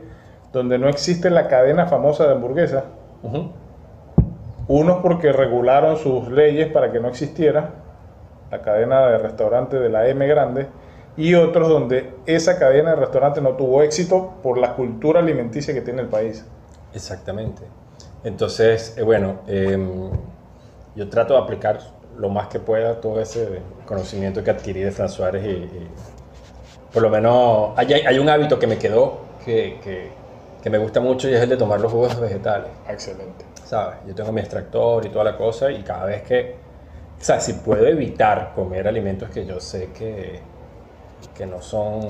donde 0.53 0.79
no 0.79 0.89
existe 0.89 1.31
la 1.31 1.49
cadena 1.49 1.87
famosa 1.87 2.27
de 2.27 2.33
hamburguesas. 2.33 2.85
Ujú. 3.25 3.51
Unos 4.69 4.99
porque 5.03 5.33
regularon 5.33 5.97
sus 5.97 6.31
leyes 6.31 6.69
para 6.69 6.93
que 6.93 7.01
no 7.01 7.09
existiera 7.09 7.82
la 8.53 8.61
cadena 8.61 9.09
de 9.09 9.19
restaurantes 9.19 9.81
de 9.81 9.89
la 9.89 10.07
M 10.07 10.27
grande 10.27 10.69
y 11.17 11.35
otros 11.35 11.69
donde 11.69 12.15
esa 12.27 12.59
cadena 12.59 12.91
de 12.91 12.97
restaurantes 12.97 13.43
no 13.43 13.53
tuvo 13.57 13.83
éxito 13.83 14.35
por 14.43 14.59
la 14.59 14.75
cultura 14.75 15.21
alimenticia 15.21 15.75
que 15.75 15.81
tiene 15.81 16.03
el 16.03 16.09
país. 16.09 16.45
Exactamente. 16.95 17.63
Entonces, 18.23 18.95
eh, 18.99 19.03
bueno, 19.03 19.41
em, 19.47 20.11
yo 20.95 21.09
trato 21.09 21.35
de 21.35 21.41
aplicar 21.41 21.81
lo 22.17 22.29
más 22.29 22.49
que 22.49 22.61
pueda 22.61 23.01
todo 23.01 23.21
ese 23.21 23.61
conocimiento 23.87 24.45
que 24.45 24.51
adquirí 24.51 24.81
de 24.81 24.91
Fran 24.91 25.09
Suárez 25.09 25.45
y, 25.45 25.49
y 25.49 25.89
por 26.93 27.03
lo 27.03 27.09
menos 27.09 27.71
hay, 27.77 27.93
hay 27.95 28.19
un 28.19 28.29
hábito 28.29 28.59
que 28.59 28.67
me 28.67 28.77
quedó 28.77 29.21
que, 29.45 29.79
que, 29.83 30.11
que 30.63 30.71
me 30.71 30.77
gusta 30.77 31.01
mucho 31.01 31.29
y 31.29 31.35
es 31.35 31.41
el 31.41 31.49
de 31.49 31.57
tomar 31.57 31.81
los 31.81 31.91
jugos 31.91 32.21
vegetales. 32.21 32.69
Excelente. 32.87 33.47
¿sabes? 33.65 34.01
Yo 34.07 34.15
tengo 34.15 34.31
mi 34.33 34.41
extractor 34.41 35.07
y 35.07 35.09
toda 35.09 35.25
la 35.25 35.37
cosa 35.37 35.71
y 35.71 35.83
cada 35.83 36.05
vez 36.05 36.23
que, 36.23 36.57
o 37.23 37.25
sea, 37.25 37.39
si 37.39 37.53
puedo 37.53 37.87
evitar 37.87 38.53
comer 38.53 38.89
alimentos 38.89 39.31
que 39.31 39.47
yo 39.47 39.61
sé 39.61 39.91
que, 39.97 40.41
que 41.37 41.47
no 41.47 41.63
son 41.63 42.01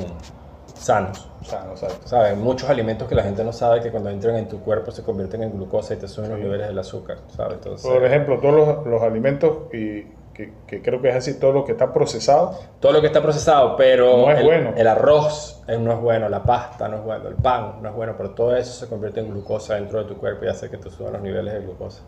sanos, 0.75 1.29
no 1.69 1.77
sabes. 1.77 1.99
¿sabes? 2.07 2.39
Muchos 2.39 2.71
alimentos 2.71 3.07
que 3.07 3.15
la 3.15 3.23
gente 3.23 3.45
no 3.45 3.53
sabe 3.53 3.83
que 3.83 3.91
cuando 3.91 4.09
entran 4.09 4.37
en 4.37 4.49
tu 4.49 4.61
cuerpo 4.61 4.91
se 4.91 5.03
convierten 5.03 5.43
en 5.43 5.53
glucosa 5.53 5.93
y 5.93 5.99
te 5.99 6.09
suben 6.09 6.31
los 6.31 6.39
niveles 6.39 6.67
del 6.67 6.79
azúcar, 6.79 7.19
¿sabes? 7.29 7.57
Entonces, 7.57 7.87
Por 7.87 8.03
ejemplo, 8.03 8.39
todos 8.41 8.55
los, 8.55 8.87
los 8.87 9.03
alimentos 9.03 9.71
y 9.75 10.05
que, 10.33 10.51
que 10.67 10.81
creo 10.81 11.03
que 11.03 11.11
es 11.11 11.15
así, 11.17 11.39
todo 11.39 11.53
lo 11.53 11.67
que 11.67 11.73
está 11.73 11.93
procesado, 11.93 12.59
todo 12.81 12.93
lo 12.93 13.03
que 13.03 13.09
está 13.09 13.21
procesado, 13.21 13.77
pero 13.77 14.17
No 14.17 14.31
es 14.31 14.39
el, 14.39 14.47
bueno. 14.47 14.73
el 14.75 14.87
arroz 14.87 15.63
eh, 15.69 15.77
no 15.77 15.93
es 15.93 16.01
bueno, 16.01 16.31
la 16.31 16.43
pasta 16.43 16.89
no 16.89 16.97
es 16.97 17.05
bueno, 17.05 17.29
el 17.29 17.35
pan 17.35 17.83
no 17.83 17.91
es 17.91 17.95
bueno, 17.95 18.15
pero 18.17 18.31
todo 18.31 18.57
eso 18.57 18.73
se 18.73 18.89
convierte 18.89 19.21
en 19.21 19.29
glucosa 19.29 19.75
dentro 19.75 19.99
de 19.99 20.07
tu 20.07 20.17
cuerpo 20.17 20.47
y 20.47 20.49
hace 20.49 20.71
que 20.71 20.79
te 20.79 20.89
suban 20.89 21.13
los 21.13 21.21
niveles 21.21 21.53
de 21.53 21.61
glucosa. 21.61 22.01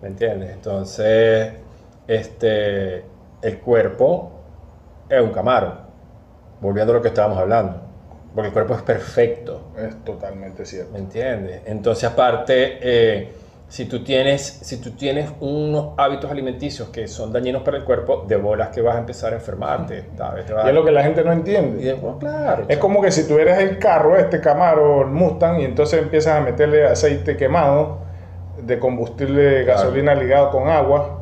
¿Me 0.00 0.08
entiendes? 0.08 0.52
Entonces, 0.54 1.52
este, 2.06 3.04
el 3.42 3.58
cuerpo 3.60 4.32
es 5.08 5.20
un 5.20 5.30
camaro, 5.30 5.74
volviendo 6.60 6.92
a 6.92 6.96
lo 6.96 7.02
que 7.02 7.08
estábamos 7.08 7.38
hablando, 7.38 7.80
porque 8.34 8.48
el 8.48 8.52
cuerpo 8.52 8.74
es 8.74 8.82
perfecto. 8.82 9.72
es 9.76 10.04
totalmente 10.04 10.64
cierto. 10.64 10.92
¿Me 10.92 10.98
entiendes? 11.00 11.62
Entonces, 11.66 12.04
aparte, 12.10 12.78
eh, 12.82 13.32
si, 13.68 13.84
tú 13.86 14.02
tienes, 14.02 14.42
si 14.42 14.80
tú 14.80 14.92
tienes 14.92 15.30
unos 15.40 15.94
hábitos 15.96 16.30
alimenticios 16.30 16.88
que 16.88 17.06
son 17.06 17.32
dañinos 17.32 17.62
para 17.62 17.76
el 17.76 17.84
cuerpo, 17.84 18.24
de 18.26 18.36
bolas 18.36 18.68
que 18.70 18.80
vas 18.82 18.96
a 18.96 18.98
empezar 18.98 19.32
a 19.32 19.36
enfermarte, 19.36 20.06
¿sabes? 20.16 20.46
Te 20.46 20.52
va 20.52 20.62
Y 20.62 20.66
a- 20.66 20.68
es 20.70 20.74
lo 20.74 20.84
que 20.84 20.90
la 20.90 21.02
gente 21.04 21.22
no 21.24 21.32
y 21.32 21.36
entiende. 21.36 21.84
de- 21.84 21.94
bueno, 21.94 22.18
claro. 22.18 22.64
Es 22.68 22.78
como 22.78 23.00
que 23.00 23.12
si 23.12 23.26
tuvieras 23.28 23.60
el 23.60 23.78
carro, 23.78 24.16
este 24.16 24.40
Camaro, 24.40 25.02
el 25.02 25.08
Mustang, 25.08 25.60
y 25.60 25.64
entonces 25.64 26.02
empiezas 26.02 26.36
a 26.36 26.40
meterle 26.40 26.84
aceite 26.86 27.36
quemado 27.36 27.98
de 28.60 28.78
combustible, 28.78 29.64
Claro. 29.64 29.78
gasolina 29.80 30.14
ligado 30.14 30.50
con 30.50 30.68
agua. 30.68 31.16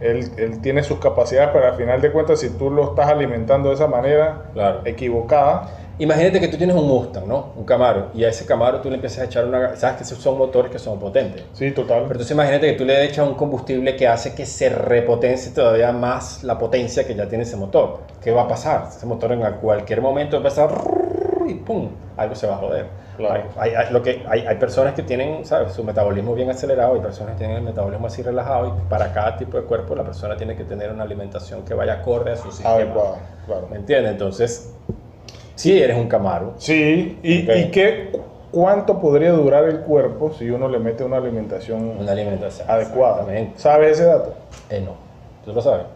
Él, 0.00 0.30
él 0.38 0.60
tiene 0.60 0.82
sus 0.82 0.98
capacidades, 0.98 1.50
pero 1.52 1.66
al 1.66 1.74
final 1.74 2.00
de 2.00 2.10
cuentas, 2.10 2.40
si 2.40 2.50
tú 2.50 2.70
lo 2.70 2.90
estás 2.90 3.08
alimentando 3.08 3.68
de 3.68 3.74
esa 3.74 3.86
manera 3.86 4.50
Claro. 4.52 4.80
equivocada, 4.84 5.68
Imagínate 6.00 6.40
que 6.40 6.48
tú 6.48 6.56
tienes 6.56 6.74
un 6.74 6.88
Mustang, 6.88 7.28
¿no? 7.28 7.52
Un 7.56 7.64
Camaro, 7.66 8.06
y 8.14 8.24
a 8.24 8.30
ese 8.30 8.46
Camaro 8.46 8.80
tú 8.80 8.88
le 8.88 8.94
empiezas 8.94 9.18
a 9.18 9.24
echar 9.24 9.44
una... 9.44 9.76
Sabes 9.76 9.98
que 9.98 10.04
esos 10.04 10.18
son 10.18 10.38
motores 10.38 10.72
que 10.72 10.78
son 10.78 10.98
potentes. 10.98 11.44
sí, 11.52 11.72
total. 11.72 12.04
Pero 12.04 12.12
entonces 12.12 12.30
imagínate 12.30 12.68
que 12.68 12.78
tú 12.78 12.86
le 12.86 13.04
echas 13.04 13.28
un 13.28 13.34
combustible 13.34 13.94
que 13.96 14.08
hace 14.08 14.34
que 14.34 14.46
se 14.46 14.70
repotencie 14.70 15.52
todavía 15.52 15.92
más 15.92 16.42
la 16.42 16.56
potencia 16.56 17.06
que 17.06 17.14
ya 17.14 17.28
tiene 17.28 17.44
ese 17.44 17.56
motor. 17.56 17.98
¿Qué 18.22 18.30
va 18.30 18.44
a 18.44 18.48
pasar? 18.48 18.86
Ese 18.88 19.04
motor 19.04 19.32
en 19.32 19.42
cualquier 19.60 20.00
momento 20.00 20.42
va 20.42 20.48
a 20.48 20.68
y 21.46 21.54
¡pum! 21.54 21.90
Algo 22.16 22.34
se 22.34 22.46
va 22.46 22.54
a 22.54 22.58
joder. 22.58 22.86
Claro. 23.20 23.44
Hay, 23.56 23.70
hay- 23.70 23.74
hay- 23.86 23.92
lo 23.92 24.02
que, 24.02 24.22
hay, 24.28 24.46
hay 24.46 24.56
personas 24.56 24.94
que 24.94 25.02
tienen, 25.02 25.44
¿sabes? 25.44 25.72
Su 25.72 25.84
metabolismo 25.84 26.34
bien 26.34 26.50
acelerado 26.50 26.96
y 26.96 27.00
personas 27.00 27.32
que 27.34 27.38
tienen 27.38 27.58
el 27.58 27.62
metabolismo 27.62 28.06
así 28.06 28.22
relajado 28.22 28.68
y 28.68 28.88
para 28.90 29.12
cada 29.12 29.36
tipo 29.36 29.56
de 29.58 29.64
cuerpo 29.64 29.94
la 29.94 30.04
persona 30.04 30.36
tiene 30.36 30.56
que 30.56 30.64
tener 30.64 30.90
una 30.90 31.04
alimentación 31.04 31.64
que 31.64 31.74
vaya 31.74 31.94
acorde 31.94 32.32
a 32.32 32.36
su 32.36 32.50
sistema. 32.50 32.74
Adecuado, 32.74 33.16
claro. 33.46 33.68
¿Me 33.70 33.76
entiendes? 33.76 34.12
Entonces, 34.12 34.72
si 35.54 35.80
eres 35.82 35.96
un 35.96 36.08
Camaro, 36.08 36.54
Sí, 36.56 37.18
y, 37.22 37.50
y 37.50 37.70
qué, 37.70 38.10
cuánto 38.50 38.98
podría 38.98 39.32
durar 39.32 39.64
el 39.64 39.80
cuerpo 39.80 40.32
si 40.32 40.50
uno 40.50 40.68
le 40.68 40.78
mete 40.78 41.04
una 41.04 41.18
alimentación 41.18 41.96
una 42.00 42.12
alimentación 42.12 42.68
adecuada. 42.70 43.26
¿Sabes 43.56 43.92
ese 43.92 44.04
dato? 44.06 44.34
Eh, 44.70 44.80
no. 44.84 44.94
¿Tú 45.44 45.52
lo 45.52 45.60
sabes? 45.60 45.86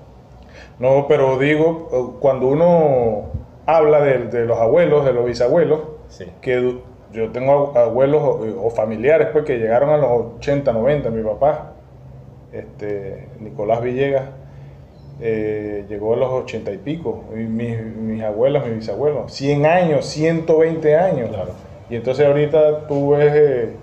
No, 0.78 1.06
pero 1.08 1.38
digo, 1.38 1.88
eh, 1.92 2.16
cuando 2.20 2.48
uno 2.48 3.30
habla 3.66 4.00
de, 4.00 4.18
de 4.26 4.44
los 4.44 4.58
abuelos, 4.58 5.04
de 5.04 5.12
los 5.12 5.24
bisabuelos, 5.24 5.80
Sí. 6.08 6.26
que 6.42 6.78
yo 7.14 7.30
tengo 7.30 7.72
abuelos 7.76 8.22
o, 8.22 8.66
o 8.66 8.70
familiares 8.70 9.28
pues, 9.32 9.44
que 9.44 9.58
llegaron 9.58 9.90
a 9.90 9.96
los 9.96 10.36
80, 10.38 10.72
90, 10.72 11.10
mi 11.10 11.22
papá, 11.22 11.72
este, 12.52 13.28
Nicolás 13.40 13.80
Villegas, 13.80 14.24
eh, 15.20 15.84
llegó 15.88 16.14
a 16.14 16.16
los 16.16 16.30
80 16.30 16.72
y 16.72 16.78
pico, 16.78 17.24
y 17.32 17.38
mis, 17.44 17.80
mis 17.84 18.22
abuelas, 18.22 18.66
mis 18.66 18.76
bisabuelos, 18.76 19.32
100 19.32 19.64
años, 19.64 20.06
120 20.06 20.96
años. 20.96 21.30
Claro. 21.30 21.52
Y 21.88 21.96
entonces 21.96 22.26
ahorita 22.26 22.86
tú 22.88 23.10
ves 23.10 23.32
eh, 23.34 23.76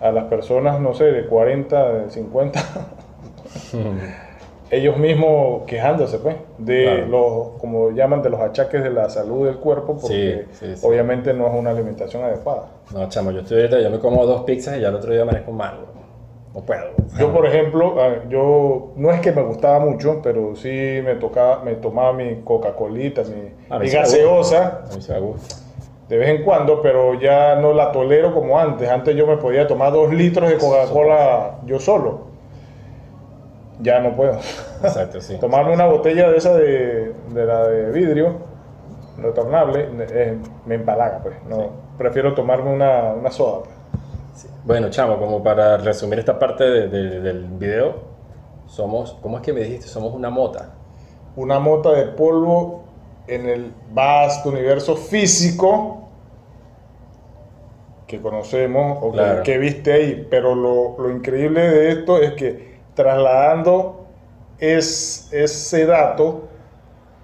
a 0.00 0.10
las 0.10 0.24
personas, 0.24 0.80
no 0.80 0.94
sé, 0.94 1.04
de 1.04 1.26
40, 1.26 1.92
de 1.92 2.10
50, 2.10 2.60
ellos 4.72 4.96
mismos 4.96 5.64
quejándose, 5.66 6.18
pues, 6.18 6.34
de 6.56 6.84
Claro. 6.84 7.06
los, 7.06 7.60
como 7.60 7.90
llaman, 7.90 8.22
de 8.22 8.30
los 8.30 8.40
achaques 8.40 8.82
de 8.82 8.88
la 8.90 9.10
salud 9.10 9.44
del 9.46 9.56
cuerpo, 9.58 9.98
porque 10.00 10.46
Sí, 10.52 10.66
sí, 10.66 10.76
sí. 10.76 10.86
obviamente 10.86 11.34
no 11.34 11.46
es 11.46 11.52
una 11.54 11.70
alimentación 11.70 12.24
adecuada. 12.24 12.68
No, 12.92 13.06
chamo, 13.10 13.30
yo 13.32 13.40
estoy 13.40 13.58
ahorita, 13.58 13.80
yo 13.80 13.90
me 13.90 13.98
como 13.98 14.24
dos 14.24 14.44
pizzas 14.44 14.78
y 14.78 14.80
ya 14.80 14.88
el 14.88 14.94
otro 14.94 15.12
día 15.12 15.22
amanezco 15.22 15.52
mal. 15.52 15.74
No 16.54 16.60
puedo. 16.62 16.84
Yo, 17.18 17.32
por 17.32 17.46
ejemplo, 17.46 17.96
ah, 17.98 18.24
yo 18.30 18.92
no 18.96 19.10
es 19.10 19.20
que 19.20 19.32
me 19.32 19.42
gustaba 19.42 19.78
mucho, 19.78 20.20
pero 20.22 20.56
sí 20.56 21.00
me 21.04 21.16
tocaba, 21.16 21.62
me 21.62 21.74
tomaba 21.74 22.14
mi 22.14 22.36
Coca-Colita, 22.42 23.22
mi, 23.24 23.88
gaseosa 23.90 24.82
A 24.90 24.94
mí 24.94 25.02
se 25.02 25.12
me 25.12 25.20
gusta. 25.20 25.56
de 26.08 26.16
vez 26.16 26.28
en 26.30 26.44
cuando, 26.44 26.80
pero 26.82 27.18
ya 27.20 27.56
no 27.56 27.72
la 27.74 27.92
tolero 27.92 28.34
como 28.34 28.58
antes. 28.58 28.88
Antes 28.88 29.16
yo 29.16 29.26
me 29.26 29.36
podía 29.36 29.66
tomar 29.66 29.92
dos 29.92 30.12
litros 30.12 30.48
de 30.50 30.56
Coca-Cola 30.56 31.58
yo 31.66 31.78
solo. 31.78 32.31
Ya 33.80 34.00
no 34.00 34.14
puedo. 34.14 34.34
Exacto, 34.82 35.20
sí. 35.20 35.36
Tomarme 35.40 35.72
una 35.74 35.86
botella 35.86 36.30
de 36.30 36.36
esa 36.36 36.54
de, 36.56 37.14
de 37.30 37.46
la 37.46 37.66
de 37.66 37.90
vidrio 37.90 38.36
retornable 39.18 39.88
eh, 40.10 40.38
me 40.66 40.74
empalaga, 40.76 41.20
pues. 41.22 41.36
No, 41.48 41.56
Sí. 41.56 41.62
Prefiero 41.98 42.34
tomarme 42.34 42.72
una, 42.72 43.12
una 43.12 43.30
soda. 43.30 43.60
pues. 43.64 43.74
Sí. 44.34 44.48
Bueno, 44.64 44.88
chamo, 44.90 45.18
como 45.18 45.42
para 45.42 45.76
resumir 45.76 46.18
esta 46.18 46.38
parte 46.38 46.64
de- 46.64 46.88
de- 46.88 47.20
del 47.20 47.44
video, 47.44 47.96
somos, 48.66 49.16
¿cómo 49.22 49.36
es 49.36 49.42
que 49.42 49.52
me 49.52 49.60
dijiste? 49.60 49.86
Somos 49.88 50.14
una 50.14 50.30
mota. 50.30 50.70
Una 51.36 51.58
mota 51.58 51.92
de 51.92 52.06
polvo 52.06 52.84
en 53.26 53.48
el 53.48 53.72
vasto 53.92 54.48
universo 54.48 54.96
físico 54.96 56.08
que 58.06 58.20
conocemos 58.20 58.98
o 59.02 59.12
que- 59.12 59.42
que, 59.44 59.58
viste 59.58 59.92
ahí. 59.92 60.26
Pero 60.30 60.54
lo, 60.54 60.96
lo 60.98 61.10
increíble 61.10 61.60
de 61.70 61.92
esto 61.92 62.18
es 62.18 62.32
que 62.32 62.71
trasladando 62.94 64.06
es, 64.58 65.28
ese 65.32 65.86
dato 65.86 66.48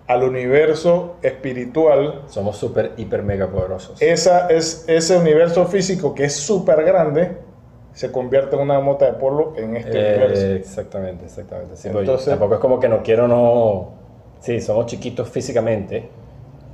al 0.07 0.23
universo 0.25 1.17
espiritual, 1.23 2.23
Somos 2.29 2.57
súper, 2.57 2.93
hiper, 2.97 3.23
mega 3.23 3.49
poderosos. 3.49 4.01
esa 4.01 4.49
es, 4.49 4.85
ese 4.89 5.17
universo 5.19 5.67
físico 5.67 6.15
que 6.15 6.25
es 6.25 6.35
súper 6.37 6.83
grande, 6.85 7.37
se 7.93 8.11
convierte 8.11 8.57
en 8.57 8.63
una 8.63 8.81
mota 8.81 9.07
de 9.07 9.13
polvo 9.15 9.55
en 9.57 9.77
este 9.77 9.91
Eh, 9.99 10.17
universo. 10.17 10.47
exactamente, 10.47 11.25
exactamente. 11.27 11.77
Sí, 11.77 11.89
Entonces- 11.89 12.27
tampoco 12.29 12.55
es 12.55 12.61
como 12.61 12.81
que 12.81 12.89
no 12.89 13.03
quiero 13.03 13.29
no... 13.29 13.91
Sí, 14.41 14.61
somos 14.61 14.87
chiquitos 14.87 15.29
físicamente. 15.29 16.09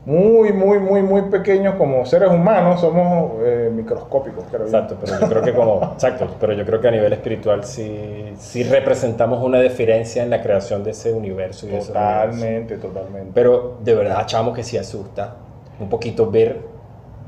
Muy, 0.07 0.53
muy, 0.53 0.79
muy, 0.81 1.03
muy 1.03 1.23
pequeños 1.23 1.77
como 1.77 2.05
seres 2.05 2.29
humanos, 2.31 2.81
somos 2.81 3.33
eh, 3.43 3.71
microscópicos, 3.75 4.45
creo 4.51 4.61
yo. 4.61 4.67
Exacto, 4.67 4.97
pero 5.01 5.19
yo 5.19 5.29
creo 5.29 5.43
que 5.43 5.53
como... 5.55 5.83
Exacto, 5.95 6.29
pero 6.39 6.53
yo 6.53 6.67
creo 6.67 6.81
que 6.81 6.89
a 6.89 6.91
nivel 6.91 7.13
espiritual 7.15 7.65
sí, 7.65 8.35
sí 8.37 8.65
representamos 8.65 9.43
una 9.43 9.61
diferencia 9.61 10.23
en 10.23 10.29
la 10.29 10.43
creación 10.43 10.85
de 10.85 10.91
ese 10.91 11.11
universo 11.13 11.67
y 11.67 11.71
de. 11.71 11.79
Totalmente, 11.79 12.77
totalmente. 12.77 13.31
Pero 13.33 13.79
de 13.81 13.95
verdad, 13.95 14.27
chamo, 14.27 14.53
que 14.53 14.63
sí 14.63 14.77
asusta 14.77 15.37
un 15.81 15.89
poquito 15.89 16.31
ver 16.31 16.61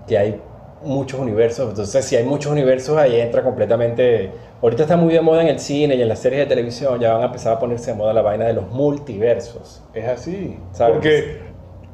que 0.06 0.18
hay 0.18 0.40
muchos 0.82 1.18
universos. 1.18 1.70
Entonces, 1.70 2.04
si 2.04 2.14
hay 2.16 2.24
muchos 2.24 2.52
universos, 2.52 2.98
ahí 2.98 3.18
entra 3.18 3.42
completamente. 3.42 4.30
Ahorita 4.62 4.82
está 4.82 4.98
muy 4.98 5.14
de 5.14 5.22
moda 5.22 5.40
en 5.42 5.48
el 5.48 5.58
cine 5.60 5.94
y 5.94 6.02
en 6.02 6.08
las 6.08 6.18
series 6.18 6.40
de 6.42 6.46
televisión, 6.46 7.00
ya 7.00 7.14
van 7.14 7.22
a 7.22 7.26
empezar 7.26 7.54
a 7.54 7.58
ponerse 7.58 7.92
de 7.92 7.96
moda 7.96 8.12
la 8.12 8.20
vaina 8.22 8.44
de 8.44 8.52
los 8.52 8.70
multiversos. 8.70 9.82
Es 9.94 10.06
así. 10.06 10.58
¿Sabes? 10.72 10.94
Porque, 10.94 11.40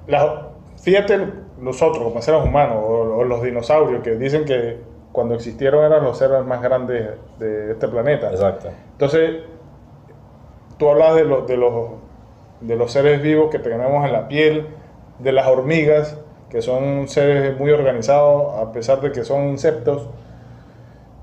la- 0.08 0.48
fíjate, 0.82 1.18
nosotros 1.58 2.04
como 2.04 2.20
seres 2.20 2.44
humanos, 2.44 2.76
o, 2.78 3.16
o 3.18 3.24
los 3.24 3.42
dinosaurios 3.42 4.02
que 4.02 4.16
dicen 4.16 4.44
que 4.44 4.78
cuando 5.12 5.34
existieron 5.34 5.84
eran 5.84 6.02
los 6.02 6.18
seres 6.18 6.44
más 6.44 6.62
grandes 6.62 7.10
de 7.38 7.72
este 7.72 7.88
planeta. 7.88 8.30
Exacto. 8.30 8.70
Entonces, 8.92 9.42
tú 10.78 10.88
hablas 10.88 11.14
de, 11.14 11.24
los 11.24 11.46
de, 11.46 11.56
los, 11.56 11.90
de 12.60 12.76
los 12.76 12.90
seres 12.90 13.22
vivos 13.22 13.50
que 13.50 13.58
tenemos 13.58 14.04
en 14.06 14.12
la 14.12 14.26
piel, 14.26 14.66
de 15.18 15.32
las 15.32 15.46
hormigas, 15.46 16.18
que 16.50 16.62
son 16.62 17.08
seres 17.08 17.58
muy 17.58 17.70
organizados, 17.70 18.58
a 18.58 18.72
pesar 18.72 19.00
de 19.00 19.12
que 19.12 19.24
son 19.24 19.48
insectos. 19.48 20.08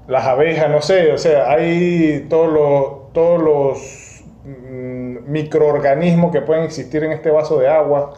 Las 0.08 0.26
abejas, 0.26 0.70
no 0.70 0.82
sé, 0.82 1.12
o 1.12 1.18
sea, 1.18 1.52
hay 1.52 2.28
todos 2.30 2.52
los, 2.52 3.14
todos 3.14 3.42
los 3.42 4.24
mm, 4.46 5.32
microorganismos 5.32 6.32
que 6.32 6.42
pueden 6.42 6.64
existir 6.64 7.04
en 7.04 7.12
este 7.12 7.30
vaso 7.30 7.60
de 7.60 7.68
agua, 7.68 8.14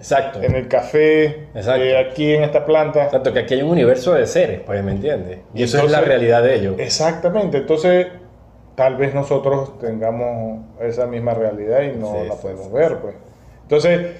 Exacto. 0.00 0.42
en 0.42 0.54
el 0.54 0.66
café, 0.66 1.48
Exacto. 1.54 1.82
eh, 1.82 1.98
aquí 1.98 2.32
en 2.34 2.42
esta 2.42 2.64
planta. 2.64 3.04
Exacto, 3.04 3.34
que 3.34 3.40
aquí 3.40 3.52
hay 3.54 3.62
un 3.62 3.68
universo 3.70 4.14
de 4.14 4.26
seres, 4.26 4.60
pues, 4.64 4.82
¿me 4.82 4.92
entiendes? 4.92 5.40
Y 5.52 5.62
eso 5.62 5.78
es 5.84 5.90
la 5.90 6.00
realidad 6.00 6.42
de 6.42 6.54
ellos. 6.56 6.76
Exactamente, 6.78 7.58
entonces 7.58 8.06
tal 8.76 8.96
vez 8.96 9.14
nosotros 9.14 9.78
tengamos 9.78 10.60
esa 10.80 11.06
misma 11.06 11.34
realidad 11.34 11.82
y 11.82 11.98
no 11.98 12.14
Sí, 12.14 12.28
la 12.28 12.34
podemos 12.34 12.66
sí, 12.66 12.72
ver, 12.72 12.96
pues. 12.96 13.14
Entonces, 13.62 14.16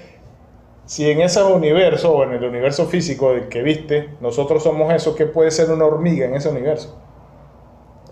si 0.85 1.09
en 1.09 1.21
ese 1.21 1.41
universo 1.41 2.13
o 2.13 2.23
en 2.25 2.33
el 2.33 2.43
universo 2.43 2.85
físico 2.85 3.33
del 3.33 3.47
que 3.49 3.63
viste, 3.63 4.09
nosotros 4.21 4.61
somos 4.61 4.93
eso, 4.93 5.15
¿qué 5.15 5.25
puede 5.25 5.49
ser 5.49 5.71
una 5.71 5.85
hormiga 5.85 6.27
en 6.27 6.35
ese 6.35 6.49
universo? 6.49 7.01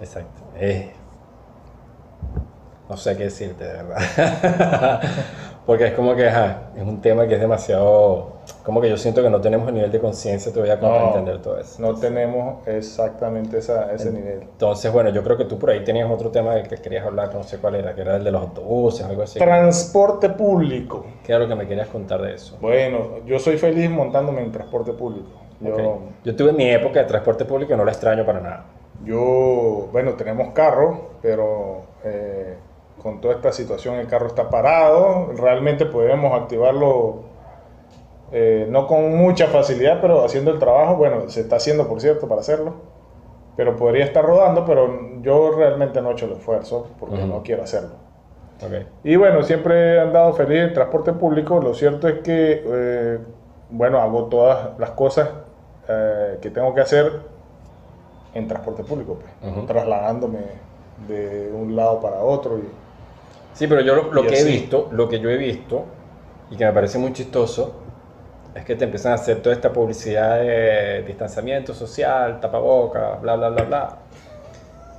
Exacto. 0.01 0.41
Eh, 0.57 0.89
no 2.89 2.97
sé 2.97 3.15
qué 3.15 3.25
decirte, 3.25 3.63
de 3.63 3.83
verdad. 3.83 5.01
Porque 5.69 5.85
es 5.85 5.93
como 5.93 6.15
que, 6.15 6.27
ajá, 6.27 6.71
es 6.75 6.81
un 6.81 6.99
tema 6.99 7.27
que 7.27 7.35
es 7.35 7.39
demasiado... 7.39 8.39
Como 8.63 8.81
que 8.81 8.89
yo 8.89 8.97
siento 8.97 9.21
que 9.21 9.29
no 9.29 9.39
tenemos 9.39 9.67
el 9.67 9.75
nivel 9.75 9.91
de 9.91 9.99
conciencia 9.99 10.51
todavía 10.51 10.79
como 10.79 10.91
para 10.93 11.03
No. 11.03 11.09
entender 11.09 11.41
todo 11.43 11.59
eso. 11.59 11.79
No 11.79 11.93
tenemos 11.93 12.67
exactamente 12.67 13.59
esa- 13.59 13.93
ese 13.93 14.09
nivel. 14.11 14.41
Entonces, 14.41 14.91
bueno, 14.91 15.11
yo 15.11 15.21
creo 15.21 15.37
que 15.37 15.45
tú 15.45 15.59
por 15.59 15.69
ahí 15.69 15.83
tenías 15.83 16.09
otro 16.09 16.31
tema 16.31 16.55
del 16.55 16.67
que 16.67 16.77
querías 16.77 17.05
hablar, 17.05 17.29
no 17.35 17.43
sé 17.43 17.59
cuál 17.59 17.75
era, 17.75 17.93
que 17.93 18.01
era 18.01 18.15
el 18.15 18.23
de 18.23 18.31
los 18.31 18.41
autobuses, 18.41 19.05
algo 19.05 19.21
así. 19.21 19.37
Transporte 19.37 20.29
público. 20.29 21.05
¿Qué 21.23 21.33
era 21.33 21.43
lo 21.43 21.47
que 21.47 21.53
me 21.53 21.67
querías 21.67 21.87
contar 21.89 22.19
de 22.23 22.33
eso? 22.33 22.57
Bueno, 22.59 23.19
yo 23.27 23.37
soy 23.37 23.59
feliz 23.59 23.91
montándome 23.91 24.41
en 24.41 24.51
transporte 24.51 24.93
público. 24.93 25.29
Yo, 25.61 25.75
Ok. 25.75 26.01
Yo 26.23 26.35
tuve 26.35 26.51
mi 26.51 26.67
época 26.67 26.97
de 27.01 27.05
transporte 27.05 27.45
público 27.45 27.73
y 27.75 27.77
no 27.77 27.85
la 27.85 27.91
extraño 27.91 28.25
para 28.25 28.39
nada. 28.39 28.65
Yo, 29.05 29.87
bueno, 29.91 30.13
tenemos 30.13 30.51
carro, 30.53 31.09
pero 31.21 31.83
eh, 32.03 32.55
con 33.01 33.21
toda 33.21 33.35
esta 33.35 33.51
situación 33.51 33.95
el 33.95 34.07
carro 34.07 34.27
está 34.27 34.49
parado. 34.49 35.31
Realmente 35.35 35.85
podemos 35.85 36.39
activarlo 36.39 37.23
eh, 38.31 38.67
no 38.69 38.85
con 38.87 39.15
mucha 39.17 39.47
facilidad, 39.47 39.99
pero 40.01 40.23
haciendo 40.23 40.51
el 40.51 40.59
trabajo. 40.59 40.95
Bueno, 40.95 41.29
se 41.29 41.41
está 41.41 41.55
haciendo, 41.55 41.87
por 41.87 41.99
cierto, 42.01 42.27
para 42.27 42.41
hacerlo. 42.41 42.73
Pero 43.55 43.75
podría 43.75 44.05
estar 44.05 44.23
rodando, 44.23 44.65
pero 44.65 45.21
yo 45.21 45.51
realmente 45.51 46.01
no 46.01 46.09
he 46.11 46.13
hecho 46.13 46.25
el 46.27 46.33
esfuerzo 46.33 46.87
porque 46.99 47.15
Ujú. 47.17 47.27
no 47.27 47.43
quiero 47.43 47.63
hacerlo. 47.63 47.95
Ok. 48.63 48.85
Y 49.03 49.15
bueno, 49.15 49.41
siempre 49.43 49.95
he 49.95 49.99
andado 49.99 50.33
feliz 50.33 50.59
en 50.59 50.73
transporte 50.73 51.13
público. 51.13 51.59
Lo 51.59 51.73
cierto 51.73 52.07
es 52.07 52.19
que, 52.21 52.63
eh, 52.65 53.19
bueno, 53.69 53.99
hago 53.99 54.25
todas 54.25 54.77
las 54.77 54.91
cosas 54.91 55.29
eh, 55.87 56.37
que 56.41 56.51
tengo 56.51 56.73
que 56.73 56.81
hacer 56.81 57.11
en 58.33 58.47
transporte 58.47 58.83
público, 58.83 59.17
pues, 59.19 59.51
Ujú. 59.51 59.65
trasladándome 59.65 60.39
de 61.07 61.51
un 61.51 61.75
lado 61.75 61.99
para 61.99 62.21
otro. 62.21 62.59
Y, 62.59 62.69
Sí, 63.53 63.67
pero 63.67 63.81
yo 63.81 63.95
lo, 63.95 64.23
que 64.23 64.39
he 64.39 64.43
visto, 64.43 64.89
lo 64.91 65.09
que 65.09 65.19
yo 65.19 65.29
he 65.29 65.37
visto, 65.37 65.85
y 66.49 66.55
que 66.55 66.65
me 66.65 66.71
parece 66.71 66.97
muy 66.97 67.13
chistoso, 67.13 67.73
es 68.55 68.65
que 68.65 68.75
te 68.75 68.85
empiezan 68.85 69.11
a 69.11 69.15
hacer 69.15 69.41
toda 69.41 69.55
esta 69.55 69.71
publicidad 69.71 70.39
de 70.39 71.03
distanciamiento 71.03 71.73
social, 71.73 72.39
tapaboca, 72.39 73.15
bla, 73.21 73.35
bla, 73.35 73.49
bla, 73.49 73.63
bla. 73.63 73.97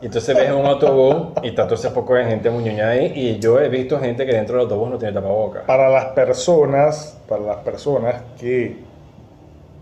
Y 0.03 0.07
entonces 0.07 0.34
ves 0.34 0.51
un 0.51 0.64
autobús 0.64 1.32
y 1.42 1.48
está 1.48 1.64
todo 1.64 1.74
ese 1.74 1.90
poco 1.90 2.14
de 2.14 2.24
gente 2.24 2.48
muñoñada 2.48 2.92
ahí, 2.92 3.12
y 3.14 3.38
yo 3.38 3.61
he 3.61 3.68
visto 3.68 3.98
gente 3.98 4.24
que 4.24 4.32
dentro 4.32 4.57
del 4.57 4.64
autobús 4.64 4.90
no 4.90 4.98
tiene 4.98 5.14
tapaboca. 5.14 5.66
para 5.66 5.88
las 5.88 6.07
personas, 6.07 7.18
para 7.28 7.42
las 7.42 7.57
personas 7.59 8.22
que 8.38 8.78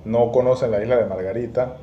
no 0.05 0.33
conocen 0.33 0.71
la 0.71 0.83
isla 0.83 0.97
de 0.97 1.05
Margarita, 1.05 1.77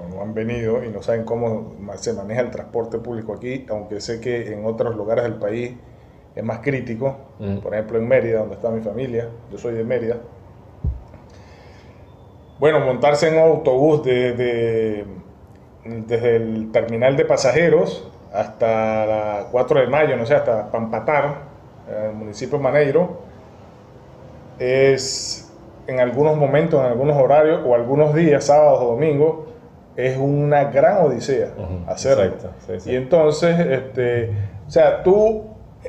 o 0.00 0.08
no 0.14 0.22
han 0.22 0.34
venido 0.34 0.82
y 0.84 0.88
no 0.88 1.02
saben 1.02 1.24
cómo 1.24 1.72
se 1.96 2.12
maneja 2.12 2.40
el 2.40 2.50
transporte 2.50 2.98
público 2.98 3.34
aquí, 3.34 3.64
aunque 3.70 4.00
sé 4.00 4.20
que 4.20 4.52
en 4.52 4.64
otros 4.66 4.96
lugares 4.96 5.24
del 5.24 5.34
país 5.34 5.74
es 6.34 6.42
más 6.44 6.58
crítico, 6.58 7.16
Mm. 7.38 7.58
por 7.58 7.74
ejemplo 7.74 7.98
en 7.98 8.08
Mérida, 8.08 8.40
donde 8.40 8.54
está 8.56 8.70
mi 8.70 8.80
familia, 8.80 9.28
yo 9.52 9.58
soy 9.58 9.74
de 9.74 9.84
Mérida. 9.84 10.16
Bueno, 12.58 12.80
montarse 12.80 13.28
en 13.28 13.34
un 13.34 13.40
autobús 13.40 14.04
de, 14.04 14.32
de- 14.32 15.04
desde 15.84 16.36
el 16.36 16.72
terminal 16.72 17.16
de 17.16 17.24
pasajeros 17.24 18.08
hasta 18.32 19.06
la 19.06 19.46
4 19.50 19.80
de 19.80 19.86
mayo, 19.86 20.16
no 20.16 20.24
sé, 20.26 20.34
hasta 20.34 20.70
Pampatar, 20.70 21.34
el 22.08 22.14
municipio 22.14 22.56
de 22.58 22.64
Maneiro, 22.64 23.18
es 24.58 25.52
en 25.86 26.00
algunos 26.00 26.36
momentos, 26.36 26.80
en 26.80 26.86
algunos 26.86 27.16
horarios 27.20 27.60
o 27.64 27.74
algunos 27.74 28.14
días, 28.14 28.44
sábados 28.44 28.80
o 28.82 28.86
domingos, 28.92 29.36
es 29.96 30.18
una 30.18 30.64
gran 30.64 31.04
odisea 31.04 31.48
exacto, 31.88 32.50
sí, 32.66 32.80
sí. 32.80 32.90
Y 32.92 32.96
entonces, 32.96 33.58
este, 33.58 34.30
o 34.66 34.70
sea, 34.70 35.02
tú, 35.02 35.44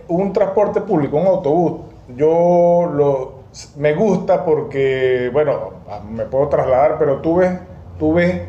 un 0.07 0.33
transporte 0.33 0.81
público, 0.81 1.17
un 1.17 1.27
autobús, 1.27 1.81
yo 2.15 2.89
lo, 2.93 3.35
me 3.77 3.93
gusta 3.93 4.45
porque, 4.45 5.29
bueno, 5.31 5.71
me 6.11 6.25
puedo 6.25 6.49
trasladar, 6.49 6.97
pero 6.99 7.21
tú 7.21 7.37
ves, 7.37 7.59
tú 7.97 8.13
ves 8.13 8.41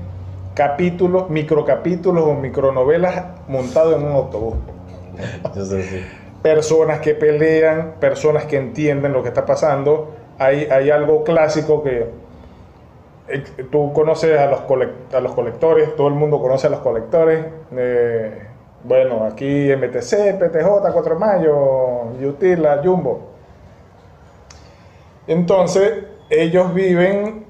capítulos, 0.54 1.30
microcapítulos 1.30 2.24
o 2.24 2.34
micronovelas 2.34 3.24
montados 3.48 3.96
en 3.96 4.04
un 4.04 4.12
autobús 4.12 4.54
Yo 5.54 5.64
sé, 5.64 5.82
sí. 5.82 6.04
personas 6.42 7.00
que 7.00 7.14
pelean, 7.14 7.94
personas 8.00 8.44
que 8.44 8.56
entienden 8.56 9.12
lo 9.12 9.22
que 9.22 9.28
está 9.28 9.46
pasando. 9.46 10.14
Hay, 10.38 10.64
hay 10.64 10.90
algo 10.90 11.24
clásico 11.24 11.82
que 11.82 12.10
tú 13.70 13.92
conoces 13.92 14.38
a 14.38 14.46
los, 14.46 14.60
a 15.12 15.20
los 15.20 15.32
colectores, 15.34 15.96
todo 15.96 16.08
el 16.08 16.14
mundo 16.14 16.40
conoce 16.40 16.66
a 16.66 16.70
los 16.70 16.80
colectores. 16.80 17.44
eh, 17.76 18.42
bueno, 18.84 19.24
aquí 19.24 19.68
MTC, 19.72 20.34
PTJ, 20.38 20.92
4 20.92 21.14
de 21.14 21.18
Mayo, 21.18 22.02
Utila, 22.28 22.80
Jumbo. 22.84 23.30
Entonces, 25.26 26.04
ellos 26.30 26.72
viven 26.74 27.44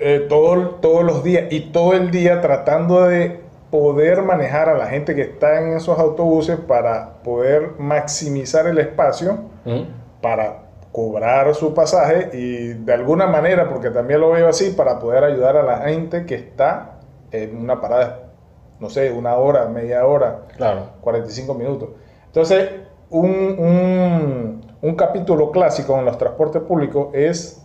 eh, 0.00 0.26
todo- 0.28 0.70
todos 0.80 1.04
los 1.04 1.22
días 1.22 1.44
y 1.52 1.70
todo 1.70 1.92
el 1.92 2.10
día 2.10 2.40
tratando 2.40 3.04
de 3.06 3.40
poder 3.70 4.22
manejar 4.22 4.68
a 4.68 4.74
la 4.76 4.86
gente 4.86 5.14
que 5.14 5.22
está 5.22 5.60
en 5.60 5.76
esos 5.76 5.98
autobuses 6.00 6.58
para 6.58 7.22
poder 7.22 7.72
maximizar 7.78 8.66
el 8.66 8.78
espacio 8.78 9.38
para 10.20 10.63
cobrar 10.94 11.52
su 11.56 11.74
pasaje 11.74 12.30
y 12.34 12.68
de 12.74 12.92
alguna 12.94 13.26
manera, 13.26 13.68
porque 13.68 13.90
también 13.90 14.20
lo 14.20 14.30
veo 14.30 14.48
así, 14.48 14.70
para 14.70 15.00
poder 15.00 15.24
ayudar 15.24 15.56
a 15.56 15.64
la 15.64 15.78
gente 15.78 16.24
que 16.24 16.36
está 16.36 17.00
en 17.32 17.56
una 17.58 17.80
parada, 17.80 18.28
no 18.78 18.88
sé, 18.88 19.10
una 19.10 19.34
hora, 19.34 19.66
media 19.66 20.06
hora, 20.06 20.42
Claro. 20.56 20.82
45 21.00 21.52
minutos. 21.54 21.88
Entonces, 22.26 22.70
un, 23.10 23.28
un- 23.28 24.64
un 24.82 24.94
capítulo 24.94 25.50
clásico 25.50 25.98
en 25.98 26.04
los 26.04 26.16
transportes 26.16 26.62
públicos 26.62 27.08
es 27.12 27.60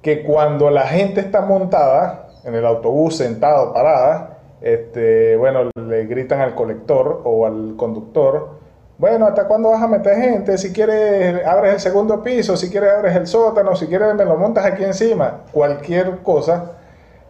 que 0.00 0.22
cuando 0.24 0.70
la 0.70 0.86
gente 0.86 1.20
está 1.20 1.42
montada 1.42 2.28
en 2.44 2.54
el 2.54 2.64
autobús, 2.64 3.14
sentado, 3.18 3.74
parada, 3.74 4.38
este, 4.62 5.36
bueno, 5.36 5.70
le 5.74 6.06
gritan 6.06 6.40
al 6.40 6.54
colector 6.54 7.20
o 7.24 7.44
al 7.44 7.74
conductor, 7.76 8.64
bueno, 8.98 9.26
¿hasta 9.26 9.46
cuándo 9.46 9.70
vas 9.70 9.82
a 9.82 9.88
meter 9.88 10.16
gente? 10.16 10.56
Si 10.58 10.72
quieres, 10.72 11.44
abres 11.46 11.74
el 11.74 11.80
segundo 11.80 12.22
piso, 12.22 12.56
si 12.56 12.70
quieres, 12.70 12.92
abres 12.92 13.14
el 13.16 13.26
sótano, 13.26 13.76
si 13.76 13.86
quieres, 13.86 14.14
me 14.14 14.24
lo 14.24 14.36
montas 14.36 14.64
aquí 14.64 14.84
encima, 14.84 15.42
cualquier 15.52 16.18
cosa 16.22 16.72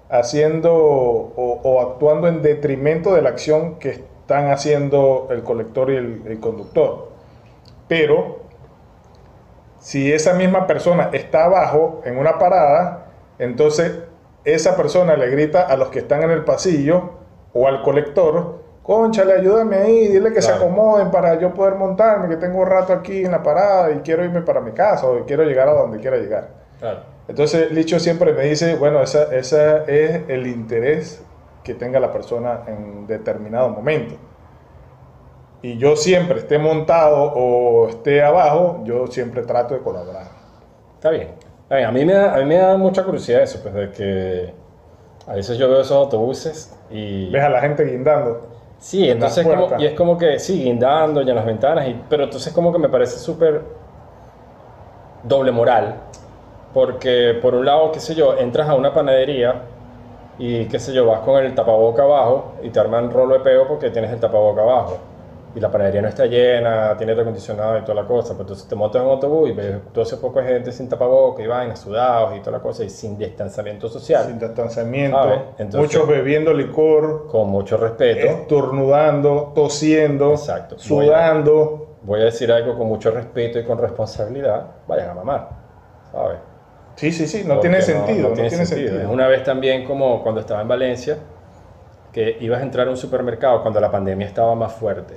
haciendo 0.08 0.72
o, 0.72 1.80
actuando 1.80 2.28
en 2.28 2.42
detrimento 2.42 3.12
de 3.12 3.22
la 3.22 3.30
acción 3.30 3.78
que 3.80 3.90
están 3.90 4.50
haciendo 4.50 5.28
el 5.30 5.42
colector 5.42 5.90
y 5.90 5.96
el 5.96 6.38
conductor. 6.40 7.08
Pero 7.88 8.46
si 9.86 10.12
esa 10.12 10.34
misma 10.34 10.66
persona 10.66 11.10
está 11.12 11.44
abajo 11.44 12.02
en 12.04 12.18
una 12.18 12.38
parada, 12.38 13.06
entonces 13.38 14.00
esa 14.44 14.76
persona 14.76 15.16
le 15.16 15.28
grita 15.30 15.62
a 15.62 15.76
los 15.76 15.90
que 15.90 16.00
están 16.00 16.22
en 16.24 16.30
el 16.30 16.44
pasillo 16.44 17.12
o 17.52 17.68
al 17.68 17.82
colector, 17.82 18.64
conchale, 18.86 19.32
ayúdame 19.32 19.76
ahí, 19.76 20.08
dile 20.08 20.32
que 20.32 20.40
se 20.40 20.52
acomoden 20.52 21.10
para 21.10 21.40
yo 21.40 21.52
poder 21.52 21.74
montarme, 21.74 22.28
que 22.28 22.36
tengo 22.36 22.60
un 22.60 22.66
rato 22.66 22.92
aquí 22.92 23.24
en 23.24 23.32
la 23.32 23.42
parada 23.42 23.90
y 23.90 23.96
quiero 23.98 24.24
irme 24.24 24.42
para 24.42 24.60
mi 24.60 24.70
casa 24.70 25.08
o 25.08 25.24
quiero 25.26 25.42
llegar 25.42 25.68
a 25.68 25.72
donde 25.72 25.98
quiera 25.98 26.16
llegar. 26.18 26.50
Claro. 26.78 27.00
Entonces 27.26 27.72
Licho 27.72 27.98
siempre 27.98 28.32
me 28.32 28.44
dice, 28.44 28.76
bueno, 28.76 29.02
esa, 29.02 29.34
esa 29.34 29.78
es 29.86 30.22
el 30.28 30.46
interés 30.46 31.20
que 31.64 31.74
tenga 31.74 31.98
la 31.98 32.12
persona 32.12 32.60
en 32.68 33.08
determinado 33.08 33.70
momento. 33.70 34.14
Y 35.62 35.78
yo 35.78 35.96
siempre, 35.96 36.38
esté 36.38 36.56
montado 36.58 37.32
o 37.34 37.88
esté 37.88 38.22
abajo, 38.22 38.82
yo 38.84 39.08
siempre 39.08 39.42
trato 39.42 39.74
de 39.74 39.80
colaborar. 39.80 40.28
Está 40.94 41.10
bien. 41.10 41.30
Está 41.64 41.74
bien. 41.74 41.88
A, 41.88 41.92
mí 41.92 42.04
me 42.04 42.12
da, 42.12 42.36
a 42.36 42.38
mí 42.38 42.44
me 42.44 42.54
da 42.54 42.76
mucha 42.76 43.02
curiosidad 43.02 43.42
eso, 43.42 43.58
pues 43.62 43.74
de 43.74 43.90
que 43.90 44.54
a 45.26 45.34
veces 45.34 45.58
yo 45.58 45.68
veo 45.68 45.80
esos 45.80 45.96
autobuses 45.96 46.72
y... 46.88 47.28
Ves 47.32 47.42
a 47.42 47.48
la 47.48 47.60
gente 47.60 47.84
guindando. 47.84 48.55
Sí, 48.78 49.08
entonces 49.08 49.46
como, 49.46 49.68
y 49.78 49.86
es 49.86 49.94
como 49.94 50.16
que, 50.18 50.38
sí, 50.38 50.62
guindando 50.62 51.22
ya 51.22 51.30
en 51.30 51.36
las 51.36 51.46
ventanas, 51.46 51.88
y, 51.88 51.94
pero 52.08 52.24
entonces 52.24 52.52
como 52.52 52.72
que 52.72 52.78
me 52.78 52.88
parece 52.88 53.18
súper 53.18 53.62
doble 55.22 55.50
moral, 55.50 55.94
porque 56.72 57.38
por 57.40 57.54
un 57.54 57.64
lado, 57.66 57.90
qué 57.92 58.00
sé 58.00 58.14
yo, 58.14 58.36
entras 58.38 58.68
a 58.68 58.74
una 58.74 58.92
panadería 58.92 59.62
y 60.38 60.66
qué 60.68 60.78
sé 60.78 60.92
yo, 60.92 61.06
vas 61.06 61.20
con 61.20 61.42
el 61.42 61.54
tapaboca 61.54 62.02
abajo 62.02 62.54
y 62.62 62.70
te 62.70 62.78
arman 62.78 63.10
rolo 63.10 63.34
de 63.34 63.40
peo 63.40 63.66
porque 63.66 63.90
tienes 63.90 64.12
el 64.12 64.20
tapaboca 64.20 64.62
abajo. 64.62 65.15
Y 65.56 65.60
la 65.60 65.70
panadería 65.70 66.02
no 66.02 66.08
está 66.08 66.26
llena, 66.26 66.94
tiene 66.98 67.12
aire 67.12 67.22
acondicionado 67.22 67.78
y 67.78 67.80
toda 67.80 67.94
la 68.02 68.06
cosa. 68.06 68.34
Pero 68.34 68.42
entonces 68.42 68.68
te 68.68 68.74
montas 68.76 69.00
en 69.00 69.06
un 69.08 69.14
autobús 69.14 69.48
y 69.48 69.52
ves 69.52 69.76
todo 69.90 70.04
ese 70.04 70.18
poco 70.18 70.38
de 70.40 70.46
gente 70.48 70.70
sin 70.70 70.86
tapaboca 70.86 71.42
y 71.42 71.46
vainas, 71.46 71.80
sudados 71.80 72.36
y 72.36 72.40
toda 72.40 72.58
la 72.58 72.62
cosa, 72.62 72.84
y 72.84 72.90
sin 72.90 73.16
distanciamiento 73.16 73.88
social, 73.88 74.26
Sin 74.26 74.38
distanciamiento, 74.38 75.16
A 75.16 75.34
entonces- 75.56 75.80
muchos 75.80 76.06
bebiendo 76.06 76.52
licor, 76.52 77.26
con 77.28 77.48
mucho 77.48 77.78
respeto. 77.78 78.26
estornudando, 78.26 79.52
tosiendo, 79.54 80.32
Exacto. 80.32 80.78
sudando. 80.78 81.82
voy 82.02 82.20
a 82.20 82.24
decir 82.26 82.52
algo 82.52 82.76
con 82.78 82.86
mucho 82.86 83.10
respeto 83.10 83.58
y 83.58 83.64
con 83.64 83.78
responsabilidad, 83.78 84.64
vayan 84.86 85.08
a 85.10 85.14
mamar, 85.14 85.48
¿sabes? 86.12 86.36
Sí, 86.94 87.10
sí, 87.10 87.26
sí, 87.26 87.42
no 87.44 87.54
Porque 87.54 87.68
tiene 87.68 87.82
sentido, 87.82 88.28
no, 88.28 88.34
tiene 88.34 88.48
tiene 88.48 88.64
sentido. 88.66 88.88
sentido. 88.90 89.08
Es 89.08 89.12
una 89.12 89.26
vez 89.26 89.42
también 89.42 89.84
como 89.84 90.22
cuando 90.22 90.40
estaba 90.40 90.60
en 90.62 90.68
Valencia, 90.68 91.16
que 92.12 92.36
ibas 92.40 92.60
a 92.60 92.62
entrar 92.62 92.86
a 92.86 92.90
un 92.90 92.96
supermercado 92.96 93.60
cuando 93.62 93.80
la 93.80 93.90
pandemia 93.90 94.26
estaba 94.26 94.54
más 94.54 94.72
fuerte. 94.74 95.16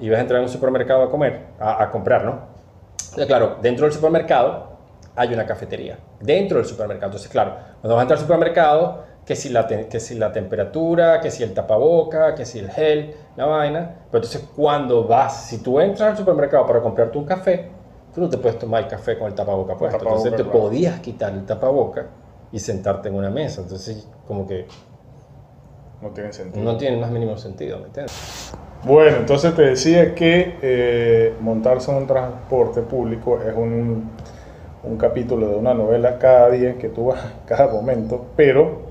Ibas 0.00 0.18
a 0.18 0.22
entrar 0.22 0.40
a 0.40 0.42
un 0.42 0.48
supermercado 0.48 1.02
a 1.02 1.10
comer, 1.10 1.46
a, 1.60 1.82
a 1.82 1.90
comprar, 1.90 2.24
¿no? 2.24 2.40
Entonces, 3.00 3.26
claro, 3.26 3.56
dentro 3.62 3.84
del 3.86 3.92
supermercado 3.94 4.68
hay 5.16 5.32
una 5.34 5.44
cafetería. 5.46 5.98
Dentro 6.20 6.58
del 6.58 6.66
supermercado. 6.66 7.06
Entonces, 7.06 7.30
claro, 7.30 7.52
cuando 7.80 7.94
vas 7.96 8.00
a 8.00 8.02
entrar 8.02 8.18
al 8.18 8.22
supermercado, 8.24 9.04
que 9.24 9.34
si 9.36 9.48
la, 9.50 9.66
que 9.66 10.00
si 10.00 10.14
la 10.14 10.32
temperatura, 10.32 11.20
que 11.20 11.30
si 11.30 11.42
el 11.42 11.52
tapaboca, 11.52 12.34
que 12.34 12.44
si 12.46 12.60
el 12.60 12.70
gel, 12.70 13.14
la 13.36 13.46
vaina. 13.46 13.80
Pero 14.10 14.24
entonces, 14.24 14.48
cuando 14.56 15.04
vas, 15.06 15.44
si 15.46 15.58
tú 15.62 15.80
entras 15.80 16.10
al 16.12 16.16
supermercado 16.16 16.66
para 16.66 16.80
comprarte 16.80 17.18
un 17.18 17.24
café, 17.24 17.68
tú 18.14 18.20
no 18.22 18.28
te 18.30 18.38
puedes 18.38 18.58
tomar 18.58 18.84
el 18.84 18.88
café 18.88 19.18
con 19.18 19.26
el 19.28 19.34
tapaboca 19.34 19.76
puesto. 19.76 19.98
tapaboca, 19.98 20.18
entonces, 20.28 20.36
te 20.44 20.50
claro. 20.50 20.60
podías 20.66 21.00
quitar 21.00 21.32
el 21.32 21.44
tapaboca 21.44 22.06
y 22.52 22.58
sentarte 22.58 23.08
en 23.08 23.16
una 23.16 23.28
mesa. 23.30 23.60
Entonces, 23.62 24.08
como 24.26 24.46
que 24.46 24.66
No 26.00 26.08
tiene 26.10 26.32
sentido. 26.32 26.64
no 26.64 26.76
tiene 26.76 26.96
más 26.96 27.10
mínimo 27.10 27.36
sentido, 27.36 27.78
¿me 27.80 27.86
entiendes? 27.86 28.52
Bueno, 28.84 29.16
entonces 29.18 29.54
te 29.54 29.62
decía 29.62 30.14
que 30.14 30.56
eh, 30.62 31.34
montarse 31.40 31.90
en 31.90 31.98
un 31.98 32.06
transporte 32.06 32.82
público 32.82 33.40
es 33.40 33.54
un, 33.54 34.10
un 34.84 34.96
capítulo 34.96 35.48
de 35.48 35.56
una 35.56 35.74
novela 35.74 36.18
cada 36.18 36.50
día 36.50 36.74
que 36.78 36.88
tú 36.88 37.06
vas, 37.06 37.20
cada 37.46 37.68
momento, 37.68 38.26
pero 38.36 38.88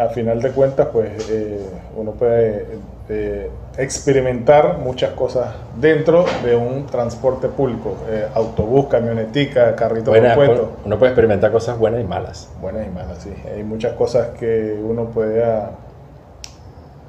al 0.00 0.10
final 0.10 0.40
de 0.40 0.50
cuentas, 0.52 0.88
pues 0.92 1.28
eh, 1.30 1.60
uno 1.96 2.12
puede 2.12 2.66
eh, 3.08 3.50
experimentar 3.76 4.78
muchas 4.78 5.10
cosas 5.10 5.48
dentro 5.78 6.24
de 6.44 6.56
un 6.56 6.86
transporte 6.86 7.48
público, 7.48 7.96
eh, 8.08 8.26
autobús, 8.34 8.86
camionetica, 8.86 9.74
carrito 9.74 10.12
de 10.12 10.34
puesto. 10.34 10.72
uno 10.84 10.98
puede 10.98 11.10
experimentar 11.10 11.52
cosas 11.52 11.78
buenas 11.78 12.00
y 12.00 12.04
malas. 12.04 12.48
Buenas 12.60 12.86
y 12.86 12.90
malas, 12.90 13.18
sí. 13.18 13.32
Hay 13.54 13.62
muchas 13.62 13.92
cosas 13.94 14.28
que 14.38 14.80
uno 14.82 15.06
pueda, 15.06 15.72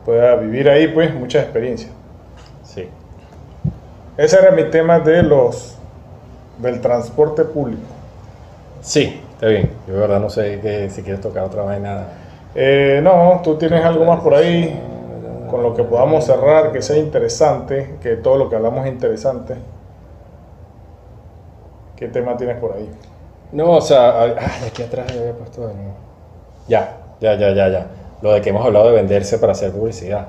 pueda 0.05 0.35
vivir 0.35 0.69
ahí, 0.69 0.87
pues 0.87 1.13
muchas 1.13 1.43
experiencias. 1.43 1.91
Sí. 2.63 2.89
Ese 4.17 4.39
era 4.39 4.51
mi 4.51 4.65
tema 4.65 4.99
de 4.99 5.23
los 5.23 5.77
del 6.57 6.81
transporte 6.81 7.43
público. 7.43 7.81
Sí, 8.81 9.21
está 9.33 9.47
bien. 9.47 9.71
Yo 9.87 9.93
de 9.93 9.99
verdad 9.99 10.19
no 10.19 10.29
sé 10.29 10.59
que, 10.59 10.89
si 10.89 11.01
quieres 11.01 11.21
tocar 11.21 11.43
otra 11.43 11.63
vaina. 11.63 12.07
Eh, 12.53 12.99
no, 13.03 13.41
tú 13.43 13.55
tienes 13.55 13.83
algo 13.83 14.05
más 14.05 14.19
por 14.21 14.33
ahí 14.33 14.79
con 15.49 15.63
lo 15.63 15.73
que 15.73 15.83
podamos 15.83 16.25
cerrar, 16.25 16.71
que 16.71 16.81
sea 16.81 16.97
interesante, 16.97 17.97
que 18.01 18.15
todo 18.15 18.37
lo 18.37 18.49
que 18.49 18.55
hablamos 18.55 18.85
es 18.85 18.93
interesante. 18.93 19.55
¿Qué 21.95 22.07
tema 22.07 22.37
tienes 22.37 22.57
por 22.57 22.73
ahí? 22.73 22.89
No, 23.51 23.71
o 23.71 23.81
sea, 23.81 24.21
ah, 24.21 24.25
de 24.27 24.67
aquí 24.67 24.81
atrás 24.81 25.13
yo 25.13 25.19
había 25.19 25.33
puesto 25.33 25.67
de 25.67 25.73
nuevo. 25.73 25.93
Ya, 26.67 26.97
ya, 27.19 27.35
ya, 27.35 27.53
ya, 27.53 27.67
ya. 27.67 27.85
Lo 28.21 28.33
de 28.33 28.41
que 28.41 28.49
hemos 28.49 28.65
hablado 28.65 28.87
de 28.87 28.93
venderse 28.93 29.37
para 29.39 29.53
hacer 29.53 29.71
publicidad. 29.71 30.27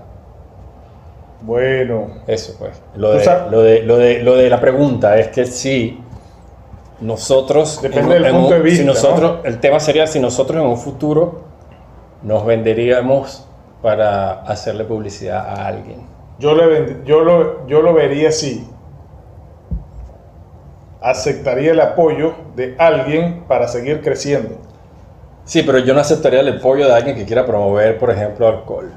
Bueno, 1.43 2.07
Eso, 2.26 2.55
pues. 2.59 2.80
Lo 2.95 3.11
de, 3.12 3.16
lo 3.51 3.62
de, 3.62 3.82
lo 3.82 3.97
de, 3.97 4.22
lo 4.22 4.36
de 4.36 4.49
la 4.49 4.61
pregunta 4.61 5.18
es 5.18 5.28
que 5.28 5.45
si 5.45 6.01
nosotros. 7.01 7.82
Depende 7.82 8.14
del 8.20 8.32
punto 8.32 8.51
de 8.55 8.59
si 8.59 8.62
vista, 8.64 8.84
nosotros, 8.84 9.40
El 9.45 9.59
tema 9.59 9.80
sería 9.80 10.07
si 10.07 10.20
nosotros 10.20 10.62
en 10.62 10.68
un 10.68 10.78
futuro 10.78 11.43
nos 12.22 12.47
venderíamos 12.47 13.47
para 13.82 14.43
hacerle 14.43 14.84
publicidad 14.84 15.45
a 15.45 15.66
alguien. 15.66 16.07
yo, 16.38 16.55
le 16.55 16.64
vend- 16.66 17.05
yo, 17.05 17.20
lo, 17.22 17.66
yo 17.66 17.82
lo 17.82 17.93
vería 17.93 18.28
así. 18.28 18.66
Aceptaría 21.01 21.72
el 21.72 21.80
apoyo 21.80 22.32
de 22.55 22.76
alguien 22.78 23.43
para 23.49 23.66
seguir 23.66 24.03
creciendo. 24.03 24.55
Sí, 25.45 25.62
pero 25.62 25.78
yo 25.78 25.93
no 25.95 26.01
aceptaría 26.01 26.40
el 26.40 26.59
apoyo 26.59 26.86
de 26.86 26.93
alguien 26.95 27.16
que 27.16 27.24
quiera 27.24 27.45
promover, 27.45 27.99
por 27.99 28.11
ejemplo, 28.11 28.47
alcohol. 28.49 28.93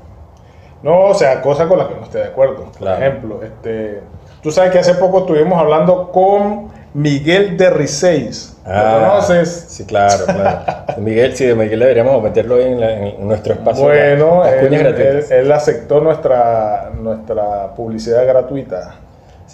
No, 0.84 1.06
o 1.06 1.14
sea, 1.16 1.42
cosas 1.42 1.68
con 1.68 1.80
las 1.80 1.88
que 1.88 1.96
no 1.96 2.04
esté 2.04 2.20
de 2.20 2.26
acuerdo. 2.26 2.72
Claro. 2.78 2.98
Por 2.98 3.08
ejemplo, 3.08 3.40
este, 3.44 4.02
tú 4.44 4.52
sabes 4.52 4.72
que 4.72 4.80
hace 4.80 4.94
poco 4.96 5.20
estuvimos 5.20 5.60
hablando 5.60 6.12
con 6.12 6.68
Miguel 6.94 7.58
de 7.58 7.70
Riseis. 7.72 8.56
¿Lo 8.66 8.72
Ah, 8.72 9.10
conoces? 9.12 9.66
Sí, 9.70 9.86
claro, 9.86 10.26
claro. 10.26 10.60
Miguel, 10.98 11.36
sí, 11.36 11.46
de 11.46 11.56
Miguel 11.56 11.80
deberíamos 11.80 12.22
meterlo 12.22 12.60
en, 12.60 12.80
la- 12.80 12.92
en 12.94 13.28
nuestro 13.28 13.54
espacio. 13.54 13.84
Bueno, 13.84 14.46
él- 14.46 15.26
él 15.30 15.52
aceptó 15.52 16.00
nuestra, 16.02 16.92
nuestra 17.00 17.74
publicidad 17.76 18.26
gratuita. 18.28 18.96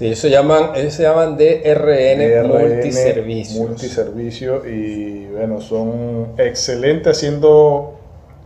Sí, 0.01 0.07
ellos 0.07 0.17
se 0.17 0.31
llaman, 0.31 0.71
ellos 0.75 0.93
se 0.95 1.03
llaman 1.03 1.37
DRN, 1.37 2.17
DRN, 2.27 2.47
Multiservicios. 2.47 3.59
Multiservicio 3.67 4.67
y 4.67 5.27
bueno, 5.27 5.61
son 5.61 6.29
excelentes 6.39 7.15
haciendo 7.17 7.99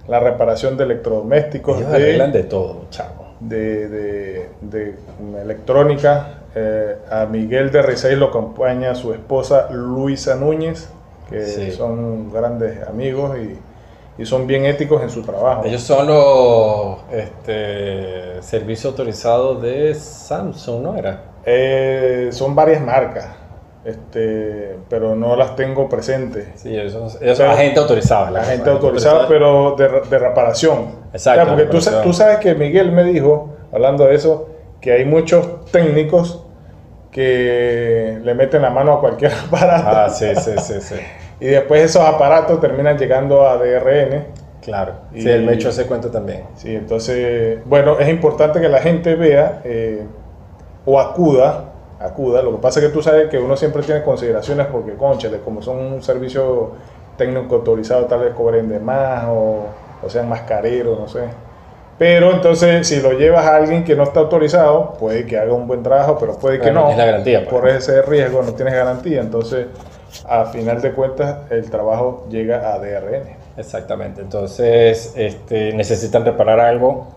la 0.09 0.19
reparación 0.19 0.75
de 0.75 0.83
electrodomésticos, 0.83 1.77
Ellos 1.77 1.89
de, 1.91 1.95
arreglan 1.95 2.31
de 2.33 2.43
todo, 2.43 2.87
chavo. 2.89 3.27
de, 3.39 3.87
de- 3.87 4.49
de 4.59 4.95
electrónica. 5.41 6.41
Eh, 6.53 6.97
a 7.09 7.25
Miguel 7.25 7.71
de 7.71 7.81
Riseis 7.83 8.17
lo 8.17 8.25
acompaña 8.25 8.93
su 8.93 9.13
esposa 9.13 9.69
Luisa 9.71 10.35
Núñez, 10.35 10.89
que 11.29 11.41
Sí. 11.45 11.71
son 11.71 12.33
grandes 12.33 12.85
amigos 12.85 13.37
y, 13.37 14.21
y 14.21 14.25
son 14.25 14.45
bien 14.45 14.65
éticos 14.65 15.01
en 15.03 15.09
su 15.09 15.21
trabajo. 15.21 15.63
Ellos 15.63 15.81
son 15.83 16.07
los 16.07 16.97
este, 17.13 18.41
servicios 18.41 18.91
autorizados 18.91 19.61
de 19.61 19.93
Samsung, 19.95 20.81
¿no 20.83 20.97
era? 20.97 21.21
Eh, 21.45 22.29
son 22.31 22.55
varias 22.55 22.81
marcas, 22.81 23.27
este, 23.85 24.77
pero 24.89 25.15
no 25.15 25.35
las 25.35 25.55
tengo 25.55 25.87
presentes. 25.87 26.47
Sí, 26.55 26.75
son 26.89 27.07
Pero- 27.19 27.51
agentes 27.51 27.77
autorizados. 27.81 28.31
La 28.31 28.43
gente 28.43 28.69
autorizada, 28.69 29.27
pero 29.27 29.75
de, 29.77 29.87
de 30.09 30.19
reparación. 30.19 31.05
Exacto, 31.13 31.41
O 31.41 31.45
sea, 31.45 31.45
porque 31.45 31.63
tú, 31.65 31.77
reparación. 31.77 32.03
tú 32.03 32.13
sabes 32.13 32.37
que 32.39 32.55
Miguel 32.55 32.91
me 32.91 33.03
dijo, 33.03 33.53
hablando 33.71 34.05
de 34.05 34.15
eso, 34.15 34.49
que 34.81 34.91
hay 34.91 35.05
muchos 35.05 35.65
técnicos 35.71 36.41
que 37.11 38.19
le 38.23 38.33
meten 38.33 38.61
la 38.61 38.69
mano 38.69 38.93
a 38.93 38.99
cualquier 38.99 39.31
aparato 39.47 39.87
Ah, 39.87 40.09
sí, 40.09 40.27
sí, 40.35 40.51
sí, 40.59 40.73
sí. 40.81 40.95
y 41.39 41.45
después 41.47 41.81
esos 41.81 42.03
aparatos 42.03 42.59
terminan 42.59 42.97
llegando 42.97 43.47
a 43.47 43.57
DRN. 43.57 44.25
Claro. 44.61 44.93
Sí, 45.13 45.21
Y- 45.21 45.29
él 45.29 45.43
me 45.43 45.53
echó 45.53 45.69
ese 45.69 45.85
cuento 45.85 46.09
también. 46.09 46.43
Sí, 46.55 46.75
entonces, 46.75 47.59
bueno, 47.65 47.99
es 47.99 48.09
importante 48.09 48.59
que 48.59 48.67
la 48.67 48.79
gente 48.79 49.15
vea 49.15 49.61
eh, 49.63 50.03
o 50.85 50.99
acuda, 50.99 51.65
acuda. 51.99 52.41
Lo 52.41 52.51
que 52.51 52.57
pasa 52.57 52.79
es 52.79 52.87
que 52.87 52.91
tú 52.91 53.01
sabes 53.01 53.29
que 53.29 53.37
uno 53.39 53.55
siempre 53.57 53.83
tiene 53.83 54.03
consideraciones 54.03 54.67
porque, 54.67 54.93
conchale, 54.93 55.39
como 55.39 55.61
son 55.61 55.77
un 55.77 56.03
servicio 56.03 56.71
técnico 57.17 57.55
autorizado 57.55 58.05
tal 58.05 58.19
vez 58.19 58.33
cobren 58.33 58.67
de 58.67 58.79
más 58.79 59.25
o, 59.29 59.67
o 60.03 60.09
sean 60.09 60.27
más 60.27 60.41
careros, 60.41 60.99
no 60.99 61.07
sé. 61.07 61.21
Pero 61.97 62.33
entonces, 62.33 62.87
si 62.87 62.99
lo 62.99 63.13
llevas 63.13 63.45
a 63.45 63.55
alguien 63.55 63.85
que 63.85 63.95
no 63.95 64.03
está 64.03 64.19
autorizado, 64.19 64.93
puede 64.99 65.25
que 65.25 65.37
haga 65.37 65.53
un 65.53 65.65
buen 65.65 65.81
trabajo, 65.81 66.17
pero 66.19 66.37
puede 66.37 66.57
que 66.57 66.65
Bueno, 66.65 66.81
no. 66.81 66.91
es 66.91 66.97
la 66.97 67.05
garantía, 67.05 67.39
pues. 67.39 67.49
Por 67.49 67.69
ese 67.69 68.01
riesgo 68.01 68.41
no 68.43 68.53
tienes 68.53 68.73
garantía. 68.73 69.21
Entonces, 69.21 69.67
a 70.27 70.45
final 70.45 70.81
de 70.81 70.91
cuentas, 70.91 71.49
el 71.51 71.69
trabajo 71.69 72.25
llega 72.29 72.73
a 72.73 72.79
DRN. 72.79 73.37
Exactamente. 73.55 74.21
Entonces, 74.21 75.13
este, 75.15 75.71
necesitan 75.73 76.25
reparar 76.25 76.59
algo. 76.59 77.07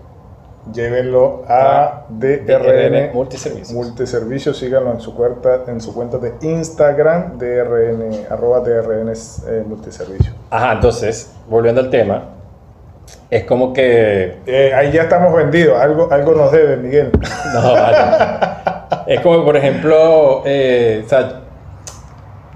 Llévenlo 0.72 1.42
a 1.48 1.54
Ah, 1.58 2.04
DRN 2.08 2.46
DRN 2.46 3.10
Multiservicios. 3.14 3.72
Multiservicios, 3.72 4.58
síganlo 4.58 4.92
en 4.92 5.00
su 5.00 5.14
cuenta, 5.14 5.60
en 5.66 5.80
su 5.80 5.94
cuenta 5.94 6.18
de 6.18 6.34
Instagram, 6.42 7.38
DRN, 7.38 8.26
arroba 8.30 8.60
DRN 8.60 9.12
eh, 9.12 9.62
Multiservicios. 9.66 10.34
Ajá, 10.50 10.72
entonces, 10.74 11.32
volviendo 11.48 11.80
al 11.80 11.90
tema, 11.90 12.24
es 13.30 13.44
como 13.44 13.72
que 13.72 14.36
Eh, 14.46 14.72
ahí 14.74 14.92
ya 14.92 15.02
estamos 15.02 15.34
vendidos, 15.34 15.78
algo, 15.80 16.08
algo 16.10 16.32
nos 16.32 16.52
debe, 16.52 16.76
Miguel. 16.76 17.10
No, 17.54 17.72
vale. 17.72 17.98
es 19.06 19.20
como, 19.20 19.44
por 19.44 19.56
ejemplo, 19.56 20.42
eh, 20.44 21.02
o 21.04 21.08
sea, 21.08 21.40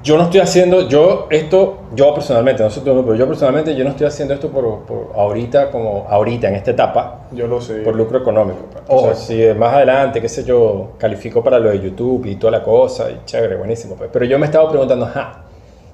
yo 0.03 0.17
no 0.17 0.25
estoy 0.25 0.41
haciendo, 0.41 0.89
yo 0.89 1.29
esto, 1.31 1.79
yo 1.95 2.13
personalmente, 2.15 2.63
no 2.63 2.71
sé 2.71 2.81
tú, 2.81 2.87
pero 3.05 3.15
yo 3.15 3.27
personalmente, 3.29 3.75
yo 3.77 3.85
no 3.85 3.91
estoy 3.91 4.07
haciendo 4.07 4.35
esto 4.35 4.49
por, 4.49 4.81
por 4.81 5.13
ahorita, 5.15 5.71
como 5.71 6.07
ahorita, 6.09 6.49
en 6.49 6.57
esta 6.57 6.73
etapa, 6.73 7.21
Yo 7.31 7.47
lo 7.47 7.61
sé. 7.61 7.77
por 7.83 7.95
lucro 7.95 8.19
económico. 8.19 8.59
O 8.89 9.09
Exacto. 9.11 9.21
si 9.21 9.45
más 9.59 9.75
adelante, 9.75 10.21
qué 10.21 10.29
sé 10.29 10.43
yo, 10.45 10.93
califico 10.99 11.43
para 11.45 11.59
lo 11.61 11.71
de 11.71 11.79
YouTube 11.81 12.27
y 12.27 12.35
toda 12.37 12.51
la 12.51 12.63
cosa, 12.65 13.11
y 13.11 13.21
chévere, 13.25 13.57
buenísimo. 13.57 13.95
pues. 13.95 14.11
Pero 14.13 14.25
yo 14.25 14.39
me 14.39 14.47
estaba 14.47 14.69
preguntando, 14.69 15.07
ajá, 15.07 15.45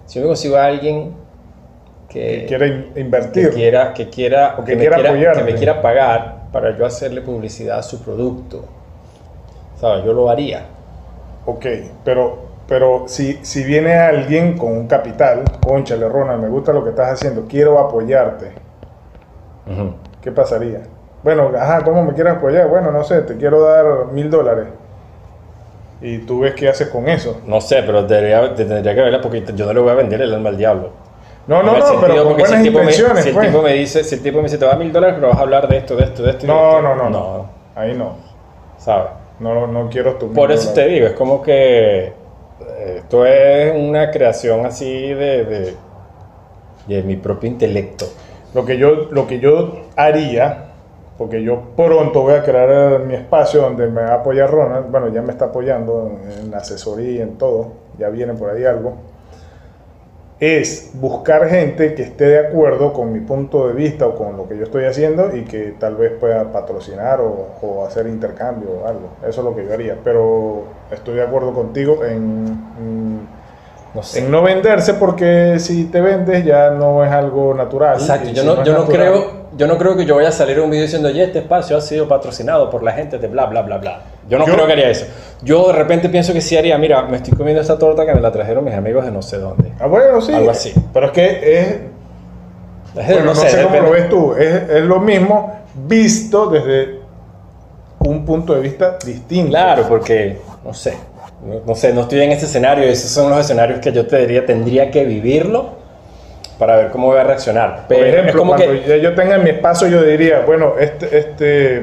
si 0.07 0.19
yo 0.19 0.23
me 0.25 0.29
consigo 0.29 0.57
a 0.57 0.65
alguien 0.65 1.13
que, 2.09 2.41
que 2.41 2.47
quiere 2.47 2.67
in- 2.69 2.93
que 2.95 3.01
invertir. 3.01 3.51
quiera, 3.51 3.93
que 3.93 4.09
quiera, 4.09 4.55
o 4.59 4.65
Que 4.65 4.71
que, 4.73 4.77
me 4.77 4.87
quiera 4.89 5.13
quiera, 5.13 5.33
que 5.35 5.43
me 5.45 5.55
quiera 5.55 5.83
pagar 5.83 6.45
para 6.51 6.75
yo 6.79 6.87
hacerle 6.87 7.21
publicidad 7.21 7.79
a 7.79 7.83
su 7.83 8.03
producto, 8.03 8.65
¿sabes? 9.79 10.03
Yo 10.05 10.15
lo 10.15 10.31
haría. 10.31 10.65
Ok, 11.45 11.67
pero, 12.05 12.48
pero 12.69 13.05
si, 13.07 13.39
si 13.43 13.65
viene 13.65 13.95
alguien 13.95 14.57
con 14.59 14.73
un 14.73 14.87
capital, 14.87 15.43
conchale, 15.61 16.09
Ronald, 16.09 16.43
me 16.43 16.49
gusta 16.49 16.73
lo 16.73 16.85
que 16.85 16.91
estás 16.91 17.13
haciendo, 17.13 17.47
quiero 17.49 17.79
apoyarte, 17.79 18.53
Ujú. 19.67 19.95
¿qué 20.21 20.31
pasaría? 20.31 20.83
Bueno, 21.23 21.51
ajá, 21.59 21.83
¿cómo 21.83 22.05
me 22.05 22.13
quieres 22.13 22.35
apoyar? 22.35 22.69
Bueno, 22.69 22.93
no 22.93 23.03
sé, 23.05 23.23
te 23.23 23.37
quiero 23.37 23.63
dar 23.63 24.07
mil 24.13 24.31
dólares. 24.31 24.67
Y 26.01 26.19
tú 26.19 26.41
ves 26.41 26.55
qué 26.55 26.69
haces 26.69 26.89
con 26.89 27.09
eso. 27.09 27.41
No 27.47 27.61
sé, 27.61 27.83
pero 27.85 28.05
debería, 28.05 28.55
tendría 28.55 28.95
que 28.95 29.01
verla 29.01 29.21
porque 29.21 29.45
yo 29.55 29.67
no 29.67 29.73
le 29.73 29.81
voy 29.81 29.91
a 29.91 29.95
vender 29.95 30.23
el 30.23 30.33
alma 30.33 30.51
al 30.51 30.57
diablo. 30.57 30.91
No, 31.49 31.63
no, 31.63 31.73
no, 31.77 31.87
sentido, 31.87 32.01
pero 32.03 32.15
con 32.25 32.33
porque 32.37 32.45
si 32.45 32.51
buenas 32.51 32.59
el 32.59 32.63
tipo 32.63 32.79
me- 32.79 32.85
intenciones, 32.85 33.25
si 33.25 33.29
el 33.31 33.35
pues. 33.35 33.47
tipo 33.49 33.63
me 33.63 33.73
dice, 33.73 34.05
si 34.05 34.15
el 34.15 34.23
tipo 34.23 34.37
me 34.37 34.43
dice, 34.45 34.59
te 34.59 34.67
va 34.67 34.73
a 34.75 34.77
mil 34.77 34.93
dólares, 34.93 35.17
pero 35.17 35.29
vas 35.31 35.39
a 35.39 35.41
hablar 35.43 35.67
de 35.67 35.79
esto, 35.79 35.97
de 35.97 36.05
esto, 36.05 36.23
de 36.23 36.31
esto. 36.31 36.47
de 36.47 36.53
No, 36.53 36.77
esto", 36.77 36.83
no, 36.83 36.95
no, 36.95 37.11
no, 37.11 37.47
ahí 37.75 37.95
no. 37.97 38.13
¿Sabes? 38.77 39.07
No, 39.41 39.67
no 39.67 39.89
quiero 39.89 40.15
tu 40.17 40.33
Por 40.33 40.53
eso 40.53 40.73
te 40.73 40.87
digo, 40.87 41.07
es 41.07 41.15
como 41.15 41.43
que 41.43 42.13
esto 42.97 43.25
es 43.25 43.75
una 43.75 44.11
creación 44.11 44.67
así 44.67 45.13
de, 45.15 45.77
de, 46.87 47.03
mi 47.03 47.17
propio 47.17 47.49
intelecto. 47.49 48.07
Lo 48.55 48.65
que 48.65 48.79
yo, 48.79 49.09
lo 49.11 49.27
que 49.27 49.41
yo 49.41 49.83
haría, 49.97 50.73
porque 51.19 51.43
yo 51.43 51.63
pronto 51.77 52.23
voy 52.23 52.35
a 52.35 52.43
crear 52.43 53.01
mi 53.01 53.15
espacio 53.15 53.61
donde 53.61 53.89
me 53.89 54.03
va 54.03 54.09
a 54.09 54.15
apoyar 54.17 54.51
Ronald, 54.51 54.91
bueno, 54.91 55.09
ya 55.09 55.23
me 55.23 55.33
está 55.33 55.47
apoyando 55.47 56.11
en, 56.25 56.47
en 56.47 56.55
asesoría, 56.55 57.23
en 57.23 57.37
todo, 57.37 57.73
ya 57.99 58.09
viene 58.09 58.35
por 58.35 58.51
ahí 58.51 58.65
algo, 58.65 58.95
es 60.41 60.91
buscar 60.95 61.49
gente 61.49 61.95
que 61.95 62.03
esté 62.03 62.25
de 62.27 62.39
acuerdo 62.47 62.93
con 62.93 63.13
mi 63.13 63.21
punto 63.21 63.67
de 63.67 63.75
vista 63.75 64.07
o 64.07 64.15
con 64.15 64.37
lo 64.37 64.49
que 64.49 64.57
yo 64.57 64.63
estoy 64.65 64.85
haciendo 64.85 65.35
y 65.37 65.43
que 65.45 65.75
tal 65.81 65.97
vez 65.97 66.13
pueda 66.13 66.53
patrocinar 66.53 67.21
o, 67.21 67.49
o 67.61 67.85
hacer 67.85 68.07
intercambio 68.07 68.69
o 68.71 68.87
algo. 68.87 69.09
Eso 69.27 69.41
es 69.41 69.45
lo 69.45 69.57
que 69.57 69.67
yo 69.67 69.73
haría, 69.73 69.97
pero 70.05 70.63
estoy 70.93 71.15
de 71.17 71.23
acuerdo 71.23 71.53
contigo 71.53 72.05
en... 72.05 72.47
en 72.79 73.29
No 73.95 74.03
sé. 74.03 74.21
en 74.21 74.31
no 74.31 74.43
venderse 74.43 74.95
porque 74.95 75.57
si 75.59 75.87
te 75.87 76.01
vendes 76.01 76.45
ya 76.45 76.71
no 76.71 77.05
es 77.05 77.11
algo 77.11 77.53
natural. 77.55 77.97
Exacto, 77.99 78.29
yo 78.29 78.43
si 78.43 78.47
no, 78.47 78.63
yo 78.63 78.73
no 78.75 78.79
natural- 78.85 78.87
creo, 78.97 79.33
yo 79.57 79.67
no 79.67 79.77
creo 79.77 79.97
que 79.97 80.05
yo 80.05 80.15
vaya 80.17 80.29
a 80.29 80.33
salir 80.33 80.61
un 80.61 80.71
video 80.71 80.85
diciendo, 80.85 81.09
oye, 81.09 81.25
este 81.25 81.41
espacio 81.41 81.77
ha 81.77 81.81
sido 81.81 82.07
patrocinado 82.07 82.71
por 82.71 82.85
la 82.85 82.93
gente 82.93 83.19
de 83.19 83.27
bla, 83.27 83.47
bla, 83.47 83.63
bla, 83.63 83.79
bla. 83.79 84.03
Yo 84.29 84.39
no 84.39 84.47
Yo- 84.47 84.53
creo 84.55 84.67
que 84.67 84.73
haría 84.75 84.91
eso. 84.91 85.07
Yo 85.43 85.69
de 85.69 85.73
repente 85.75 86.09
pienso 86.09 86.33
que 86.33 86.41
sí 86.41 86.57
haría, 86.57 86.77
mira, 86.79 87.03
me 87.03 87.17
estoy 87.19 87.35
comiendo 87.37 87.63
esta 87.63 87.79
torta 87.79 88.05
que 88.05 88.13
me 88.15 88.21
la 88.21 88.33
trajeron 88.33 88.65
mis 88.65 88.75
amigos 88.75 89.05
de 89.05 89.11
no 89.13 89.23
sé 89.23 89.39
dónde. 89.39 89.73
Ah, 89.79 89.87
bueno, 89.87 90.21
sí. 90.21 90.33
Algo 90.35 90.51
así. 90.51 90.75
Pero 90.93 91.07
es 91.07 91.13
que 91.13 91.59
es, 91.59 91.69
Es- 92.97 93.07
bueno, 93.15 93.25
no, 93.27 93.35
sé, 93.35 93.63
cómo 93.63 93.81
lo 93.81 93.91
ves 93.91 94.09
tú, 94.09 94.35
es, 94.35 94.69
es 94.71 94.83
lo 94.83 94.99
mismo 94.99 95.53
visto 95.87 96.47
desde 96.51 96.99
un 98.01 98.25
punto 98.25 98.55
de 98.55 98.61
vista 98.61 98.99
distinto. 99.05 99.51
Claro, 99.51 99.85
porque, 99.89 100.39
no 100.65 100.75
sé, 100.75 100.95
no, 101.47 101.61
no 101.67 101.75
sé, 101.77 101.93
no 101.93 102.01
estoy 102.03 102.21
en 102.23 102.33
ese 102.33 102.47
escenario, 102.47 102.85
esos 102.85 103.11
son 103.11 103.31
los 103.31 103.39
escenarios 103.39 103.79
que 103.81 103.93
yo 103.93 104.07
te 104.07 104.19
diría, 104.19 104.45
tendría 104.45 104.91
que 104.91 105.05
vivirlo 105.05 105.77
para 106.59 106.75
ver 106.77 106.91
cómo 106.91 107.07
voy 107.09 107.19
a 107.19 107.25
reaccionar. 107.25 107.87
Por 107.87 107.97
Pero 107.97 108.07
ejemplo, 108.07 108.31
es 108.31 108.37
como 108.37 108.57
cuando 108.57 108.85
que... 108.85 109.01
yo 109.01 109.15
tenga 109.15 109.39
mi 109.39 109.51
espacio, 109.51 109.87
yo 109.87 110.03
diría, 110.03 110.41
bueno, 110.45 110.75
este, 110.81 111.17
este, 111.19 111.83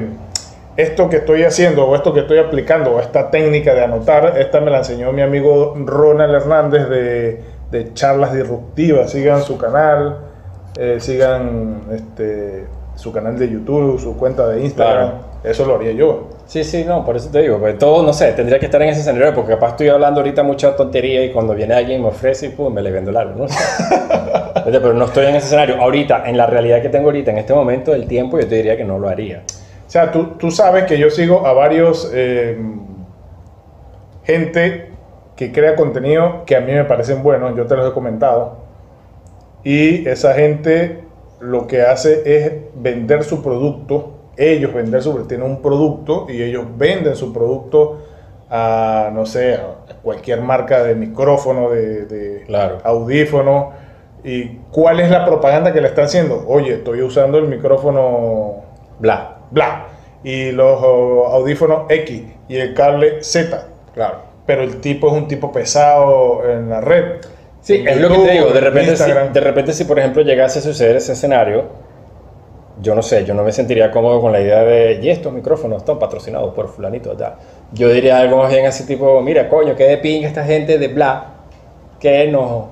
esto 0.76 1.08
que 1.08 1.16
estoy 1.16 1.42
haciendo 1.44 1.86
o 1.86 1.94
esto 1.94 2.12
que 2.12 2.20
estoy 2.20 2.38
aplicando 2.38 2.92
o 2.92 3.00
esta 3.00 3.30
técnica 3.30 3.74
de 3.74 3.84
anotar, 3.84 4.34
esta 4.38 4.60
me 4.60 4.70
la 4.70 4.78
enseñó 4.78 5.12
mi 5.12 5.22
amigo 5.22 5.74
Ronald 5.76 6.34
Hernández 6.34 6.88
de, 6.88 7.40
de 7.70 7.94
Charlas 7.94 8.32
Disruptivas. 8.32 9.10
Sigan 9.10 9.42
su 9.42 9.56
canal, 9.56 10.18
eh, 10.78 10.98
sigan 11.00 11.82
este, 11.92 12.66
su 12.94 13.12
canal 13.12 13.38
de 13.38 13.48
YouTube, 13.48 13.98
su 13.98 14.16
cuenta 14.16 14.48
de 14.48 14.62
Instagram. 14.62 15.08
Claro. 15.08 15.26
Eso 15.44 15.64
lo 15.64 15.76
haría 15.76 15.92
yo. 15.92 16.28
Sí, 16.46 16.64
sí, 16.64 16.84
no, 16.84 17.04
por 17.04 17.16
eso 17.16 17.30
te 17.30 17.42
digo, 17.42 17.58
pues 17.58 17.78
todo, 17.78 18.02
no 18.02 18.12
sé, 18.12 18.32
tendría 18.32 18.58
que 18.58 18.66
estar 18.66 18.82
en 18.82 18.88
ese 18.88 19.00
escenario, 19.00 19.34
porque 19.34 19.52
capaz 19.52 19.70
estoy 19.70 19.88
hablando 19.88 20.20
ahorita 20.20 20.42
mucha 20.42 20.74
tontería 20.74 21.24
y 21.24 21.32
cuando 21.32 21.54
viene 21.54 21.74
alguien 21.74 22.02
me 22.02 22.08
ofrece 22.08 22.46
y 22.46 22.48
pum, 22.50 22.72
me 22.72 22.82
le 22.82 22.90
vendo 22.90 23.10
el 23.10 23.16
algo, 23.16 23.46
no 23.46 23.46
Pero 24.64 24.92
no 24.94 25.04
estoy 25.04 25.26
en 25.26 25.36
ese 25.36 25.46
escenario. 25.46 25.80
Ahorita, 25.80 26.24
en 26.26 26.36
la 26.36 26.46
realidad 26.46 26.82
que 26.82 26.88
tengo 26.88 27.06
ahorita, 27.06 27.30
en 27.30 27.38
este 27.38 27.54
momento 27.54 27.92
del 27.92 28.08
tiempo, 28.08 28.38
yo 28.40 28.48
te 28.48 28.56
diría 28.56 28.76
que 28.76 28.84
no 28.84 28.98
lo 28.98 29.08
haría. 29.08 29.42
O 29.86 29.90
sea, 29.90 30.10
tú, 30.10 30.32
tú 30.38 30.50
sabes 30.50 30.84
que 30.84 30.98
yo 30.98 31.10
sigo 31.10 31.46
a 31.46 31.52
varios 31.52 32.10
eh, 32.12 32.58
gente 34.24 34.90
que 35.36 35.52
crea 35.52 35.76
contenido 35.76 36.44
que 36.44 36.56
a 36.56 36.60
mí 36.60 36.72
me 36.72 36.84
parecen 36.84 37.22
buenos, 37.22 37.56
yo 37.56 37.66
te 37.66 37.76
los 37.76 37.90
he 37.90 37.94
comentado. 37.94 38.56
Y 39.62 40.08
esa 40.08 40.34
gente 40.34 41.04
lo 41.40 41.66
que 41.66 41.82
hace 41.82 42.22
es 42.24 42.52
vender 42.74 43.22
su 43.24 43.42
producto, 43.42 44.12
ellos 44.36 44.72
vender 44.74 45.02
su 45.02 45.26
tienen 45.26 45.46
un 45.46 45.62
producto 45.62 46.26
y 46.28 46.42
ellos 46.42 46.64
venden 46.76 47.14
su 47.14 47.32
producto 47.32 48.04
a, 48.50 49.10
no 49.12 49.26
sé, 49.26 49.54
a 49.54 49.76
cualquier 50.02 50.40
marca 50.40 50.82
de 50.82 50.94
micrófono, 50.94 51.70
de, 51.70 52.06
de 52.06 52.42
Claro. 52.46 52.78
audífono. 52.84 53.70
¿Y 54.24 54.56
cuál 54.72 55.00
es 55.00 55.10
la 55.10 55.24
propaganda 55.24 55.72
que 55.72 55.80
le 55.80 55.88
están 55.88 56.06
haciendo? 56.06 56.44
Oye, 56.48 56.74
estoy 56.74 57.02
usando 57.02 57.38
el 57.38 57.46
micrófono 57.46 58.64
Bla. 58.98 59.35
Bla, 59.50 59.86
y 60.22 60.52
los 60.52 60.82
audífonos 60.82 61.84
X 61.88 62.22
y 62.48 62.56
el 62.56 62.74
cable 62.74 63.22
Z. 63.22 63.66
Claro. 63.94 64.18
Pero 64.44 64.62
el 64.62 64.80
tipo 64.80 65.08
es 65.08 65.12
un 65.14 65.28
tipo 65.28 65.52
pesado 65.52 66.48
en 66.48 66.68
la 66.68 66.80
red. 66.80 67.20
Sí, 67.60 67.76
En 67.76 67.88
es 67.88 68.00
lo 68.00 68.08
que 68.08 68.18
te 68.18 68.30
digo. 68.32 68.46
De 68.46 68.58
en 68.58 68.64
repente, 68.64 68.96
si, 68.96 69.02
Instagram. 69.02 69.32
de 69.32 69.40
repente, 69.40 69.72
si 69.72 69.84
por 69.84 69.98
ejemplo 69.98 70.22
llegase 70.22 70.60
a 70.60 70.62
suceder 70.62 70.96
ese 70.96 71.12
escenario, 71.12 71.64
yo 72.80 72.94
no 72.94 73.02
sé, 73.02 73.24
yo 73.24 73.34
no 73.34 73.42
me 73.42 73.52
sentiría 73.52 73.90
cómodo 73.90 74.20
con 74.20 74.32
la 74.32 74.40
idea 74.40 74.62
de, 74.62 75.00
y 75.02 75.08
estos 75.08 75.32
micrófonos 75.32 75.78
están 75.78 75.98
patrocinados 75.98 76.54
por 76.54 76.68
fulanito. 76.68 77.16
Yo 77.72 77.88
diría 77.88 78.18
algo 78.18 78.36
más 78.36 78.52
bien 78.52 78.66
así 78.66 78.86
tipo, 78.86 79.20
mira, 79.22 79.48
coño, 79.48 79.74
qué 79.74 79.84
de 79.84 79.96
pinga 79.96 80.28
esta 80.28 80.44
gente 80.44 80.78
de 80.78 80.88
bla 80.88 81.26
que 81.98 82.28
nos, 82.28 82.66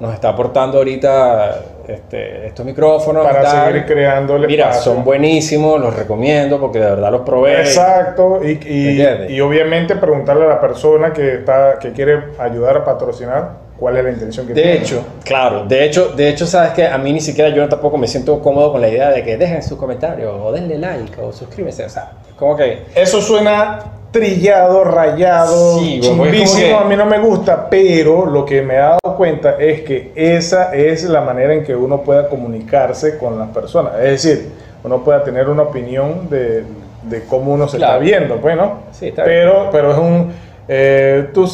nos 0.00 0.14
está 0.14 0.30
aportando 0.30 0.78
ahorita 0.78 1.62
este, 1.92 2.46
estos 2.46 2.64
micrófonos. 2.66 3.24
para 3.26 3.42
tal. 3.42 3.66
seguir 3.68 3.86
creando 3.86 4.36
el 4.36 4.46
Mira, 4.46 4.70
espacio. 4.70 4.92
son 4.94 5.04
buenísimos, 5.04 5.80
los 5.80 5.94
recomiendo 5.96 6.58
porque 6.60 6.78
de 6.78 6.86
verdad 6.90 7.10
los 7.10 7.22
probé. 7.22 7.60
Exacto, 7.60 8.40
y, 8.44 8.58
y- 8.66 9.26
y 9.34 9.40
obviamente 9.40 9.96
preguntarle 9.96 10.44
a 10.44 10.48
la 10.48 10.60
persona 10.60 11.12
que, 11.12 11.34
está, 11.36 11.78
que 11.78 11.92
quiere 11.92 12.24
ayudar 12.38 12.76
a 12.78 12.84
patrocinar 12.84 13.69
cuál 13.80 13.96
es 13.96 14.04
la 14.04 14.10
intención 14.10 14.46
que 14.46 14.52
De 14.52 14.62
tiene. 14.62 14.76
hecho, 14.78 15.02
claro, 15.24 15.64
de 15.64 15.84
hecho, 15.86 16.10
de 16.10 16.28
hecho, 16.28 16.46
sabes 16.46 16.72
que 16.74 16.86
a 16.86 16.98
mí 16.98 17.12
ni 17.14 17.20
siquiera 17.20 17.48
yo 17.48 17.66
tampoco 17.68 17.96
me 17.96 18.06
siento 18.06 18.38
cómodo 18.40 18.70
con 18.72 18.80
la 18.82 18.88
idea 18.90 19.08
de 19.10 19.24
que 19.24 19.36
dejen 19.38 19.62
sus 19.62 19.78
comentarios 19.78 20.32
o 20.38 20.52
denle 20.52 20.76
like 20.78 21.18
o 21.20 21.32
suscríbese, 21.32 21.86
o 21.86 21.88
sea, 21.88 22.12
como 22.38 22.56
que 22.56 22.84
Eso 22.94 23.20
suena 23.22 23.78
trillado, 24.10 24.84
rayado, 24.84 25.78
Sí, 25.78 26.00
pues, 26.16 26.56
que- 26.56 26.74
a 26.74 26.84
mí 26.84 26.96
no 26.96 27.06
me 27.06 27.18
gusta, 27.20 27.70
pero 27.70 28.26
lo 28.26 28.44
que 28.44 28.60
me 28.60 28.74
he 28.74 28.78
dado 28.78 28.98
cuenta 29.16 29.56
es 29.58 29.82
que 29.82 30.12
esa 30.14 30.74
es 30.74 31.04
la 31.04 31.20
manera 31.22 31.54
en 31.54 31.62
que 31.64 31.74
uno 31.74 32.02
pueda 32.02 32.28
comunicarse 32.28 33.16
con 33.18 33.38
las 33.38 33.48
personas. 33.50 33.94
Es 34.02 34.22
decir, 34.24 34.48
uno 34.84 35.02
pueda 35.04 35.22
tener 35.22 35.48
una 35.48 35.62
opinión 35.62 36.28
de, 36.28 36.64
de 37.04 37.22
cómo 37.28 37.52
uno 37.52 37.68
se 37.68 37.76
Claro. 37.78 37.94
está 37.94 38.04
viendo, 38.04 38.36
pues, 38.38 38.56
¿no? 38.56 38.80
Sí, 38.92 39.08
está 39.08 39.24
bien. 39.24 39.36
pero, 39.42 39.68
pero 39.70 39.92
es 39.92 39.98
un... 39.98 40.32
eh, 40.68 41.28
tú- 41.32 41.48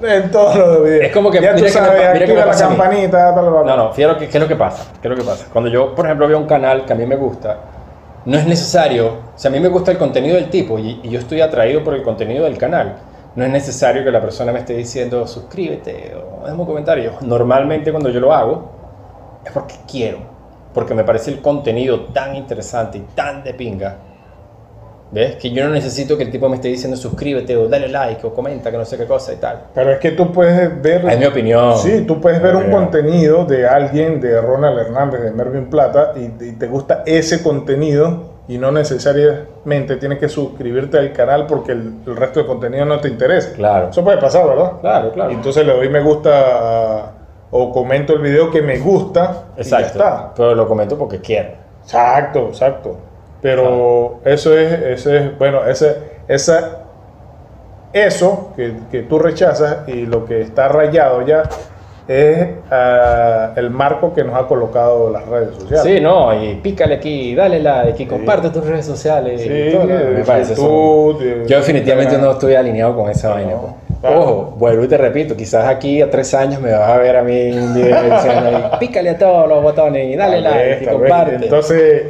En 0.00 0.30
todos 0.30 0.54
los 0.56 0.84
videos. 0.84 1.04
Es 1.06 1.12
como 1.12 1.30
que- 1.30 1.40
ya 1.40 1.54
tú 1.54 1.56
mira 1.56 1.68
que 1.68 1.80
me 1.80 1.86
sabes, 1.86 2.12
mira 2.14 2.26
que 2.26 2.32
me 2.32 2.38
la 2.40 2.46
pasa 2.46 2.66
a 2.66 2.70
mí. 2.70 2.76
campanita. 2.76 3.32
bla, 3.32 3.42
bla, 3.42 3.50
bla. 3.62 3.76
No, 3.76 3.84
no, 3.84 3.92
fíjate 3.92 4.28
qué 4.28 4.36
es 4.38 4.42
lo 4.42 4.48
que 4.48 4.56
pasa. 4.56 4.84
¿Qué 5.02 5.08
es 5.08 5.10
lo 5.10 5.16
que 5.16 5.28
pasa? 5.28 5.46
Cuando 5.52 5.68
yo, 5.70 5.94
por 5.94 6.04
ejemplo, 6.06 6.28
veo 6.28 6.38
un 6.38 6.46
canal 6.46 6.84
que 6.84 6.92
a 6.92 6.96
mí 6.96 7.04
me 7.04 7.16
gusta, 7.16 7.58
no 8.24 8.36
es 8.38 8.46
necesario, 8.46 9.06
o 9.34 9.38
sea, 9.38 9.50
a 9.50 9.52
mí 9.52 9.58
me 9.60 9.68
gusta 9.68 9.90
el 9.90 9.98
contenido 9.98 10.36
del 10.36 10.50
tipo 10.50 10.78
y, 10.78 11.00
y 11.02 11.08
yo 11.10 11.18
estoy 11.18 11.40
atraído 11.40 11.82
por 11.82 11.94
el 11.94 12.02
contenido 12.02 12.44
del 12.44 12.58
canal. 12.58 12.96
No 13.34 13.44
es 13.44 13.50
necesario 13.50 14.04
que 14.04 14.10
la 14.10 14.20
persona 14.20 14.52
me 14.52 14.60
esté 14.60 14.74
diciendo 14.74 15.26
suscríbete 15.26 16.14
o 16.16 16.42
déjame 16.44 16.60
un 16.60 16.66
comentario. 16.66 17.12
Normalmente 17.22 17.90
cuando 17.90 18.08
yo 18.10 18.20
lo 18.20 18.32
hago 18.32 18.70
es 19.44 19.52
porque 19.52 19.74
quiero, 19.90 20.18
porque 20.74 20.94
me 20.94 21.04
parece 21.04 21.30
el 21.30 21.40
contenido 21.40 22.06
tan 22.12 22.34
interesante 22.36 22.98
y 22.98 23.00
tan 23.14 23.42
de 23.44 23.54
pinga. 23.54 23.96
¿Ves? 25.10 25.36
Que 25.36 25.50
yo 25.50 25.64
no 25.64 25.70
necesito 25.70 26.16
que 26.18 26.24
el 26.24 26.30
tipo 26.30 26.48
me 26.50 26.56
esté 26.56 26.68
diciendo 26.68 26.96
suscríbete 26.96 27.56
o 27.56 27.66
dale 27.66 27.88
like 27.88 28.26
o 28.26 28.34
comenta 28.34 28.70
que 28.70 28.76
no 28.76 28.84
sé 28.84 28.98
qué 28.98 29.06
cosa 29.06 29.32
y 29.32 29.36
tal. 29.36 29.64
Pero 29.74 29.92
es 29.92 29.98
que 30.00 30.10
tú 30.10 30.30
puedes 30.32 30.82
ver. 30.82 31.08
Es 31.08 31.18
mi 31.18 31.24
opinión. 31.24 31.78
Sí, 31.78 32.02
tú 32.06 32.20
puedes 32.20 32.42
ver 32.42 32.54
un 32.56 32.70
contenido 32.70 33.44
de 33.46 33.66
alguien, 33.66 34.20
de 34.20 34.40
Ronald 34.40 34.78
Hernández, 34.78 35.22
de 35.22 35.30
Mervin 35.30 35.70
Plata, 35.70 36.12
y, 36.16 36.44
y 36.44 36.52
te 36.52 36.66
gusta 36.66 37.02
ese 37.06 37.42
contenido 37.42 38.36
y 38.48 38.58
no 38.58 38.70
necesariamente 38.72 39.96
tienes 39.96 40.18
que 40.18 40.28
suscribirte 40.28 40.98
al 40.98 41.12
canal 41.12 41.46
porque 41.46 41.72
el, 41.72 41.94
el 42.06 42.16
resto 42.16 42.40
de 42.40 42.46
contenido 42.46 42.84
no 42.84 43.00
te 43.00 43.08
interesa. 43.08 43.52
Claro. 43.54 43.88
Eso 43.90 44.02
puede 44.04 44.18
pasar, 44.18 44.46
¿verdad? 44.46 44.72
Claro, 44.80 45.12
claro. 45.12 45.30
Y 45.30 45.34
entonces 45.34 45.66
le 45.66 45.72
doy 45.74 45.88
me 45.88 46.00
gusta 46.02 46.30
a- 47.00 47.12
o 47.50 47.72
comento 47.72 48.12
el 48.12 48.20
video 48.20 48.50
que 48.50 48.60
me 48.60 48.78
gusta 48.78 49.44
y 49.56 49.62
ya 49.62 49.78
Exacto. 49.78 49.86
está. 49.98 50.32
Pero 50.36 50.54
lo 50.54 50.68
comento 50.68 50.98
porque 50.98 51.18
quiero. 51.20 51.50
Exacto, 51.82 52.48
exacto. 52.48 52.98
Pero 53.40 54.20
eso 54.24 54.56
es, 54.58 54.72
eso 54.72 55.14
es, 55.14 55.38
bueno, 55.38 55.64
ese, 55.64 55.96
esa, 56.26 56.78
eso 57.92 58.52
que, 58.56 58.72
que 58.90 59.02
tú 59.02 59.18
rechazas 59.18 59.88
y 59.88 60.06
lo 60.06 60.24
que 60.26 60.40
está 60.42 60.68
rayado 60.68 61.24
ya 61.26 61.44
es 62.08 62.48
ah, 62.70 63.52
el 63.56 63.70
marco 63.70 64.14
que 64.14 64.24
nos 64.24 64.34
ha 64.34 64.46
colocado 64.46 65.10
las 65.10 65.26
redes 65.26 65.54
sociales. 65.54 65.82
Sí, 65.82 66.00
no, 66.00 66.32
y 66.42 66.54
pícale 66.56 66.94
aquí, 66.94 67.34
dale 67.34 67.60
like 67.60 68.02
y 68.02 68.06
comparte 68.06 68.48
tus 68.50 68.66
redes 68.66 68.86
sociales. 68.86 69.40
Sí, 69.42 69.48
y 69.50 69.72
todo, 69.72 69.86
de 69.86 70.04
me 70.04 70.24
parece 70.24 70.54
eso. 70.54 71.18
Yo 71.46 71.56
definitivamente 71.58 72.16
de- 72.16 72.22
no 72.22 72.32
estoy 72.32 72.54
alineado 72.54 72.96
con 72.96 73.10
esa 73.10 73.28
No, 73.28 73.34
vaina. 73.34 73.52
pues. 73.60 73.72
claro. 74.00 74.20
Ojo, 74.22 74.54
vuelvo 74.58 74.84
y 74.84 74.88
te 74.88 74.96
repito, 74.96 75.36
quizás 75.36 75.66
aquí 75.66 76.00
a 76.00 76.10
tres 76.10 76.32
años 76.32 76.60
me 76.62 76.72
vas 76.72 76.88
a 76.88 76.96
ver 76.98 77.14
a 77.16 77.22
mí 77.22 77.36
en 77.38 77.62
un 77.62 77.74
video 77.74 78.02
diciendo 78.02 78.70
pícale 78.80 79.10
a 79.10 79.18
todos 79.18 79.46
los 79.48 79.62
botones 79.62 80.08
y 80.12 80.16
dale 80.16 80.40
like 80.40 80.84
y 80.84 80.86
comparte. 80.86 81.34
Entonces, 81.44 82.02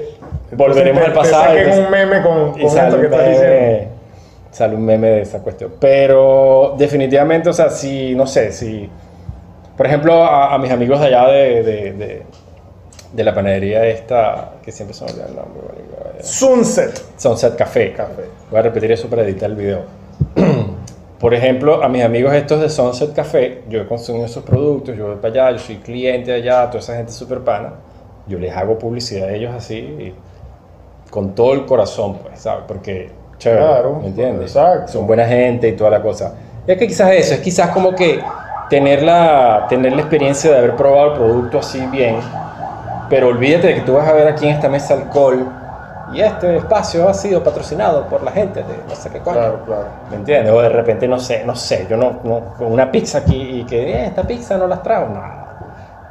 Volveremos 0.52 1.04
al 1.04 1.12
pasado 1.12 1.52
Te 1.52 1.60
y 1.60 1.64
saquen 1.64 1.84
un 1.84 1.90
meme 1.90 2.22
con, 2.22 2.52
con 2.52 2.60
y 2.60 2.68
sale 2.68 2.88
esto 2.88 3.00
que 3.00 3.06
estás 3.06 3.28
diciendo. 3.28 3.90
sale 4.50 4.74
un 4.76 4.84
meme 4.84 5.08
de 5.08 5.22
esa 5.22 5.40
cuestión. 5.40 5.72
Pero 5.80 6.74
definitivamente, 6.78 7.50
o 7.50 7.52
sea, 7.52 7.70
si, 7.70 8.14
no 8.14 8.26
sé, 8.26 8.52
si, 8.52 8.88
por 9.76 9.86
ejemplo, 9.86 10.24
a, 10.24 10.54
a 10.54 10.58
mis 10.58 10.70
amigos 10.70 11.00
de 11.00 11.06
allá 11.06 11.26
de, 11.28 11.62
de, 11.62 11.92
de, 11.92 12.22
de 13.12 13.24
la 13.24 13.34
panadería 13.34 13.84
esta, 13.86 14.52
que 14.62 14.72
siempre 14.72 14.94
se 14.94 15.04
me 15.04 15.10
olvida 15.10 15.26
el 15.26 15.36
nombre, 15.36 15.60
Sunset. 16.20 17.00
Sunset 17.16 17.56
Café. 17.56 17.92
Café. 17.92 18.24
Voy 18.50 18.58
a 18.58 18.62
repetir 18.62 18.90
eso 18.92 19.08
para 19.08 19.22
editar 19.22 19.50
el 19.50 19.56
video. 19.56 19.82
Por 21.20 21.34
ejemplo, 21.34 21.82
a 21.82 21.88
mis 21.88 22.02
amigos 22.04 22.32
estos 22.32 22.60
de 22.60 22.68
Sunset 22.68 23.12
Café, 23.12 23.62
yo 23.68 23.80
he 23.80 23.86
consumido 23.86 24.24
esos 24.24 24.44
productos, 24.44 24.96
yo 24.96 25.08
voy 25.08 25.16
para 25.16 25.46
allá, 25.46 25.58
yo 25.58 25.58
soy 25.58 25.76
cliente 25.76 26.30
de 26.30 26.36
allá, 26.38 26.66
toda 26.66 26.78
esa 26.78 26.96
gente 26.96 27.10
súper 27.12 27.40
pana, 27.40 27.72
yo 28.28 28.38
les 28.38 28.54
hago 28.54 28.78
publicidad 28.78 29.28
a 29.28 29.32
ellos 29.32 29.52
así, 29.52 29.76
y 29.76 30.14
con 31.10 31.34
todo 31.34 31.52
el 31.54 31.64
corazón, 31.66 32.18
pues, 32.22 32.40
¿sabes? 32.40 32.64
Porque, 32.68 33.10
chévere, 33.38 33.62
Claro, 33.64 33.98
¿me 34.00 34.08
entiendes? 34.08 34.50
exacto. 34.54 34.92
Son 34.92 35.06
buena 35.06 35.24
gente 35.26 35.68
y 35.68 35.72
toda 35.72 35.90
la 35.90 36.02
cosa. 36.02 36.34
Es 36.66 36.76
que 36.76 36.86
quizás 36.86 37.10
eso, 37.12 37.34
es 37.34 37.40
quizás 37.40 37.70
como 37.70 37.94
que 37.94 38.20
tener 38.68 39.02
la, 39.02 39.66
tener 39.68 39.92
la 39.94 40.00
experiencia 40.02 40.50
de 40.50 40.58
haber 40.58 40.76
probado 40.76 41.12
el 41.12 41.18
producto 41.18 41.58
así 41.60 41.84
bien, 41.86 42.16
pero 43.08 43.28
olvídate 43.28 43.68
de 43.68 43.74
que 43.76 43.80
tú 43.80 43.94
vas 43.94 44.06
a 44.06 44.12
ver 44.12 44.28
aquí 44.28 44.46
en 44.46 44.54
esta 44.54 44.68
mesa 44.68 44.92
alcohol 44.94 45.48
y 46.12 46.20
este 46.20 46.56
espacio 46.56 47.08
ha 47.08 47.14
sido 47.14 47.42
patrocinado 47.42 48.04
por 48.06 48.22
la 48.22 48.30
gente 48.32 48.60
de 48.60 48.74
no 48.86 48.94
sé 48.94 49.08
qué 49.10 49.18
coño. 49.20 49.36
Claro, 49.38 49.60
claro. 49.64 49.84
¿Me 50.10 50.16
entiendes? 50.16 50.52
O 50.52 50.60
de 50.60 50.68
repente, 50.68 51.08
no 51.08 51.18
sé, 51.18 51.42
no 51.44 51.54
sé, 51.56 51.86
yo 51.88 51.96
no, 51.96 52.20
no 52.24 52.54
con 52.58 52.70
una 52.72 52.90
pizza 52.90 53.18
aquí 53.18 53.60
y 53.60 53.64
que 53.64 53.90
"Eh, 53.92 54.06
esta 54.06 54.22
pizza 54.22 54.58
no 54.58 54.66
las 54.66 54.82
trago, 54.82 55.08
no. 55.08 55.22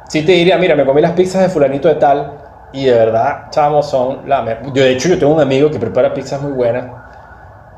Sí 0.08 0.24
te 0.24 0.32
diría, 0.32 0.56
mira, 0.58 0.74
me 0.74 0.84
comí 0.84 1.00
las 1.00 1.12
pizzas 1.12 1.42
de 1.42 1.48
fulanito 1.48 1.86
de 1.88 1.96
tal 1.96 2.32
y 2.72 2.84
de 2.86 2.92
verdad, 2.94 3.44
chamo, 3.50 3.82
son 3.82 4.28
la 4.28 4.60
Yo, 4.62 4.82
de 4.82 4.90
hecho, 4.92 5.08
yo 5.08 5.18
tengo 5.18 5.34
un 5.34 5.40
amigo 5.40 5.70
que 5.70 5.78
prepara 5.78 6.12
pizzas 6.12 6.40
muy 6.42 6.52
buenas, 6.52 6.84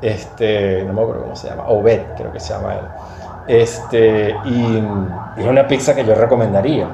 este, 0.01 0.83
no 0.85 0.93
me 0.93 1.01
acuerdo 1.01 1.23
cómo 1.23 1.35
se 1.35 1.49
llama, 1.49 1.63
Obed, 1.67 2.01
creo 2.17 2.31
que 2.31 2.39
se 2.39 2.53
llama 2.53 2.73
él. 2.73 2.85
Este, 3.47 4.35
y, 4.45 4.77
y 5.37 5.41
es 5.41 5.45
una 5.47 5.67
pizza 5.67 5.95
que 5.95 6.03
yo 6.05 6.15
recomendaría. 6.15 6.87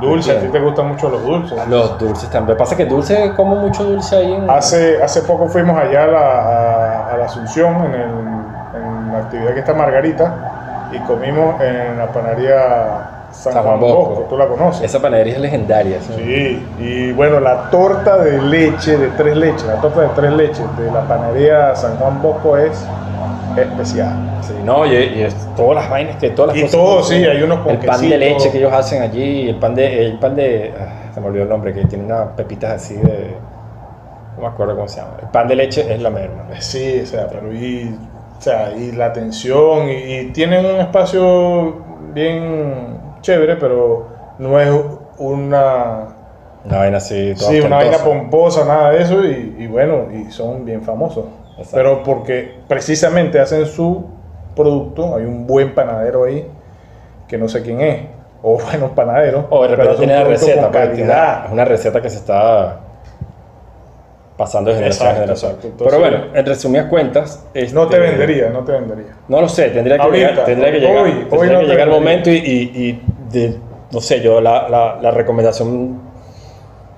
Dulce, 0.00 0.32
a 0.36 0.40
ti 0.40 0.48
te 0.48 0.60
gustan 0.60 0.88
mucho 0.88 1.08
los 1.08 1.22
dulces. 1.22 1.58
Los 1.68 1.98
dulces 1.98 2.28
también. 2.28 2.58
Pasa 2.58 2.76
que 2.76 2.84
dulce, 2.84 3.32
como 3.34 3.56
mucho 3.56 3.82
dulce 3.84 4.16
ahí 4.16 4.32
en... 4.34 4.48
Hace, 4.50 5.02
hace 5.02 5.22
poco 5.22 5.48
fuimos 5.48 5.78
allá 5.78 6.04
a 6.04 6.06
la, 6.06 6.18
a- 6.18 7.14
a 7.14 7.16
la 7.16 7.24
Asunción, 7.24 7.74
en, 7.86 7.94
el- 7.94 8.80
en 8.82 9.12
la 9.12 9.18
actividad 9.20 9.54
que 9.54 9.60
está 9.60 9.72
Margarita, 9.72 10.34
y 10.92 10.98
comimos 11.00 11.60
en 11.62 11.96
la 11.96 12.06
panadería 12.08 13.15
San, 13.36 13.62
Juan 13.62 13.78
Bosco. 13.80 14.26
¿Tú 14.28 14.36
la 14.36 14.46
conoces? 14.48 14.82
Esa 14.82 15.00
panadería 15.00 15.34
es 15.34 15.40
legendaria. 15.40 15.98
¿sí? 16.00 16.12
Sí, 16.16 16.66
y 16.80 17.12
bueno, 17.12 17.38
la 17.40 17.70
torta 17.70 18.16
de 18.18 18.40
leche, 18.42 18.96
de 18.96 19.08
tres 19.08 19.36
leches, 19.36 19.64
la 19.64 19.80
torta 19.80 20.00
de 20.02 20.08
tres 20.16 20.32
leches 20.32 20.64
de 20.78 20.90
la 20.90 21.02
panadería 21.02 21.74
San 21.76 21.96
Juan 21.96 22.20
Bosco 22.22 22.56
es 22.56 22.86
especial. 23.56 24.38
Sí, 24.42 24.54
no, 24.64 24.84
y, 24.86 24.90
y 24.94 25.22
es 25.22 25.34
todas 25.56 25.76
las 25.76 25.90
vainas 25.90 26.16
que 26.16 26.30
todas 26.30 26.48
las 26.48 26.56
Y 26.56 26.60
cosas 26.62 26.76
todo, 26.80 26.96
que- 26.98 27.04
sí, 27.04 27.24
hay 27.24 27.42
unos 27.42 27.60
con 27.60 27.72
El 27.72 27.78
pan 27.78 28.00
de 28.08 28.18
leche 28.18 28.50
que 28.50 28.58
ellos 28.58 28.72
hacen 28.72 29.02
allí, 29.02 29.48
el 29.48 29.56
pan 29.56 29.74
de, 29.74 30.06
el 30.06 30.18
pan 30.18 30.34
de, 30.36 30.74
ah, 30.78 31.10
se 31.14 31.20
me 31.20 31.26
olvidó 31.28 31.44
el 31.44 31.48
nombre, 31.48 31.72
que 31.72 31.84
tiene 31.86 32.04
unas 32.04 32.28
pepitas 32.36 32.72
así 32.72 32.94
de, 32.94 33.34
no 34.36 34.42
me 34.42 34.48
acuerdo 34.48 34.74
cómo 34.76 34.88
se 34.88 35.00
llama. 35.00 35.12
El 35.22 35.28
pan 35.28 35.48
de 35.48 35.56
leche 35.56 35.92
es 35.92 36.00
la 36.02 36.10
merma. 36.10 36.44
Sí, 36.58 37.00
o 37.02 37.06
sea, 37.06 37.26
pero 37.28 37.52
y, 37.52 37.96
o 38.38 38.42
sea, 38.42 38.72
y 38.76 38.92
la 38.92 39.06
atención, 39.06 39.88
y, 39.88 39.92
y 40.18 40.24
tienen 40.32 40.66
un 40.66 40.76
espacio 40.80 41.76
bien 42.12 42.95
chévere, 43.26 43.56
pero 43.56 44.06
no 44.38 44.60
es 44.60 44.70
una, 45.18 46.08
Una 46.64 46.78
vaina 46.78 46.98
así, 46.98 47.34
toda 47.36 47.50
sí, 47.50 47.60
una 47.60 47.76
vaina 47.76 47.98
pomposa, 47.98 48.64
nada 48.64 48.90
de 48.92 49.02
eso, 49.02 49.24
y, 49.24 49.56
y 49.58 49.66
bueno, 49.66 50.06
y 50.12 50.30
son 50.30 50.64
bien 50.64 50.82
famosos. 50.82 51.24
Exacto. 51.58 51.70
Pero 51.74 52.02
porque 52.04 52.54
precisamente 52.68 53.40
hacen 53.40 53.66
su 53.66 54.04
producto, 54.54 55.16
hay 55.16 55.24
un 55.24 55.44
buen 55.46 55.74
panadero 55.74 56.24
ahí, 56.24 56.46
que 57.26 57.36
no 57.36 57.48
sé 57.48 57.62
quién 57.62 57.80
es, 57.80 58.00
o 58.42 58.58
bueno, 58.70 58.94
panadero, 58.94 59.46
O 59.50 59.62
de 59.66 59.74
repente 59.74 59.96
tiene 59.96 60.14
la 60.14 60.20
producto 60.24 60.46
receta, 60.46 60.70
pues, 60.70 60.88
calidad. 60.88 61.46
es 61.46 61.52
una 61.52 61.64
receta 61.64 62.00
que 62.00 62.10
se 62.10 62.16
está 62.18 62.80
pasando 64.36 64.68
de 64.70 64.76
generación 64.76 65.08
a 65.08 65.10
Exacto, 65.12 65.20
generación. 65.22 65.50
exacto. 65.52 65.68
Entonces- 65.68 65.98
Pero 65.98 66.10
bueno, 66.10 66.38
en 66.38 66.46
resumidas 66.46 66.86
cuentas... 66.90 67.46
No 67.72 67.88
te 67.88 67.96
este, 67.96 67.98
vendería, 68.10 68.50
no 68.50 68.60
te 68.64 68.72
vendería. 68.72 69.12
No 69.28 69.40
lo 69.40 69.48
sé, 69.48 69.70
tendría 69.70 69.96
que 69.96 70.02
Ahorita, 70.02 70.28
llegar, 70.30 70.44
tendría 70.44 70.72
que 70.72 70.78
llegar, 70.80 71.04
hoy, 71.04 71.10
tendría 71.30 71.58
hoy 71.58 71.64
que 71.64 71.70
llegar 71.70 71.88
el 71.88 71.94
momento 71.94 72.30
y, 72.30 72.34
y- 72.36 72.80
y 72.88 73.02
de- 73.30 73.56
no 73.92 74.00
sé, 74.00 74.20
yo 74.20 74.40
la, 74.40 74.68
la- 74.68 74.98
la 75.00 75.10
recomendación 75.10 76.00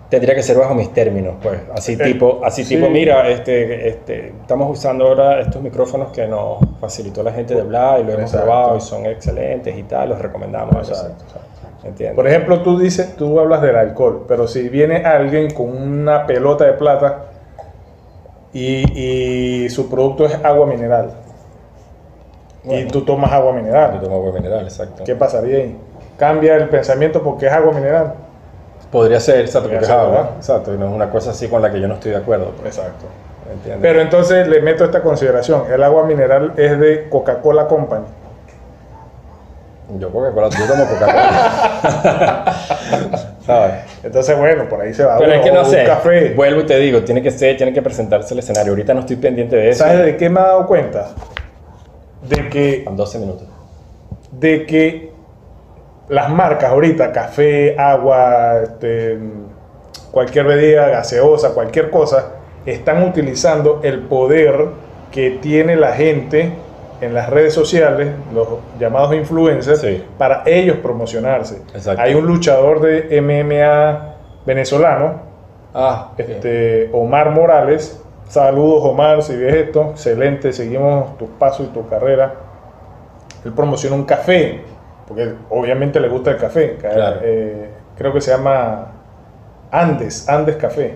tendría 0.09 0.35
que 0.35 0.43
ser 0.43 0.57
bajo 0.57 0.75
mis 0.75 0.91
términos, 0.95 1.35
pues, 1.43 1.61
así 1.75 1.93
Eh, 1.93 1.99
tipo, 1.99 2.41
así 2.43 2.65
sí. 2.65 2.77
tipo, 2.77 2.89
mira, 2.89 3.29
este, 3.29 3.89
este, 3.89 4.29
estamos 4.41 4.71
usando 4.71 5.07
ahora 5.07 5.41
estos 5.41 5.61
micrófonos 5.61 6.13
que 6.13 6.27
nos 6.27 6.59
facilitó 6.81 7.23
la 7.23 7.33
gente 7.33 7.55
de 7.55 7.63
Bla 7.63 7.99
y 8.01 8.05
lo 8.05 8.13
hemos 8.13 8.33
probado 8.33 8.77
y 8.77 8.81
son 8.81 9.05
excelentes 9.05 9.77
y 9.77 9.83
tal, 9.83 10.09
los 10.11 10.19
recomendamos. 10.19 10.77
Exacto, 10.89 11.25
exacto. 11.25 11.87
¿Entiendes? 11.87 12.17
Por 12.17 12.27
ejemplo, 12.27 12.63
tú 12.63 12.79
dices, 12.79 13.15
tú 13.17 13.39
hablas 13.39 13.61
del 13.63 13.77
alcohol, 13.77 14.25
pero 14.27 14.49
si 14.49 14.69
viene 14.69 14.97
alguien 15.05 15.51
con 15.53 15.69
una 15.71 16.27
pelota 16.27 16.65
de 16.65 16.73
plata 16.73 17.27
y, 18.53 19.65
y 19.65 19.69
su 19.69 19.89
producto 19.91 20.25
es 20.25 20.35
agua 20.43 20.67
mineral 20.67 21.13
y 22.65 22.69
Bueno. 22.69 22.91
tú 22.91 23.03
tomas 23.05 23.31
agua 23.33 23.53
Yo 23.53 23.59
mineral, 23.59 24.01
tomo 24.01 24.17
agua 24.17 24.33
mineral, 24.33 24.65
exacto. 24.65 25.05
¿qué 25.05 25.15
pasaría 25.15 25.59
ahí? 25.59 25.77
Cambia 26.19 26.57
el 26.57 26.69
pensamiento 26.69 27.23
porque 27.23 27.47
es 27.47 27.53
agua 27.53 27.73
mineral. 27.73 28.15
Podría 28.91 29.21
ser, 29.21 29.41
exacto, 29.41 29.69
Podría 29.69 29.81
porque 29.81 29.93
es 29.93 29.99
agua, 29.99 30.11
¿verdad? 30.17 30.31
exacto, 30.37 30.75
y 30.75 30.79
no 30.79 30.89
es 30.89 30.93
una 30.95 31.11
cosa 31.11 31.31
así 31.31 31.49
con 31.49 31.63
la 31.63 31.71
que 31.71 31.81
yo 31.81 31.89
no 31.89 31.95
estoy 31.95 32.11
de 32.13 32.17
acuerdo, 32.17 32.53
pues, 32.61 32.77
Exacto. 32.77 33.05
¿entiendes? 33.53 33.81
Pero 33.83 34.01
entonces 34.01 34.49
le 34.49 34.61
meto 34.63 34.85
esta 34.85 35.03
consideración, 35.03 35.65
el 35.73 35.83
agua 35.83 36.05
mineral 36.05 36.53
es 36.57 36.79
de 36.81 37.09
Coca-Cola 37.11 37.67
Company. 37.69 38.05
yo 39.99 40.11
Coca-Cola, 40.11 40.49
yo 40.49 40.67
tomo 40.67 40.87
Coca-Cola. 40.87 42.55
¿Sabes? 43.47 43.75
Entonces, 44.03 44.39
bueno, 44.39 44.69
por 44.69 44.81
ahí 44.81 44.93
se 44.95 45.05
va. 45.05 45.19
Pero 45.19 45.31
uno, 45.33 45.41
es 45.41 45.47
que 45.47 45.53
no 45.53 45.65
sé, 45.65 45.85
café. 45.85 46.35
vuelvo 46.35 46.61
y 46.63 46.67
te 46.67 46.79
digo, 46.79 47.03
tiene 47.03 47.23
que 47.23 47.31
ser, 47.31 47.57
tiene 47.57 47.73
que 47.73 47.81
presentarse 47.83 48.35
el 48.35 48.41
escenario. 48.41 48.73
Ahorita 48.73 48.93
no 48.95 49.01
estoy 49.01 49.17
pendiente 49.17 49.57
de 49.57 49.71
eso. 49.71 49.85
¿Sabes 49.85 50.05
de 50.05 50.17
qué 50.17 50.29
me 50.29 50.41
he 50.41 50.43
dado 50.43 50.67
cuenta? 50.67 51.09
De 52.29 52.49
que 52.49 52.85
En 52.85 52.97
12 52.97 53.19
minutos. 53.19 53.47
de 54.33 54.67
que 54.67 55.13
las 56.09 56.31
marcas 56.31 56.71
ahorita, 56.71 57.13
café, 57.13 57.79
agua, 57.79 58.61
este, 58.63 59.19
cualquier 60.11 60.47
bebida 60.47 60.89
gaseosa, 60.89 61.51
cualquier 61.55 61.91
cosa, 61.91 62.33
están 62.67 63.03
utilizando 63.03 63.81
el 63.83 64.01
poder 64.01 64.67
que 65.11 65.39
tiene 65.43 65.77
la 65.77 65.93
gente 65.93 66.53
en 67.01 67.15
las 67.15 67.31
redes 67.31 67.55
sociales, 67.55 68.09
los 68.35 68.49
llamados 68.81 69.15
influencers, 69.15 69.81
Sí. 69.81 70.05
para 70.19 70.43
ellos 70.47 70.79
promocionarse. 70.79 71.63
Exacto. 71.75 72.03
Hay 72.03 72.15
un 72.15 72.27
luchador 72.27 72.81
de 72.81 73.17
MMA 73.21 74.15
venezolano, 74.45 75.29
Ah, 75.75 76.13
este, 76.17 76.89
Omar 76.93 77.31
Morales. 77.31 78.03
Saludos 78.27 78.83
Omar, 78.85 79.23
si 79.23 79.37
ves 79.37 79.55
esto, 79.55 79.91
excelente, 79.91 80.53
seguimos 80.53 81.17
tus 81.19 81.29
pasos 81.39 81.67
y 81.67 81.73
tu 81.73 81.87
carrera. 81.89 82.35
Él 83.45 83.53
promociona 83.53 83.95
un 83.95 84.05
café, 84.05 84.63
porque 85.09 85.33
obviamente 85.51 85.99
le 85.99 86.09
gusta 86.09 86.33
el 86.33 86.37
café. 86.37 86.77
Claro. 86.79 87.17
eh, 87.23 87.69
creo 87.97 88.13
que 88.13 88.21
se 88.21 88.31
llama 88.31 88.93
Andes, 89.71 90.29
Andes 90.29 90.57
Café. 90.57 90.95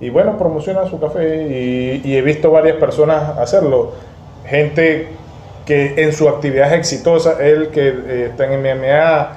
Y 0.00 0.10
bueno, 0.10 0.36
promociona 0.36 0.84
su 0.86 0.98
café 1.00 1.46
y, 1.48 2.02
y 2.04 2.16
he 2.16 2.22
visto 2.22 2.50
varias 2.50 2.76
personas 2.76 3.38
hacerlo. 3.38 3.92
Gente 4.44 5.08
que 5.64 5.94
en 5.96 6.12
su 6.12 6.28
actividad 6.28 6.72
es 6.72 6.78
exitosa, 6.80 7.36
él 7.40 7.68
que 7.68 7.88
eh, 7.88 8.26
está 8.30 8.52
en 8.52 8.60
MMA, 8.60 9.28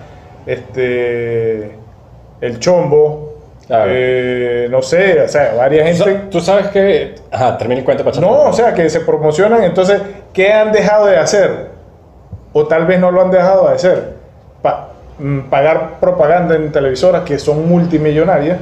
este, 0.47 1.71
el 2.41 2.59
Chombo, 2.59 3.33
Claro. 3.67 3.91
eh, 3.93 4.67
no 4.69 4.81
sé, 4.83 5.21
o 5.21 5.27
sea, 5.27 5.55
varias 5.55 5.87
gente... 5.97 6.21
Tú 6.29 6.39
sabes 6.39 6.67
que... 6.67 7.15
Ajá, 7.31 7.57
termina 7.57 7.79
el 7.79 7.85
cuento 7.85 8.03
para 8.03 8.19
No, 8.19 8.43
o 8.43 8.53
sea, 8.53 8.73
que 8.75 8.89
se 8.91 8.99
promocionan, 8.99 9.63
entonces, 9.63 10.01
¿qué 10.33 10.53
han 10.53 10.71
dejado 10.71 11.07
de 11.07 11.17
hacer? 11.17 11.69
O 12.53 12.67
tal 12.67 12.85
vez 12.85 12.99
no 12.99 13.09
lo 13.11 13.21
han 13.21 13.31
dejado 13.31 13.67
de 13.67 13.73
hacer. 13.73 14.14
Mm, 15.17 15.49
pagar 15.49 15.99
propaganda 16.01 16.55
en 16.55 16.73
televisoras 16.73 17.23
que 17.23 17.39
son 17.39 17.69
multimillonarias 17.69 18.59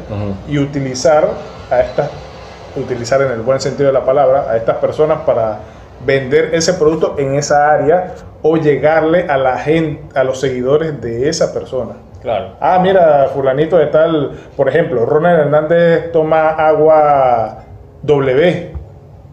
y 0.47 0.59
utilizar 0.59 1.27
a 1.71 1.79
estas, 1.79 2.11
utilizar 2.75 3.21
en 3.23 3.31
el 3.31 3.41
buen 3.41 3.59
sentido 3.59 3.87
de 3.87 3.93
la 3.93 4.05
palabra, 4.05 4.51
a 4.51 4.57
estas 4.57 4.77
personas 4.77 5.21
para 5.25 5.57
vender 6.05 6.53
ese 6.53 6.73
producto 6.73 7.15
en 7.17 7.33
esa 7.35 7.71
área 7.71 8.13
o 8.43 8.57
llegarle 8.57 9.25
a 9.27 9.37
la 9.37 9.57
gente, 9.57 10.03
a 10.17 10.23
los 10.23 10.39
seguidores 10.39 11.01
de 11.01 11.27
esa 11.27 11.51
persona. 11.53 11.93
Claro. 12.21 12.51
Ah, 12.59 12.79
mira, 12.79 13.29
fulanito 13.33 13.77
de 13.77 13.87
tal, 13.87 14.31
por 14.55 14.69
ejemplo, 14.69 15.07
Ronald 15.07 15.39
Hernández 15.39 16.11
toma 16.11 16.49
agua 16.49 17.63
W. 18.03 18.73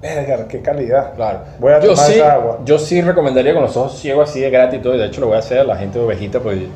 Verga, 0.00 0.48
qué 0.48 0.62
calidad. 0.62 1.14
Claro. 1.14 1.40
Voy 1.58 1.72
a 1.72 1.80
yo 1.80 1.90
tomar 1.90 2.06
sí, 2.06 2.14
esa 2.14 2.32
agua. 2.32 2.58
Yo 2.64 2.78
sí 2.78 3.02
recomendaría 3.02 3.52
con 3.52 3.62
los 3.62 3.76
ojos 3.76 3.98
ciegos 3.98 4.30
así 4.30 4.40
de 4.40 4.48
gratis 4.48 4.80
y 4.80 4.82
todo. 4.82 4.94
Y 4.94 4.98
de 4.98 5.06
hecho 5.06 5.20
lo 5.20 5.26
voy 5.26 5.36
a 5.36 5.40
hacer 5.40 5.58
a 5.58 5.64
la 5.64 5.76
gente 5.76 5.98
de 5.98 6.04
ovejita 6.06 6.40
porque 6.40 6.68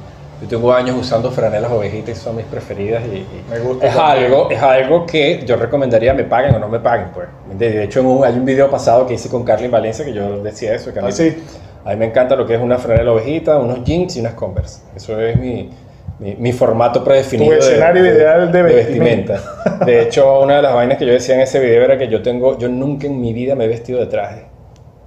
yo 0.43 0.49
tengo 0.49 0.73
años 0.73 0.97
usando 0.99 1.31
franelas 1.31 1.71
ovejitas 1.73 2.19
son 2.19 2.37
mis 2.37 2.45
preferidas. 2.47 3.03
Y, 3.07 3.17
y 3.19 3.27
Me 3.51 3.59
gusta 3.61 3.87
es, 3.87 3.95
también. 3.95 4.25
algo, 4.27 4.51
es 4.51 4.63
algo 4.63 5.07
que 5.07 5.45
yo 5.47 5.57
recomendaría 5.57 6.13
me 6.15 6.25
paguen 6.25 6.55
o 6.55 6.59
no 6.59 6.69
me 6.69 6.81
paguen. 6.81 7.09
Pues. 7.15 7.27
De, 7.59 7.71
de 7.71 7.85
hecho 7.85 8.01
en 8.01 8.07
un- 8.07 8.25
hay 8.25 8.35
un 8.35 8.45
video 8.45 8.71
pasado 8.71 9.07
que 9.07 9.15
hice 9.15 9.29
con 9.29 9.45
Carlin 9.45 9.71
Valencia 9.71 10.05
que 10.05 10.13
yo 10.13 10.43
decía 10.43 10.75
eso. 10.75 10.93
Que 10.93 10.99
a, 10.99 11.03
mí, 11.03 11.09
Ah, 11.09 11.13
sí. 11.13 11.37
a 11.85 11.91
mí 11.91 11.97
me 11.97 12.07
encanta 12.07 12.37
lo 12.37 12.47
que 12.47 12.55
es 12.55 12.61
una 12.61 12.79
franela 12.79 13.13
ovejita, 13.13 13.59
unos 13.59 13.85
jeans 13.85 14.17
y 14.17 14.21
unas 14.21 14.35
converse. 14.35 14.81
Eso 14.97 15.19
es 15.21 15.37
mi, 15.39 15.71
mi, 16.19 16.35
mi 16.37 16.53
formato 16.53 17.03
predefinido. 17.05 17.53
Tu 17.57 17.59
escenario 17.61 18.05
ideal 18.05 18.51
de 18.53 18.63
vestimenta. 18.63 19.41
De 19.87 20.03
hecho, 20.03 20.41
una 20.41 20.57
de 20.57 20.63
las 20.63 20.75
vainas 20.75 20.99
que 20.99 21.07
yo 21.07 21.13
decía 21.13 21.35
en 21.37 21.41
ese 21.43 21.59
video 21.61 21.85
era 21.85 21.97
que 21.99 22.09
yo 22.09 22.23
tengo, 22.23 22.59
yo 22.59 22.69
nunca 22.69 23.07
en 23.07 23.21
mi 23.21 23.33
vida 23.33 23.55
me 23.55 23.65
he 23.65 23.69
vestido 23.69 24.01
de 24.01 24.07
traje. 24.07 24.45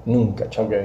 Nunca, 0.06 0.50
chaval. 0.50 0.74
Ok. 0.74 0.80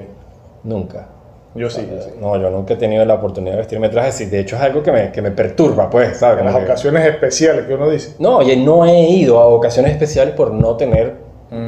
Nunca. 0.64 1.06
Yo 1.54 1.68
sí, 1.68 1.86
yo 1.90 2.00
sí. 2.02 2.10
No, 2.20 2.36
yo 2.40 2.48
nunca 2.50 2.74
he 2.74 2.76
tenido 2.76 3.04
la 3.04 3.14
oportunidad 3.14 3.52
de 3.52 3.58
vestirme 3.58 3.88
de 3.88 3.92
traje. 3.92 4.12
Sí, 4.12 4.24
de 4.26 4.40
hecho, 4.40 4.56
es 4.56 4.62
algo 4.62 4.82
que 4.82 4.90
me, 4.90 5.12
que 5.12 5.20
me 5.20 5.30
perturba, 5.30 5.90
pues, 5.90 6.16
¿sabes? 6.18 6.40
En 6.40 6.46
las 6.46 6.56
que- 6.56 6.64
ocasiones 6.64 7.04
especiales 7.06 7.66
que 7.66 7.74
uno 7.74 7.90
dice. 7.90 8.14
No, 8.18 8.40
y 8.42 8.56
no 8.56 8.84
he 8.86 9.00
ido 9.00 9.38
a 9.38 9.46
ocasiones 9.46 9.92
especiales 9.92 10.34
por 10.34 10.50
no 10.52 10.76
tener 10.76 11.14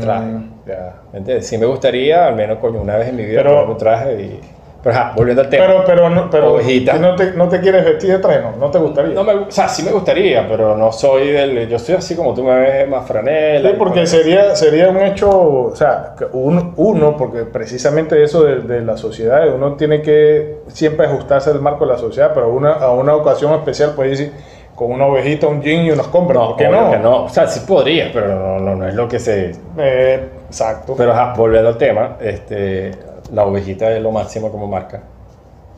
traje. 0.00 0.24
Mm, 0.26 0.50
ya. 0.66 0.94
¿Me 1.12 1.18
entiendes? 1.18 1.46
Sí 1.46 1.58
me 1.58 1.66
gustaría, 1.66 2.26
al 2.26 2.34
menos, 2.34 2.58
coño, 2.58 2.80
una 2.80 2.96
vez 2.96 3.08
en 3.08 3.16
mi 3.16 3.24
vida, 3.24 3.38
Pero- 3.42 3.50
ponerme 3.52 3.72
un 3.72 3.78
traje 3.78 4.12
y... 4.22 4.40
Pero, 4.84 4.96
ajá, 4.96 5.12
volviendo 5.16 5.40
al 5.42 5.48
tema. 5.48 5.64
Pero, 5.66 5.84
pero, 5.86 6.10
no, 6.10 6.28
pero 6.30 6.52
Ovejita. 6.52 6.94
no 6.98 7.16
te, 7.16 7.32
no 7.32 7.48
te 7.48 7.58
quieres 7.60 7.84
vestir 7.86 8.10
de 8.12 8.18
traje, 8.18 8.40
no, 8.60 8.70
te 8.70 8.78
gustaría. 8.78 9.14
No 9.14 9.24
me, 9.24 9.32
o 9.32 9.50
sea, 9.50 9.66
sí 9.66 9.82
me 9.82 9.90
gustaría, 9.90 10.46
pero 10.46 10.76
no 10.76 10.92
soy 10.92 11.28
del... 11.32 11.66
Yo 11.68 11.78
soy 11.78 11.94
así 11.94 12.14
como 12.14 12.34
tú 12.34 12.44
me 12.44 12.54
ves, 12.54 12.88
más 12.88 13.06
franela. 13.08 13.70
Sí, 13.70 13.76
porque 13.78 14.06
sería, 14.06 14.54
sería 14.54 14.90
un 14.90 15.00
hecho, 15.00 15.30
o 15.30 15.74
sea, 15.74 16.14
un- 16.32 16.74
uno, 16.76 17.16
porque 17.16 17.44
precisamente 17.44 18.22
eso 18.22 18.44
de, 18.44 18.56
de 18.60 18.82
la 18.82 18.96
sociedad, 18.98 19.48
uno 19.54 19.72
tiene 19.74 20.02
que 20.02 20.58
siempre 20.68 21.06
ajustarse 21.06 21.48
al 21.50 21.60
marco 21.62 21.86
de 21.86 21.92
la 21.92 21.98
sociedad, 21.98 22.32
pero 22.34 22.50
una, 22.52 22.74
a 22.74 22.90
una 22.92 23.14
ocasión 23.16 23.54
especial 23.54 23.92
puede 23.96 24.10
decir 24.10 24.32
con 24.74 24.90
una 24.92 25.06
ovejita, 25.06 25.46
un 25.46 25.62
jean 25.62 25.84
y 25.86 25.92
unos 25.92 26.08
Converse, 26.08 26.40
No, 26.42 26.48
¿por 26.48 26.56
qué 26.58 26.68
no. 26.98 27.24
O 27.24 27.28
sea, 27.30 27.46
sí 27.46 27.60
podría, 27.66 28.10
pero 28.12 28.28
no, 28.34 28.58
no, 28.60 28.76
no 28.76 28.86
es 28.86 28.94
lo 28.94 29.08
que 29.08 29.18
se... 29.18 29.52
Eh, 29.78 30.20
exacto. 30.48 30.94
Pero 30.94 31.12
ajá, 31.12 31.32
volviendo 31.36 31.68
al 31.70 31.78
tema, 31.78 32.16
este, 32.20 32.90
la 33.32 33.44
ovejita 33.46 33.90
es 33.96 34.02
lo 34.02 34.10
máximo 34.10 34.50
como 34.50 34.66
marca. 34.66 35.02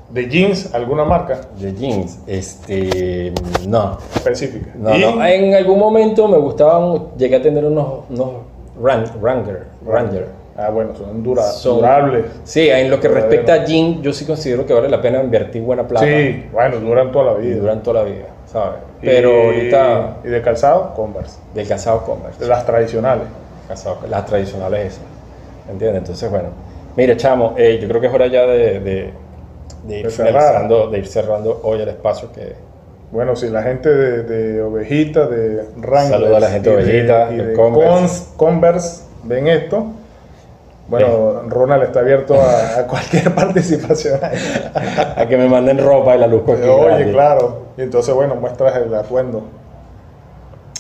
de 0.09 0.29
jeans, 0.29 0.73
alguna 0.73 1.05
marca 1.05 1.41
De 1.59 1.75
jeans, 1.75 2.21
este, 2.29 3.33
no. 3.67 3.99
específica. 4.15 4.71
No, 4.77 4.95
Y- 4.95 5.01
no. 5.01 5.25
En 5.27 5.53
algún 5.55 5.81
momento 5.81 6.29
me 6.29 6.39
gustaban, 6.39 7.09
llegué 7.19 7.35
a 7.37 7.43
tener 7.43 7.65
unos, 7.65 8.05
unos 8.11 8.29
Ran- 8.81 9.11
Ranger, 9.21 9.65
Ranger. 9.85 10.29
Ah, 10.57 10.71
bueno, 10.71 10.95
son 10.97 11.23
dura- 11.25 11.43
Son- 11.43 11.77
durables. 11.79 12.25
Sí, 12.45 12.69
en 12.69 12.89
lo 12.89 13.01
que 13.01 13.09
respecta 13.09 13.55
a 13.55 13.65
jeans, 13.65 14.01
yo 14.01 14.13
sí 14.13 14.25
considero 14.25 14.65
que 14.65 14.73
vale 14.73 14.89
la 14.89 15.03
pena 15.03 15.21
invertir 15.23 15.63
buena 15.63 15.87
plata. 15.89 16.07
Sí, 16.07 16.47
bueno, 16.53 16.79
duran 16.79 17.11
toda 17.11 17.33
la 17.35 17.41
Y 17.43 17.47
vida. 17.49 17.57
duran 17.57 17.83
toda 17.83 18.05
la 18.05 18.09
vida, 18.09 18.27
¿sabes? 18.47 18.79
Y- 19.03 19.07
Pero 19.07 19.31
ahorita, 19.47 20.19
¿Y 20.25 20.29
de 20.29 20.41
calzado? 20.41 20.95
Converse. 20.95 21.39
del 21.53 21.67
calzado 21.67 22.05
Converse. 22.05 22.39
De 22.39 22.47
las 22.49 22.65
tradicionales. 22.65 23.25
Casado, 23.67 23.99
las 24.09 24.25
tradicionales 24.25 24.93
esas. 24.93 25.03
¿Entiendes? 25.69 25.99
Entonces, 25.99 26.31
bueno. 26.31 26.49
Mire, 26.97 27.17
chamo, 27.17 27.55
eh, 27.57 27.79
yo 27.81 27.89
creo 27.89 28.01
que 28.01 28.07
es 28.07 28.15
hora 28.15 28.27
ya 28.27 28.47
de, 28.47 28.81
de, 28.81 29.11
de 29.85 29.99
ir 30.01 30.11
finalizando, 30.11 30.91
de 30.91 30.99
ir 30.99 31.07
cerrando 31.07 31.61
hoy 31.65 31.81
el 31.81 31.89
espacio 31.89 32.33
que... 32.33 32.55
Bueno, 33.13 33.37
si 33.37 33.49
la 33.49 33.63
gente 33.63 33.89
de, 33.89 34.23
de 34.25 34.63
Ovejita, 34.63 35.27
de 35.27 35.63
Wrangler 35.77 36.11
Saludo 36.21 36.37
a 36.37 36.41
la 36.41 36.51
gente 36.51 36.71
de 36.71 36.77
Ovejita, 36.77 37.29
y 37.33 37.37
de 37.37 37.53
Converse. 37.55 37.89
Cons- 37.91 38.37
Converse 38.37 39.03
ven 39.25 39.47
esto, 39.49 39.87
bueno, 40.89 41.43
Ronald 41.49 41.83
está 41.85 42.01
abierto 42.01 42.35
a, 42.41 42.81
a 42.81 42.87
cualquier 42.87 43.35
participación. 43.35 44.21
A 44.23 45.27
que 45.29 45.37
me 45.37 45.49
manden 45.49 45.79
ropa 45.79 46.15
y 46.17 46.19
la 46.19 46.27
luz. 46.27 46.43
Oye, 46.47 47.11
claro. 47.13 47.63
Y 47.77 47.83
entonces, 47.83 48.15
bueno, 48.15 48.37
muestras 48.37 48.77
el 48.77 48.95
atuendo. 48.95 49.43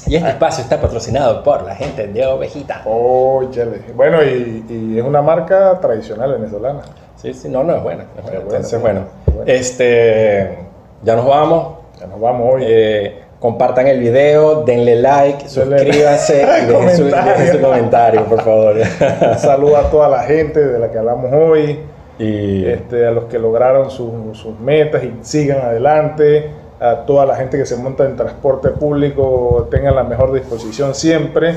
Y 0.06 0.16
este 0.16 0.28
espacio 0.30 0.62
está 0.62 0.80
patrocinado 0.80 1.42
por 1.42 1.62
la 1.62 1.74
gente 1.74 2.06
de 2.06 2.26
Ovejita. 2.26 2.82
Óyele. 2.86 3.80
Bueno, 3.94 4.22
y, 4.22 4.64
y 4.68 4.98
es 4.98 5.04
una 5.04 5.20
marca 5.22 5.78
tradicional 5.80 6.32
venezolana. 6.32 6.80
Sí, 7.16 7.32
sí, 7.34 7.48
no, 7.48 7.64
no 7.64 7.74
es 7.76 7.82
buena. 7.82 8.04
es 8.16 8.22
buena. 8.22 8.38
Buena, 8.38 8.40
Entonces, 8.44 8.72
es 8.72 8.80
bueno, 8.80 9.00
buena, 9.00 9.10
es 9.26 9.34
buena. 9.34 9.52
este, 9.52 10.58
ya 11.02 11.16
nos 11.16 11.26
vamos. 11.26 11.76
Ya 12.00 12.06
nos 12.06 12.20
vamos 12.20 12.54
hoy. 12.54 12.62
Eh, 12.66 13.22
compartan 13.40 13.86
el 13.86 14.00
video, 14.00 14.62
denle 14.64 14.96
like, 14.96 15.48
suscríbanse 15.48 16.42
y 16.62 16.66
dejen 16.66 16.96
su, 16.96 17.02
Comentario. 17.02 17.32
dejen 17.32 17.52
su 17.52 17.60
comentario, 17.60 18.24
por 18.24 18.42
favor. 18.42 18.76
Un 18.76 19.38
saludo 19.38 19.76
a 19.76 19.90
toda 19.90 20.08
la 20.08 20.22
gente 20.22 20.64
de 20.64 20.78
la 20.78 20.90
que 20.90 20.98
hablamos 20.98 21.30
hoy. 21.32 21.80
y 22.18 22.64
este, 22.66 23.06
a 23.06 23.10
los 23.10 23.24
que 23.24 23.38
lograron 23.38 23.90
sus, 23.90 24.38
sus 24.38 24.58
metas 24.58 25.04
y 25.04 25.12
sigan 25.20 25.60
adelante, 25.60 26.50
a 26.80 27.06
toda 27.06 27.24
la 27.26 27.36
gente 27.36 27.56
que 27.58 27.66
se 27.66 27.76
monta 27.76 28.04
en 28.04 28.16
transporte 28.16 28.68
público, 28.70 29.68
tengan 29.70 29.94
la 29.94 30.04
mejor 30.04 30.32
disposición 30.32 30.94
siempre. 30.94 31.54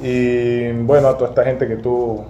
Y 0.00 0.72
bueno, 0.72 1.08
a 1.08 1.16
toda 1.18 1.30
esta 1.30 1.44
gente 1.44 1.68
que 1.68 1.76
tú, 1.76 2.22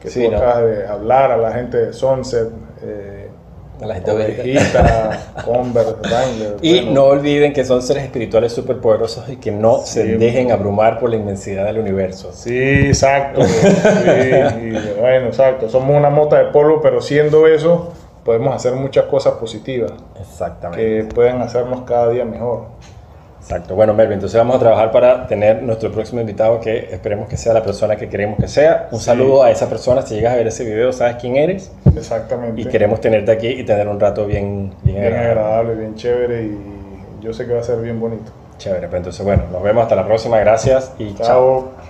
que 0.00 0.08
Sí, 0.10 0.24
tú 0.24 0.30
¿no? 0.30 0.38
acabas 0.38 0.64
de 0.64 0.86
hablar, 0.86 1.30
a 1.32 1.36
la 1.36 1.52
gente 1.52 1.76
de 1.76 1.92
Sunset, 1.92 2.48
eh, 2.82 3.28
a 3.82 3.86
la 3.86 3.94
gente 3.94 4.10
Ovejita. 4.10 5.34
Converse, 5.44 5.94
Wrangler. 6.02 6.56
Y 6.62 6.76
bueno, 6.84 6.92
no 6.92 7.04
olviden 7.04 7.52
que 7.52 7.64
son 7.66 7.82
seres 7.82 8.04
espirituales 8.04 8.52
súper 8.52 8.78
poderosos 8.78 9.28
y 9.28 9.36
que 9.36 9.50
no 9.50 9.80
se 9.80 10.04
Sí. 10.04 10.08
dejen 10.16 10.50
abrumar 10.50 10.98
por 10.98 11.10
la 11.10 11.16
inmensidad 11.16 11.66
del 11.66 11.78
universo. 11.78 12.30
Sí, 12.32 12.58
exacto. 12.58 13.44
sí, 13.44 13.50
y 13.60 15.00
bueno, 15.00 15.26
exacto. 15.26 15.68
Somos 15.68 15.96
una 15.96 16.08
mota 16.10 16.38
de 16.42 16.50
polvo, 16.50 16.80
pero 16.80 17.02
siendo 17.02 17.46
eso, 17.46 17.92
podemos 18.28 18.54
hacer 18.54 18.74
muchas 18.74 19.06
cosas 19.06 19.32
positivas 19.36 19.90
Exactamente. 20.20 20.84
que 20.84 21.04
pueden 21.14 21.40
hacernos 21.40 21.80
cada 21.86 22.10
día 22.10 22.26
mejor. 22.26 22.64
Exacto. 23.40 23.74
Bueno, 23.74 23.94
Melvin, 23.94 24.14
entonces 24.16 24.36
vamos 24.36 24.56
a 24.56 24.58
trabajar 24.58 24.92
para 24.92 25.26
tener 25.26 25.62
nuestro 25.62 25.90
próximo 25.90 26.20
invitado 26.20 26.60
que 26.60 26.90
esperemos 26.92 27.26
que 27.26 27.38
sea 27.38 27.54
la 27.54 27.62
persona 27.62 27.96
que 27.96 28.06
queremos 28.10 28.38
que 28.38 28.46
sea. 28.46 28.88
Un 28.92 28.98
Sí. 28.98 29.06
saludo 29.06 29.42
a 29.44 29.50
esa 29.50 29.66
persona. 29.70 30.02
Si 30.02 30.14
llegas 30.14 30.34
a 30.34 30.36
ver 30.36 30.46
ese 30.46 30.62
video, 30.62 30.92
sabes 30.92 31.16
quién 31.16 31.36
eres. 31.36 31.72
Exactamente. 31.96 32.60
Y 32.60 32.66
queremos 32.66 33.00
tenerte 33.00 33.32
aquí 33.32 33.48
y 33.48 33.64
tener 33.64 33.88
un 33.88 33.98
rato 33.98 34.26
bien, 34.26 34.74
bien, 34.82 35.00
bien 35.00 35.14
agradable. 35.14 35.74
bien 35.76 35.94
chévere 35.94 36.42
y 36.42 36.58
yo 37.22 37.32
sé 37.32 37.46
que 37.46 37.54
va 37.54 37.60
a 37.60 37.64
ser 37.64 37.80
bien 37.80 37.98
bonito. 37.98 38.30
Chévere. 38.58 38.88
Pues 38.88 38.98
entonces, 38.98 39.24
bueno, 39.24 39.44
nos 39.50 39.62
vemos 39.62 39.84
hasta 39.84 39.96
la 39.96 40.04
próxima. 40.04 40.38
Gracias 40.40 40.92
y 40.98 41.14
chao. 41.14 41.26
Chao. 41.26 41.87